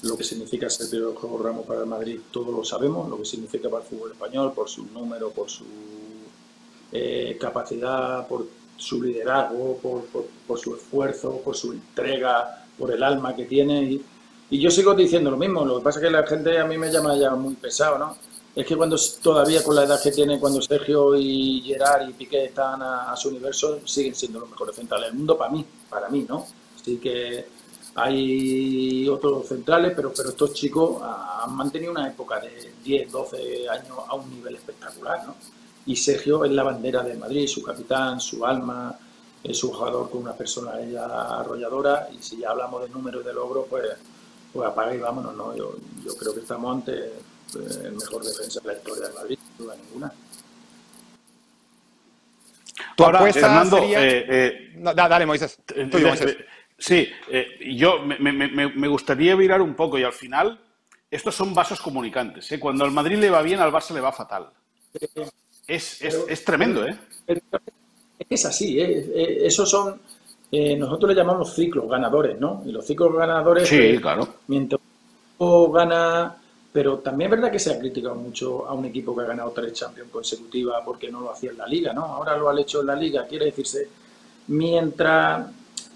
lo 0.03 0.17
que 0.17 0.23
significa 0.25 0.69
ser 0.69 0.87
Juego 1.15 1.41
Ramos 1.41 1.65
para 1.65 1.81
el 1.81 1.85
Madrid, 1.87 2.19
todos 2.31 2.53
lo 2.53 2.65
sabemos, 2.65 3.09
lo 3.09 3.19
que 3.19 3.25
significa 3.25 3.69
para 3.69 3.83
el 3.83 3.89
fútbol 3.89 4.11
español, 4.11 4.51
por 4.53 4.67
su 4.67 4.85
número, 4.87 5.31
por 5.31 5.49
su 5.49 5.65
eh, 6.91 7.37
capacidad, 7.39 8.27
por 8.27 8.47
su 8.77 9.01
liderazgo, 9.01 9.77
por, 9.77 10.57
su 10.57 10.75
esfuerzo, 10.75 11.41
por 11.43 11.55
su 11.55 11.73
entrega, 11.73 12.65
por 12.77 12.91
el 12.91 13.03
alma 13.03 13.35
que 13.35 13.45
tiene. 13.45 14.01
Y, 14.49 14.59
yo 14.59 14.71
sigo 14.71 14.93
diciendo 14.93 15.29
lo 15.29 15.37
mismo, 15.37 15.65
lo 15.65 15.79
que 15.79 15.83
pasa 15.83 15.99
es 15.99 16.05
que 16.05 16.11
la 16.11 16.25
gente 16.25 16.57
a 16.57 16.65
mí 16.65 16.77
me 16.77 16.89
llama 16.89 17.17
ya 17.17 17.35
muy 17.35 17.55
pesado, 17.55 17.97
¿no? 17.97 18.17
Es 18.55 18.65
que 18.65 18.75
cuando 18.75 18.95
todavía 19.21 19.63
con 19.63 19.75
la 19.75 19.83
edad 19.83 20.01
que 20.01 20.11
tiene, 20.11 20.39
cuando 20.39 20.61
Sergio 20.61 21.15
y 21.15 21.61
Gerard 21.65 22.09
y 22.09 22.13
Piqué 22.13 22.45
están 22.45 22.81
a, 22.81 23.11
a 23.11 23.15
su 23.15 23.29
universo, 23.29 23.81
siguen 23.85 24.15
siendo 24.15 24.39
los 24.39 24.49
mejores 24.49 24.75
centrales 24.75 25.09
del 25.09 25.17
mundo 25.17 25.37
para 25.37 25.51
mí, 25.51 25.65
para 25.89 26.09
mí, 26.09 26.25
¿no? 26.27 26.47
Así 26.79 26.97
que 26.97 27.45
hay 27.99 29.09
otros 29.09 29.47
centrales, 29.47 29.93
pero, 29.95 30.13
pero 30.15 30.29
estos 30.29 30.53
chicos 30.53 31.01
han 31.01 31.55
mantenido 31.55 31.91
una 31.91 32.07
época 32.07 32.39
de 32.39 32.73
10, 32.83 33.11
12 33.11 33.69
años 33.69 33.97
a 34.07 34.13
un 34.13 34.29
nivel 34.29 34.55
espectacular, 34.55 35.25
¿no? 35.25 35.35
Y 35.87 35.95
Sergio 35.95 36.45
es 36.45 36.51
la 36.51 36.63
bandera 36.63 37.01
de 37.01 37.15
Madrid, 37.15 37.47
su 37.47 37.63
capitán, 37.63 38.19
su 38.19 38.45
alma, 38.45 38.97
es 39.43 39.63
un 39.63 39.71
jugador 39.71 40.09
con 40.09 40.21
una 40.21 40.33
personalidad 40.33 41.39
arrolladora 41.39 42.09
y 42.11 42.21
si 42.21 42.37
ya 42.37 42.51
hablamos 42.51 42.83
de 42.83 42.89
números 42.89 43.25
de 43.25 43.33
logro, 43.33 43.65
pues, 43.65 43.85
pues 44.53 44.67
apaga 44.67 44.93
y 44.93 44.99
vámonos, 44.99 45.35
¿no? 45.35 45.55
Yo, 45.55 45.75
yo 46.05 46.15
creo 46.15 46.33
que 46.33 46.41
estamos 46.41 46.75
ante 46.75 46.93
eh, 46.93 47.81
el 47.85 47.93
mejor 47.93 48.23
defensa 48.23 48.59
de 48.59 48.67
la 48.67 48.73
historia 48.73 49.07
de 49.07 49.13
Madrid, 49.13 49.39
sin 49.41 49.65
duda 49.65 49.75
ninguna. 49.75 50.13
Tu 52.95 53.03
apuesta, 53.03 53.39
Fernando, 53.39 53.77
eh, 53.77 54.25
eh, 54.29 54.93
dale, 54.93 55.25
Moisés. 55.25 55.57
Moisés. 55.75 56.37
Sí, 56.77 57.09
eh, 57.31 57.57
yo 57.75 57.99
me, 57.99 58.87
gustaría 58.87 59.35
virar 59.35 59.61
un 59.61 59.73
poco 59.73 59.97
y 59.97 60.03
al 60.03 60.13
final 60.13 60.59
estos 61.09 61.33
son 61.33 61.53
vasos 61.53 61.81
comunicantes. 61.81 62.51
¿eh? 62.51 62.59
Cuando 62.59 62.85
al 62.85 62.91
Madrid 62.91 63.17
le 63.17 63.31
va 63.31 63.41
bien, 63.41 63.59
al 63.59 63.71
Barça 63.71 63.93
le 63.93 64.01
va 64.01 64.11
fatal. 64.11 64.49
Es, 65.67 66.01
es, 66.01 66.45
tremendo, 66.45 66.85
¿eh? 66.85 66.97
Es 68.29 68.45
así, 68.45 68.79
¿eh? 68.79 69.45
Esos 69.45 69.69
son, 69.69 69.99
nosotros 70.51 71.09
le 71.09 71.15
llamamos 71.15 71.53
ciclos 71.53 71.89
ganadores, 71.89 72.39
¿no? 72.39 72.63
Y 72.65 72.71
los 72.71 72.85
ciclos 72.85 73.13
ganadores, 73.13 73.67
sí, 73.67 73.77
pues, 73.77 74.01
claro. 74.01 74.27
mientras 74.47 74.79
uno 75.39 75.71
gana, 75.71 76.37
pero 76.71 76.99
también 76.99 77.31
es 77.31 77.37
verdad 77.37 77.51
que 77.51 77.59
se 77.59 77.73
ha 77.73 77.79
criticado 77.79 78.15
mucho 78.15 78.67
a 78.67 78.73
un 78.73 78.85
equipo 78.85 79.15
que 79.15 79.23
ha 79.23 79.27
ganado 79.27 79.51
tres 79.51 79.73
Champions 79.73 80.09
consecutivas 80.11 80.81
porque 80.85 81.11
no 81.11 81.21
lo 81.21 81.31
hacía 81.31 81.51
en 81.51 81.57
la 81.57 81.67
Liga, 81.67 81.93
¿no? 81.93 82.05
Ahora 82.05 82.37
lo 82.37 82.49
ha 82.49 82.59
hecho 82.59 82.81
en 82.81 82.87
la 82.87 82.95
Liga, 82.95 83.25
quiere 83.27 83.45
decirse, 83.45 83.87
mientras 84.47 85.47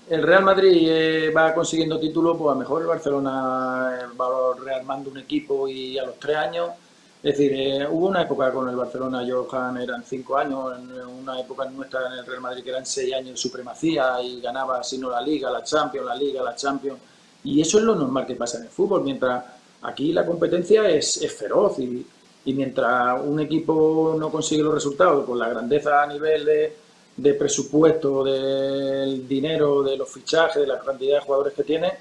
el 0.09 0.23
Real 0.23 0.43
Madrid 0.43 0.87
eh, 0.89 1.31
va 1.31 1.53
consiguiendo 1.53 1.99
títulos, 1.99 2.37
pues 2.37 2.49
a 2.49 2.53
lo 2.53 2.59
mejor 2.59 2.81
el 2.81 2.87
Barcelona 2.87 3.99
eh, 4.01 4.17
va 4.19 4.27
rearmando 4.61 5.09
un 5.09 5.19
equipo 5.19 5.67
y 5.67 5.97
a 5.97 6.03
los 6.03 6.19
tres 6.19 6.35
años, 6.37 6.69
es 7.23 7.37
decir, 7.37 7.51
eh, 7.53 7.87
hubo 7.87 8.07
una 8.07 8.23
época 8.23 8.51
con 8.51 8.67
el 8.67 8.75
Barcelona, 8.75 9.25
Johan, 9.27 9.77
eran 9.77 10.03
cinco 10.03 10.37
años, 10.37 10.73
en 10.77 11.05
una 11.05 11.39
época 11.39 11.65
nuestra 11.69 12.07
en 12.07 12.13
el 12.19 12.25
Real 12.25 12.41
Madrid 12.41 12.63
que 12.63 12.71
eran 12.71 12.85
seis 12.85 13.13
años 13.13 13.31
de 13.31 13.37
supremacía 13.37 14.21
y 14.21 14.41
ganaba, 14.41 14.83
si 14.83 14.97
no 14.97 15.09
la 15.09 15.21
Liga, 15.21 15.51
la 15.51 15.63
Champions, 15.63 16.07
la 16.07 16.15
Liga, 16.15 16.41
la 16.41 16.55
Champions, 16.55 16.99
y 17.43 17.61
eso 17.61 17.77
es 17.77 17.83
lo 17.83 17.95
normal 17.95 18.25
que 18.25 18.35
pasa 18.35 18.57
en 18.57 18.63
el 18.63 18.69
fútbol, 18.69 19.03
mientras 19.03 19.43
aquí 19.83 20.11
la 20.13 20.25
competencia 20.25 20.89
es, 20.89 21.19
feroz 21.37 21.77
y, 21.79 22.05
mientras 22.45 23.21
un 23.23 23.39
equipo 23.39 24.15
no 24.17 24.31
consigue 24.31 24.63
los 24.63 24.73
resultados, 24.73 25.25
con 25.25 25.37
la 25.37 25.47
grandeza 25.47 26.01
a 26.03 26.07
nivel 26.07 26.45
de 26.45 26.75
de 27.17 27.33
presupuesto, 27.33 28.23
del 28.23 29.27
dinero, 29.27 29.83
de 29.83 29.97
los 29.97 30.09
fichajes, 30.09 30.61
de 30.61 30.67
la 30.67 30.79
cantidad 30.79 31.19
de 31.19 31.25
jugadores 31.25 31.53
que 31.53 31.63
tiene, 31.63 31.91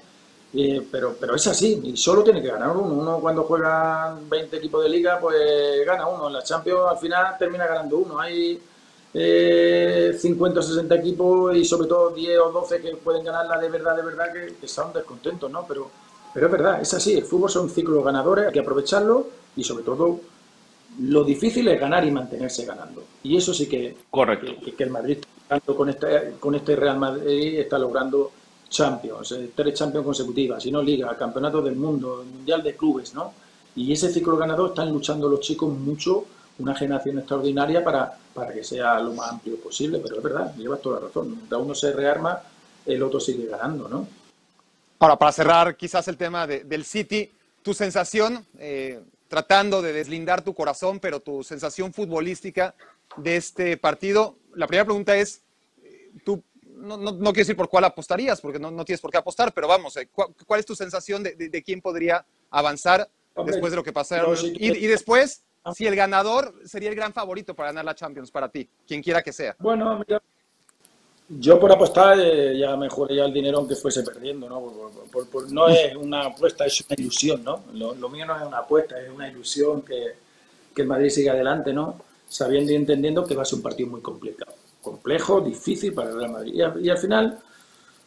pero, 0.91 1.15
pero 1.19 1.35
es 1.35 1.47
así, 1.47 1.79
y 1.83 1.95
solo 1.95 2.23
tiene 2.23 2.41
que 2.41 2.49
ganar 2.49 2.75
uno. 2.75 2.93
Uno 2.93 3.19
cuando 3.19 3.43
juega 3.43 4.17
20 4.29 4.57
equipos 4.57 4.83
de 4.83 4.89
liga, 4.89 5.19
pues 5.19 5.85
gana 5.85 6.07
uno. 6.07 6.27
En 6.27 6.33
la 6.33 6.43
Champions 6.43 6.81
al 6.89 6.97
final 6.97 7.37
termina 7.39 7.65
ganando 7.65 7.97
uno. 7.97 8.19
Hay 8.19 8.61
eh, 9.13 10.17
50 10.17 10.59
o 10.59 10.63
60 10.63 10.95
equipos 10.95 11.55
y 11.55 11.63
sobre 11.63 11.87
todo 11.87 12.09
10 12.11 12.39
o 12.39 12.51
12 12.51 12.81
que 12.81 12.95
pueden 12.97 13.23
ganarla 13.23 13.57
de 13.57 13.69
verdad, 13.69 13.95
de 13.95 14.03
verdad, 14.03 14.33
que, 14.33 14.55
que 14.55 14.65
están 14.65 14.91
descontentos, 14.91 15.49
¿no? 15.49 15.65
Pero, 15.67 15.89
pero 16.33 16.45
es 16.47 16.51
verdad, 16.51 16.81
es 16.81 16.93
así. 16.93 17.17
El 17.17 17.23
fútbol 17.23 17.49
son 17.49 17.69
ciclos 17.69 18.03
ganadores, 18.03 18.47
hay 18.47 18.53
que 18.53 18.59
aprovecharlo 18.59 19.27
y 19.55 19.63
sobre 19.63 19.83
todo 19.83 20.19
lo 20.99 21.23
difícil 21.23 21.67
es 21.67 21.79
ganar 21.79 22.05
y 22.05 22.11
mantenerse 22.11 22.65
ganando. 22.65 23.03
Y 23.23 23.37
eso 23.37 23.53
sí 23.53 23.67
que, 23.67 23.95
Correcto. 24.09 24.53
que, 24.75 24.83
el 24.83 24.89
Madrid, 24.89 25.17
tanto 25.47 25.75
con 25.75 25.89
este, 25.89 26.33
con 26.39 26.55
este 26.55 26.75
Real 26.75 26.97
Madrid, 26.97 27.59
está 27.59 27.77
logrando 27.77 28.31
Champions, 28.71 29.33
eh, 29.33 29.51
tres 29.53 29.73
Champions 29.75 30.05
consecutivas, 30.05 30.63
si 30.63 30.71
no 30.71 30.81
Liga, 30.81 31.15
Campeonato 31.17 31.61
del 31.61 31.75
Mundo, 31.75 32.23
Mundial 32.25 32.63
de 32.63 32.75
Clubes, 32.75 33.13
¿no? 33.13 33.33
Y 33.75 33.91
ese 33.91 34.11
ciclo 34.11 34.37
ganador 34.37 34.69
están 34.69 34.91
luchando 34.91 35.27
los 35.27 35.41
chicos 35.41 35.71
mucho, 35.77 36.25
una 36.57 36.73
generación 36.73 37.19
extraordinaria 37.19 37.83
para, 37.83 38.17
para 38.33 38.53
que 38.53 38.63
sea 38.63 38.99
lo 38.99 39.13
más 39.13 39.29
amplio 39.29 39.57
posible, 39.57 39.99
pero 39.99 40.17
es 40.17 40.23
verdad, 40.23 40.55
llevas 40.55 40.81
toda 40.81 40.99
la 40.99 41.07
razón. 41.07 41.31
Mientras 41.35 41.61
uno 41.61 41.75
se 41.75 41.91
rearma, 41.91 42.41
el 42.85 43.03
otro 43.03 43.19
sigue 43.19 43.45
ganando, 43.45 43.87
¿no? 43.89 44.07
Ahora, 44.99 45.17
para 45.17 45.31
cerrar 45.31 45.75
quizás 45.75 46.07
el 46.07 46.15
tema 46.15 46.47
del 46.47 46.85
City, 46.85 47.29
tu 47.61 47.73
sensación, 47.73 48.45
eh, 48.57 49.01
tratando 49.27 49.81
de 49.81 49.93
deslindar 49.93 50.43
tu 50.43 50.53
corazón, 50.53 50.99
pero 50.99 51.19
tu 51.19 51.43
sensación 51.43 51.93
futbolística 51.93 52.73
de 53.17 53.35
este 53.35 53.77
partido. 53.77 54.35
La 54.55 54.67
primera 54.67 54.85
pregunta 54.85 55.15
es, 55.17 55.41
tú 56.23 56.43
no, 56.81 56.97
no, 56.97 57.11
quiero 57.11 57.33
decir 57.33 57.55
por 57.55 57.69
cuál 57.69 57.85
apostarías, 57.85 58.41
porque 58.41 58.59
no, 58.59 58.83
tienes 58.83 59.01
por 59.01 59.11
qué 59.11 59.17
apostar, 59.17 59.53
pero 59.53 59.67
vamos, 59.67 59.95
eh, 59.97 60.09
¿cuál, 60.11 60.59
es 60.59 60.65
tu 60.65 60.75
sensación 60.75 61.23
de, 61.23 61.63
quién 61.65 61.81
podría 61.81 62.25
avanzar 62.49 63.09
después 63.45 63.71
de 63.71 63.77
lo 63.77 63.83
que 63.83 63.93
pasaron? 63.93 64.35
y, 64.41 64.87
después, 64.87 65.43
ah. 65.63 65.73
si 65.73 65.85
el 65.85 65.95
ganador 65.95 66.53
sería 66.65 66.89
el 66.89 66.95
gran 66.95 67.13
favorito 67.13 67.55
para 67.55 67.69
ganar 67.69 67.85
la 67.85 67.95
Champions 67.95 68.31
para 68.31 68.49
ti, 68.49 68.67
quien 68.87 69.01
quiera 69.01 69.21
que 69.21 69.31
sea. 69.31 69.55
Bueno, 69.59 69.99
mira, 69.99 70.21
Yo 71.29 71.59
por 71.59 71.71
apostar 71.71 72.19
eh, 72.19 72.57
ya 72.57 72.75
me 72.75 72.89
jugaría 72.89 73.25
el 73.25 73.33
dinero 73.33 73.59
aunque 73.59 73.75
fuese 73.75 74.03
perdiendo, 74.03 74.49
¿no? 74.49 75.07
no 75.49 75.67
es 75.69 75.95
una 75.95 76.25
apuesta, 76.25 76.65
es 76.65 76.81
una 76.81 76.95
ilusión, 76.97 77.43
¿no? 77.43 77.63
Lo, 77.73 78.09
mío 78.09 78.25
no 78.25 78.35
es 78.35 78.47
una 78.47 78.59
apuesta, 78.59 78.99
es 78.99 79.09
una 79.09 79.27
ilusión 79.27 79.83
que, 79.83 80.15
que 80.75 80.81
el 80.81 80.87
Madrid 80.87 81.09
siga 81.09 81.33
adelante, 81.33 81.73
¿no? 81.73 82.01
Sabiendo 82.27 82.71
y 82.71 82.75
entendiendo 82.75 83.25
que 83.25 83.35
va 83.35 83.41
a 83.41 83.45
ser 83.45 83.57
un 83.57 83.63
partido 83.63 83.89
muy 83.89 84.01
complicado, 84.01 84.53
complejo, 84.81 85.41
difícil 85.41 85.93
para 85.93 86.09
el 86.09 86.17
Real 86.17 86.31
Madrid. 86.31 86.53
Y, 86.81 86.89
al 86.89 86.97
final, 86.97 87.39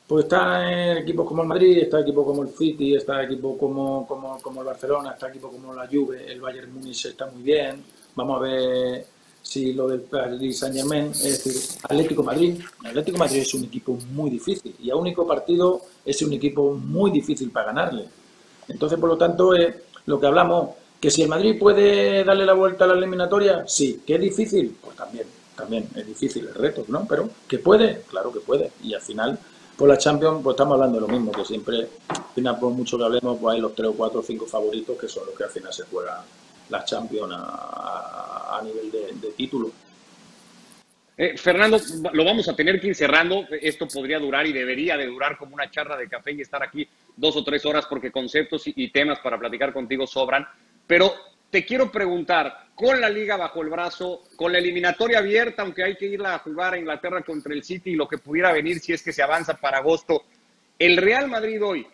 pues 0.07 0.25
está 0.25 0.71
en 0.71 0.99
equipos 0.99 1.27
como 1.27 1.43
el 1.43 1.49
Madrid, 1.49 1.79
está 1.79 2.01
equipo 2.01 2.25
como 2.25 2.43
el 2.43 2.49
City, 2.51 2.95
está 2.95 3.23
equipo 3.23 3.57
como, 3.57 4.07
como, 4.07 4.41
como 4.41 4.61
el 4.61 4.67
Barcelona, 4.67 5.13
está 5.13 5.29
equipo 5.29 5.51
como 5.51 5.73
la 5.73 5.87
Juve, 5.87 6.31
el 6.31 6.41
Bayern 6.41 6.73
Múnich 6.73 7.07
está 7.07 7.27
muy 7.27 7.43
bien. 7.43 7.83
Vamos 8.15 8.39
a 8.39 8.43
ver 8.43 9.07
si 9.45 9.75
lo 9.75 9.89
del 9.89 10.01
Paris 10.01 10.59
Saint 10.59 10.75
Germain, 10.75 11.11
es 11.11 11.45
decir, 11.45 11.79
Atlético 11.83 12.23
Madrid. 12.23 12.61
Atlético 12.85 13.19
Madrid 13.19 13.41
es 13.41 13.55
un 13.55 13.65
equipo 13.65 13.99
muy 14.13 14.31
difícil 14.31 14.75
y 14.83 14.91
a 14.91 14.97
único 14.97 15.27
partido 15.27 15.83
es 16.05 16.21
un 16.23 16.33
equipo 16.33 16.73
muy 16.73 17.11
difícil 17.11 17.51
para 17.51 17.67
ganarle. 17.67 18.09
Entonces, 18.69 18.99
por 18.99 19.11
lo 19.11 19.19
tanto, 19.19 19.53
lo 20.07 20.21
que 20.21 20.27
hablamos, 20.27 20.71
que 20.99 21.11
si 21.11 21.23
el 21.23 21.29
Madrid 21.29 21.59
puede 21.59 22.25
darle 22.25 22.47
la 22.47 22.55
vuelta 22.55 22.85
a 22.85 22.89
la 22.89 22.95
eliminatoria, 22.95 23.65
sí, 23.67 24.03
que 24.07 24.15
es 24.15 24.21
difícil, 24.21 24.77
pues 24.83 24.97
también, 24.97 25.27
también 25.57 25.89
es 25.95 26.07
difícil 26.07 26.47
el 26.47 26.55
reto, 26.55 26.85
¿no? 26.89 27.07
Pero 27.09 27.31
que 27.49 27.59
puede, 27.59 28.03
claro 28.09 28.33
que 28.33 28.41
puede. 28.41 28.73
Y 28.83 28.95
al 28.95 29.01
final, 29.01 29.39
por 29.77 29.89
la 29.89 29.99
Champions, 29.99 30.41
pues 30.43 30.55
estamos 30.55 30.75
hablando 30.75 31.01
de 31.01 31.07
lo 31.07 31.09
mismo, 31.09 31.33
que 31.33 31.45
siempre, 31.45 31.89
al 32.09 32.25
final, 32.35 32.59
por 32.59 32.73
mucho 32.73 32.97
que 32.99 33.05
hablemos, 33.05 33.39
pues 33.41 33.55
hay 33.55 33.61
los 33.61 33.75
tres 33.75 33.89
o 33.89 33.95
cuatro 33.95 34.21
o 34.21 34.23
cinco 34.23 34.47
favoritos 34.47 34.97
que 34.99 35.09
son 35.09 35.27
los 35.27 35.37
que 35.37 35.45
al 35.45 35.51
final 35.51 35.73
se 35.73 35.85
juegan 35.85 36.19
la 36.71 36.85
Champions 36.85 37.33
a, 37.37 38.61
nivel 38.65 38.91
de, 38.91 39.31
título. 39.37 39.71
Eh, 41.17 41.37
Fernando, 41.37 41.79
lo 42.13 42.25
vamos 42.25 42.49
a 42.49 42.57
tener 42.57 42.81
que 42.81 42.89
ir 42.89 42.95
cerrando. 42.95 43.47
Esto 43.61 43.87
podría 43.87 44.19
durar 44.19 44.47
y 44.47 44.53
debería 44.53 44.97
de 44.97 45.07
durar 45.07 45.37
como 45.37 45.55
una 45.55 45.71
charla 45.71 45.97
de 45.97 46.09
café 46.09 46.33
y 46.33 46.41
estar 46.41 46.63
aquí 46.63 46.89
dos 47.17 47.37
o 47.37 47.45
tres 47.45 47.65
horas 47.67 47.87
porque 47.87 48.11
conceptos 48.11 48.63
y, 48.67 48.89
temas 48.89 49.19
para 49.21 49.39
platicar 49.39 49.73
contigo 49.73 50.07
sobran. 50.07 50.47
Pero 50.87 51.13
te 51.55 51.65
quiero 51.65 51.89
preguntar, 51.89 52.67
con 52.75 53.01
la 53.01 53.09
liga 53.09 53.37
bajo 53.37 53.63
el 53.63 53.69
brazo, 53.69 54.23
con 54.35 54.51
la 54.51 54.59
eliminatoria 54.59 55.21
abierta, 55.21 55.63
aunque 55.63 55.85
hay 55.85 55.95
que 55.95 56.07
irla 56.07 56.35
a 56.35 56.41
jugar 56.41 56.75
a 56.75 56.79
Inglaterra 56.81 57.23
contra 57.23 57.55
el 57.55 57.63
City 57.63 57.91
y 57.91 57.95
lo 57.95 58.09
que 58.09 58.19
pudiera 58.19 58.51
venir 58.51 58.81
si 58.81 58.93
es 58.93 59.05
que 59.05 59.13
se 59.13 59.23
avanza 59.23 59.55
para 59.55 59.79
agosto, 59.79 60.25
¿el 60.81 60.97
Real 60.97 61.29
Madrid 61.29 61.63
hoy 61.63 61.87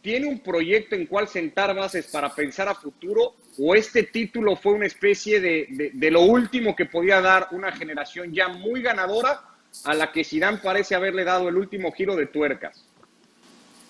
tiene 0.00 0.26
un 0.26 0.40
proyecto 0.40 0.94
en 0.94 1.04
cual 1.04 1.28
sentar 1.28 1.74
bases 1.74 2.06
para 2.06 2.34
pensar 2.34 2.68
a 2.70 2.74
futuro 2.74 3.34
o 3.58 3.74
este 3.74 4.04
título 4.04 4.56
fue 4.56 4.72
una 4.72 4.86
especie 4.86 5.42
de, 5.42 5.90
de, 5.92 6.10
lo 6.10 6.22
último 6.22 6.74
que 6.74 6.86
podía 6.86 7.20
dar 7.20 7.48
una 7.50 7.70
generación 7.70 8.32
ya 8.32 8.48
muy 8.48 8.80
ganadora 8.80 9.42
a 9.84 9.92
la 9.92 10.10
que 10.10 10.24
Zidane 10.24 10.56
parece 10.56 10.94
haberle 10.94 11.24
dado 11.24 11.50
el 11.50 11.58
último 11.58 11.92
giro 11.92 12.16
de 12.16 12.28
tuercas? 12.28 12.82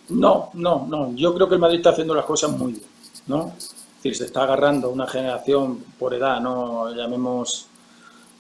No, 0.09 0.51
no, 0.55 0.85
no. 0.89 1.15
Yo 1.15 1.33
creo 1.33 1.49
que 1.49 1.55
el 1.55 1.61
Madrid 1.61 1.77
está 1.77 1.91
haciendo 1.91 2.13
las 2.13 2.25
cosas 2.25 2.51
muy 2.51 2.73
bien, 2.73 2.85
¿no? 3.29 3.55
Es 4.03 4.05
decir, 4.05 4.17
se 4.17 4.25
está 4.25 4.43
agarrando 4.43 4.91
una 4.91 5.07
generación 5.07 5.79
por 5.97 6.13
edad, 6.13 6.41
¿no? 6.41 6.93
Llamemos 6.93 7.69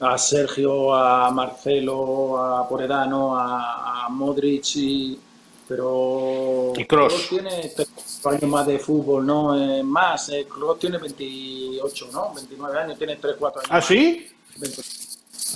a 0.00 0.18
Sergio, 0.18 0.92
a 0.92 1.30
Marcelo, 1.30 2.36
a 2.36 2.68
por 2.68 2.82
edad, 2.82 3.06
¿no? 3.06 3.38
A, 3.38 4.06
a 4.06 4.08
Modric 4.08 4.74
y 4.74 5.18
pero 5.68 6.72
y 6.76 6.84
Cross 6.84 7.28
tiene 7.30 7.72
años 8.24 8.42
más 8.42 8.66
de 8.66 8.80
fútbol, 8.80 9.24
¿no? 9.24 9.56
Eh, 9.56 9.84
más, 9.84 10.30
eh, 10.30 10.46
Cross 10.48 10.80
tiene 10.80 10.98
28, 10.98 12.08
¿no? 12.12 12.34
29 12.34 12.78
años, 12.80 12.98
tiene 12.98 13.16
3, 13.16 13.36
4 13.38 13.60
años. 13.60 13.70
¿Ah, 13.70 13.80
sí? 13.80 14.26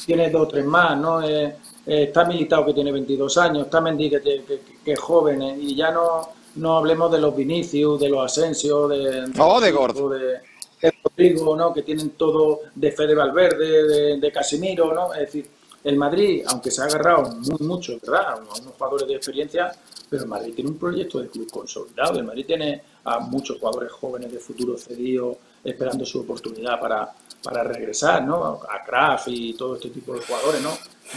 Tiene 0.06 0.30
2, 0.30 0.48
3 0.48 0.64
más, 0.64 0.96
¿no? 0.96 1.20
Eh, 1.20 1.56
eh, 1.86 2.04
está 2.04 2.24
Militado 2.24 2.64
que 2.66 2.74
tiene 2.74 2.92
22 2.92 3.36
años, 3.38 3.64
está 3.64 3.80
Mendy 3.80 4.08
que, 4.08 4.44
que, 4.84 4.92
es 4.92 5.00
joven, 5.00 5.42
y 5.60 5.74
ya 5.74 5.90
no, 5.90 6.28
no 6.56 6.76
hablemos 6.78 7.10
de 7.12 7.18
los 7.18 7.36
Vinicius, 7.36 8.00
de 8.00 8.08
los 8.08 8.24
Asensio, 8.24 8.88
de, 8.88 9.30
oh, 9.38 9.60
de, 9.60 9.72
Gordo. 9.72 10.08
de, 10.08 10.40
Rodrigo, 11.02 11.56
¿no? 11.56 11.72
Que 11.72 11.82
tienen 11.82 12.10
todo 12.10 12.60
de 12.74 12.92
Fede 12.92 13.14
Valverde, 13.14 13.84
de, 13.84 14.20
de 14.20 14.32
Casimiro, 14.32 14.92
¿no? 14.92 15.12
Es 15.14 15.20
decir, 15.20 15.48
el 15.82 15.96
Madrid, 15.96 16.42
aunque 16.48 16.70
se 16.70 16.82
ha 16.82 16.84
agarrado 16.86 17.30
muy 17.30 17.66
mucho, 17.66 17.98
¿verdad? 18.02 18.32
A 18.32 18.36
unos 18.36 18.60
jugadores 18.76 19.06
de 19.06 19.14
experiencia, 19.14 19.72
pero 20.10 20.22
el 20.22 20.28
Madrid 20.28 20.52
tiene 20.54 20.70
un 20.70 20.78
proyecto 20.78 21.20
de 21.20 21.28
club 21.28 21.48
consolidado. 21.50 22.18
El 22.18 22.24
Madrid 22.24 22.44
tiene 22.46 22.82
a 23.04 23.20
muchos 23.20 23.58
jugadores 23.58 23.92
jóvenes 23.92 24.32
de 24.32 24.38
futuro 24.38 24.76
cedidos 24.76 25.36
esperando 25.62 26.04
su 26.04 26.20
oportunidad 26.20 26.80
para, 26.80 27.12
para 27.42 27.62
regresar, 27.62 28.24
¿no? 28.24 28.60
A 28.68 28.84
Kraft 28.84 29.28
y 29.28 29.54
todo 29.54 29.76
este 29.76 29.90
tipo 29.90 30.14
de 30.14 30.20
jugadores, 30.20 30.60
¿no? 30.60 30.70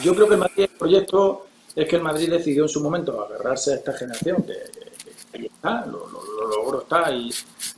Yo 0.04 0.14
creo 0.14 0.28
que 0.28 0.34
el 0.36 0.40
Madrid, 0.40 0.64
el 0.64 0.78
proyecto 0.78 1.48
es 1.76 1.88
que 1.88 1.96
el 1.96 2.02
Madrid 2.04 2.30
decidió 2.30 2.64
en 2.64 2.70
su 2.70 2.82
momento 2.82 3.24
agarrarse 3.24 3.74
a 3.74 3.76
esta 3.76 3.94
generación 3.94 4.44
que, 4.44 4.89
está, 5.34 5.86
lo, 5.86 6.08
logró 6.10 6.82
está 6.82 7.12
y, 7.12 7.32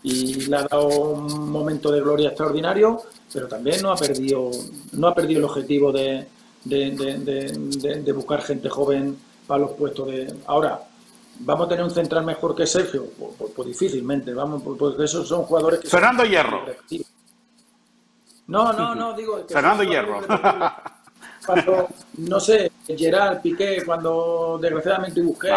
y, 0.04 0.36
le 0.46 0.56
ha 0.56 0.64
dado 0.64 0.88
un 0.88 1.50
momento 1.50 1.92
de 1.92 2.02
gloria 2.02 2.30
extraordinario, 2.30 3.02
pero 3.34 3.48
también 3.48 3.82
no 3.82 3.92
ha 3.92 3.96
perdido, 3.96 4.52
no 4.94 5.08
ha 5.08 5.16
perdido 5.16 5.40
el 5.40 5.46
objetivo 5.46 5.92
de, 5.92 6.28
de, 6.64 8.02
de 8.04 8.12
buscar 8.12 8.42
gente 8.42 8.70
joven 8.70 9.18
para 9.48 9.62
los 9.62 9.72
puestos 9.72 10.08
de. 10.08 10.34
Ahora, 10.48 10.82
¿Vamos 11.44 11.66
a 11.66 11.70
tener 11.70 11.84
un 11.84 11.92
central 11.92 12.24
mejor 12.24 12.56
que 12.56 12.68
Sergio? 12.68 13.08
Pues, 13.18 13.32
pues, 13.38 13.52
pues 13.56 13.68
difícilmente, 13.70 14.34
vamos, 14.34 14.62
porque 14.62 15.04
esos 15.04 15.28
son 15.28 15.44
jugadores 15.44 15.80
que... 15.80 15.88
Fernando 15.88 16.24
Hierro. 16.24 16.66
No, 18.48 18.74
no, 18.74 18.94
no, 18.94 19.14
digo... 19.14 19.44
Fernando 19.48 19.84
Hierro. 19.84 20.22
Cuando, 21.46 21.88
no 22.18 22.40
sé, 22.40 22.72
Gerard, 22.86 23.42
Piqué, 23.42 23.84
cuando 23.84 24.60
desgraciadamente 24.62 25.22
busqué, 25.22 25.50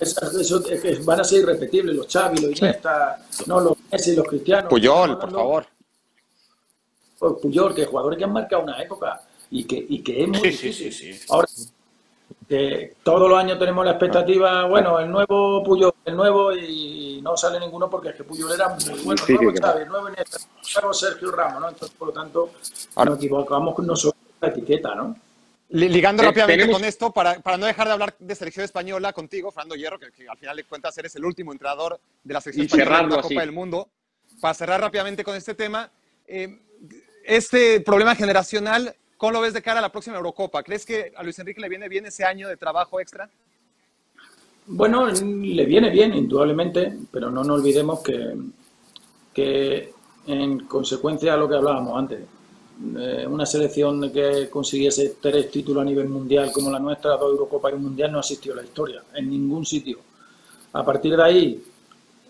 ah. 0.00 0.40
eso, 0.40 0.62
van 1.04 1.20
a 1.20 1.24
ser 1.24 1.40
irrepetibles, 1.40 1.96
los 1.96 2.06
Xavi, 2.06 2.40
los 2.40 2.58
Iniesta, 2.58 3.26
no, 3.46 3.60
los 3.60 3.76
Messi, 3.90 4.14
los 4.14 4.26
Cristianos. 4.26 4.70
Puyol, 4.70 5.18
por 5.18 5.30
favor. 5.30 5.66
Puyol, 7.42 7.74
que 7.74 7.84
jugadores 7.84 8.18
que 8.18 8.24
han 8.24 8.32
marcado 8.32 8.62
una 8.62 8.80
época 8.80 9.20
y 9.50 9.64
que, 9.64 9.84
y 9.88 10.02
que 10.02 10.22
es 10.22 10.28
muy 10.28 10.40
difícil. 10.40 10.92
Sí, 10.92 11.12
sí, 11.12 11.26
Ahora, 11.30 11.48
que 12.48 12.96
todos 13.02 13.28
los 13.28 13.38
años 13.38 13.58
tenemos 13.58 13.84
la 13.84 13.92
expectativa, 13.92 14.64
bueno, 14.66 14.98
el 15.00 15.10
nuevo 15.10 15.62
Puyol, 15.62 15.92
el 16.04 16.16
nuevo, 16.16 16.54
y 16.54 17.20
no 17.22 17.36
sale 17.36 17.60
ninguno 17.60 17.90
porque 17.90 18.10
es 18.10 18.14
que 18.16 18.24
Puyol 18.24 18.52
era 18.52 18.68
muy 18.68 18.84
bueno, 19.04 19.22
el 19.28 19.34
nuevo 19.36 19.54
Chávez, 19.58 19.82
el 19.82 19.88
nuevo 19.88 20.08
nuevo 20.08 20.94
Sergio 20.94 21.30
Ramos, 21.30 21.60
¿no? 21.60 21.68
Entonces, 21.68 21.96
por 21.98 22.08
lo 22.08 22.14
tanto, 22.14 22.50
nos 22.96 23.16
equivocamos 23.16 23.74
con 23.74 23.86
nosotros 23.86 24.22
la 24.40 24.48
etiqueta, 24.48 24.94
¿no? 24.94 25.16
Ligando 25.70 26.22
rápidamente 26.22 26.70
con 26.70 26.84
esto, 26.84 27.12
para, 27.12 27.40
para, 27.40 27.58
no 27.58 27.66
dejar 27.66 27.86
de 27.88 27.92
hablar 27.92 28.16
de 28.18 28.34
selección 28.34 28.64
española 28.64 29.12
contigo, 29.12 29.50
Fernando 29.50 29.74
Hierro, 29.74 29.98
que, 29.98 30.06
al 30.28 30.38
final 30.38 30.56
de 30.56 30.64
cuentas 30.64 30.96
eres 30.96 31.14
el 31.16 31.24
último 31.24 31.52
entrenador 31.52 32.00
de 32.24 32.34
la 32.34 32.40
selección 32.40 32.66
española 32.66 33.08
de 33.08 33.16
la 33.16 33.22
Copa 33.22 33.40
del 33.40 33.52
Mundo, 33.52 33.88
para 34.40 34.54
cerrar 34.54 34.80
rápidamente 34.80 35.24
con 35.24 35.36
este 35.36 35.54
tema, 35.54 35.90
eh, 36.26 36.58
este 37.24 37.80
problema 37.80 38.14
generacional 38.14 38.94
¿Cómo 39.18 39.32
lo 39.32 39.40
ves 39.40 39.52
de 39.52 39.62
cara 39.62 39.80
a 39.80 39.82
la 39.82 39.90
próxima 39.90 40.16
Eurocopa? 40.16 40.62
¿Crees 40.62 40.86
que 40.86 41.12
a 41.16 41.24
Luis 41.24 41.38
Enrique 41.40 41.60
le 41.60 41.68
viene 41.68 41.88
bien 41.88 42.06
ese 42.06 42.24
año 42.24 42.48
de 42.48 42.56
trabajo 42.56 43.00
extra? 43.00 43.28
Bueno, 44.66 45.08
le 45.08 45.66
viene 45.66 45.90
bien, 45.90 46.14
indudablemente, 46.14 46.96
pero 47.10 47.28
no 47.28 47.42
nos 47.42 47.58
olvidemos 47.58 48.00
que, 48.00 48.36
que 49.34 49.92
en 50.28 50.60
consecuencia 50.66 51.34
a 51.34 51.36
lo 51.36 51.48
que 51.48 51.56
hablábamos 51.56 51.98
antes, 51.98 52.20
eh, 52.96 53.26
una 53.28 53.44
selección 53.44 54.12
que 54.12 54.48
consiguiese 54.48 55.16
tres 55.20 55.50
títulos 55.50 55.82
a 55.82 55.84
nivel 55.84 56.08
mundial 56.08 56.52
como 56.52 56.70
la 56.70 56.78
nuestra, 56.78 57.16
dos 57.16 57.32
Eurocopas 57.32 57.72
y 57.72 57.76
un 57.76 57.82
mundial, 57.82 58.12
no 58.12 58.20
asistió 58.20 58.52
a 58.52 58.56
la 58.56 58.62
historia, 58.62 59.02
en 59.14 59.28
ningún 59.28 59.66
sitio. 59.66 59.98
A 60.72 60.84
partir 60.84 61.16
de 61.16 61.22
ahí, 61.22 61.62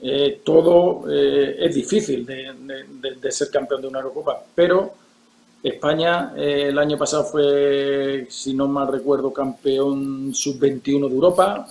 eh, 0.00 0.40
todo 0.44 1.04
eh, 1.10 1.56
es 1.58 1.74
difícil 1.74 2.24
de, 2.24 2.54
de, 3.20 3.32
ser 3.32 3.50
campeón 3.50 3.82
de 3.82 3.88
una 3.88 3.98
Eurocopa, 3.98 4.42
pero 4.54 4.94
España 5.62 6.32
el 6.36 6.78
año 6.78 6.96
pasado 6.96 7.24
fue, 7.24 8.26
si 8.30 8.54
no 8.54 8.68
mal 8.68 8.88
recuerdo, 8.88 9.32
campeón 9.32 10.32
sub-21 10.34 11.08
de 11.08 11.14
Europa. 11.14 11.66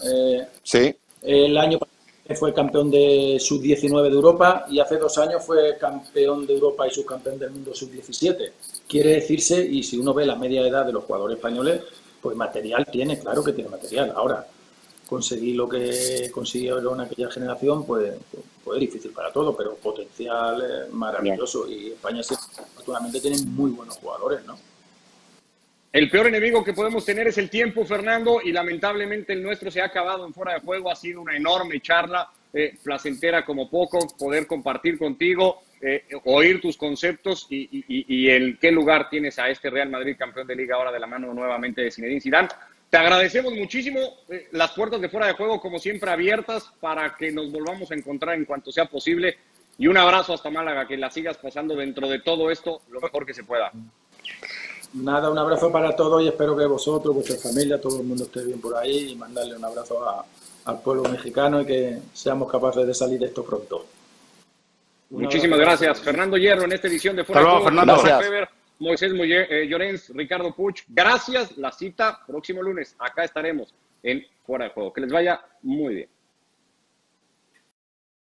Sí. 0.61 0.93
El 1.23 1.57
año 1.57 1.79
pasado 1.79 1.97
fue 2.35 2.53
campeón 2.53 2.91
de 2.91 3.37
sub-19 3.39 4.03
de 4.03 4.09
Europa 4.09 4.65
y 4.69 4.79
hace 4.79 4.97
dos 4.97 5.17
años 5.17 5.43
fue 5.45 5.77
campeón 5.77 6.45
de 6.45 6.53
Europa 6.53 6.87
y 6.87 6.91
subcampeón 6.91 7.39
del 7.39 7.51
mundo 7.51 7.73
sub-17. 7.73 8.51
Quiere 8.87 9.15
decirse, 9.15 9.65
y 9.65 9.83
si 9.83 9.97
uno 9.97 10.13
ve 10.13 10.25
la 10.25 10.35
media 10.35 10.65
edad 10.65 10.85
de 10.85 10.93
los 10.93 11.03
jugadores 11.03 11.37
españoles, 11.37 11.81
pues 12.21 12.35
material 12.37 12.85
tiene, 12.91 13.19
claro 13.19 13.43
que 13.43 13.51
tiene 13.51 13.69
material. 13.69 14.13
Ahora, 14.15 14.47
conseguir 15.07 15.55
lo 15.55 15.67
que 15.67 16.29
consiguió 16.31 16.93
en 16.93 17.01
aquella 17.01 17.29
generación, 17.31 17.85
pues, 17.85 18.13
pues, 18.63 18.75
es 18.75 18.81
difícil 18.81 19.11
para 19.11 19.31
todo, 19.31 19.55
pero 19.55 19.75
potencial 19.75 20.87
maravilloso. 20.91 21.67
Y 21.69 21.87
España, 21.87 22.21
afortunadamente, 22.21 23.19
tiene 23.19 23.37
muy 23.45 23.71
buenos 23.71 23.97
jugadores, 23.97 24.45
¿no? 24.45 24.57
El 25.91 26.09
peor 26.09 26.27
enemigo 26.27 26.63
que 26.63 26.73
podemos 26.73 27.05
tener 27.05 27.27
es 27.27 27.37
el 27.37 27.49
tiempo, 27.49 27.85
Fernando, 27.85 28.39
y 28.43 28.51
lamentablemente 28.51 29.33
el 29.33 29.41
nuestro 29.41 29.71
se 29.71 29.81
ha 29.81 29.85
acabado 29.85 30.25
en 30.25 30.33
fuera 30.33 30.53
de 30.53 30.59
juego. 30.59 30.91
Ha 30.91 30.95
sido 30.95 31.21
una 31.21 31.35
enorme 31.35 31.79
charla, 31.81 32.29
eh, 32.53 32.75
placentera 32.83 33.45
como 33.45 33.69
poco, 33.69 34.05
poder 34.19 34.45
compartir 34.45 34.99
contigo, 34.99 35.63
eh, 35.81 36.05
oír 36.25 36.61
tus 36.61 36.77
conceptos 36.77 37.47
y, 37.49 37.83
y, 37.87 38.29
en 38.29 38.57
qué 38.57 38.71
lugar 38.71 39.09
tienes 39.09 39.37
a 39.39 39.49
este 39.49 39.69
Real 39.69 39.89
Madrid 39.89 40.15
campeón 40.17 40.47
de 40.47 40.55
liga 40.55 40.75
ahora 40.75 40.91
de 40.91 40.99
la 40.99 41.07
mano 41.07 41.33
nuevamente 41.33 41.81
de 41.81 41.91
Zinedine 41.91 42.21
Zidane. 42.21 42.47
Te 42.89 42.97
agradecemos 42.97 43.53
muchísimo. 43.53 43.99
Eh, 44.29 44.47
las 44.51 44.71
puertas 44.71 45.01
de 45.01 45.09
fuera 45.09 45.27
de 45.27 45.33
juego, 45.33 45.59
como 45.59 45.77
siempre, 45.77 46.09
abiertas 46.09 46.71
para 46.79 47.15
que 47.15 47.31
nos 47.31 47.51
volvamos 47.51 47.91
a 47.91 47.95
encontrar 47.95 48.35
en 48.35 48.45
cuanto 48.45 48.71
sea 48.71 48.85
posible. 48.85 49.37
Y 49.77 49.87
un 49.87 49.97
abrazo 49.97 50.33
hasta 50.33 50.49
Málaga, 50.49 50.87
que 50.87 50.97
la 50.97 51.11
sigas 51.11 51.37
pasando 51.37 51.75
dentro 51.75 52.07
de 52.07 52.19
todo 52.19 52.49
esto 52.49 52.81
lo 52.89 53.01
mejor 53.01 53.25
que 53.25 53.33
se 53.33 53.43
pueda. 53.43 53.71
Nada, 54.93 55.29
un 55.29 55.37
abrazo 55.37 55.71
para 55.71 55.95
todos 55.95 56.23
y 56.23 56.27
espero 56.27 56.57
que 56.57 56.65
vosotros, 56.65 57.13
vuestra 57.13 57.35
familia, 57.35 57.79
todo 57.79 57.99
el 57.99 58.07
mundo 58.07 58.23
esté 58.23 58.43
bien 58.43 58.59
por 58.59 58.75
ahí 58.75 59.11
y 59.11 59.15
mandarle 59.15 59.55
un 59.55 59.65
abrazo 59.65 60.25
al 60.65 60.81
pueblo 60.81 61.03
mexicano 61.03 61.61
y 61.61 61.65
que 61.65 61.97
seamos 62.13 62.49
capaces 62.49 62.87
de 62.87 62.93
salir 62.93 63.19
de 63.19 63.27
esto 63.27 63.43
pronto. 63.43 63.85
Muchísimas 65.09 65.59
gracias. 65.59 66.01
Fernando 66.01 66.37
Hierro 66.37 66.65
en 66.65 66.73
esta 66.73 66.87
edición 66.87 67.15
de 67.15 67.23
Fuera 67.23 67.41
de 67.41 67.47
Juego. 67.47 67.63
Fernando. 67.65 68.03
Moisés 68.79 69.11
eh, 69.11 69.67
Llorens, 69.67 70.09
Ricardo 70.13 70.53
Puch. 70.53 70.83
Gracias. 70.87 71.57
La 71.57 71.71
cita 71.71 72.19
próximo 72.27 72.61
lunes. 72.61 72.95
Acá 72.99 73.23
estaremos 73.23 73.73
en 74.03 74.25
Fuera 74.45 74.65
de 74.65 74.71
Juego. 74.71 74.93
Que 74.93 75.01
les 75.01 75.11
vaya 75.11 75.41
muy 75.63 75.95
bien. 75.95 76.09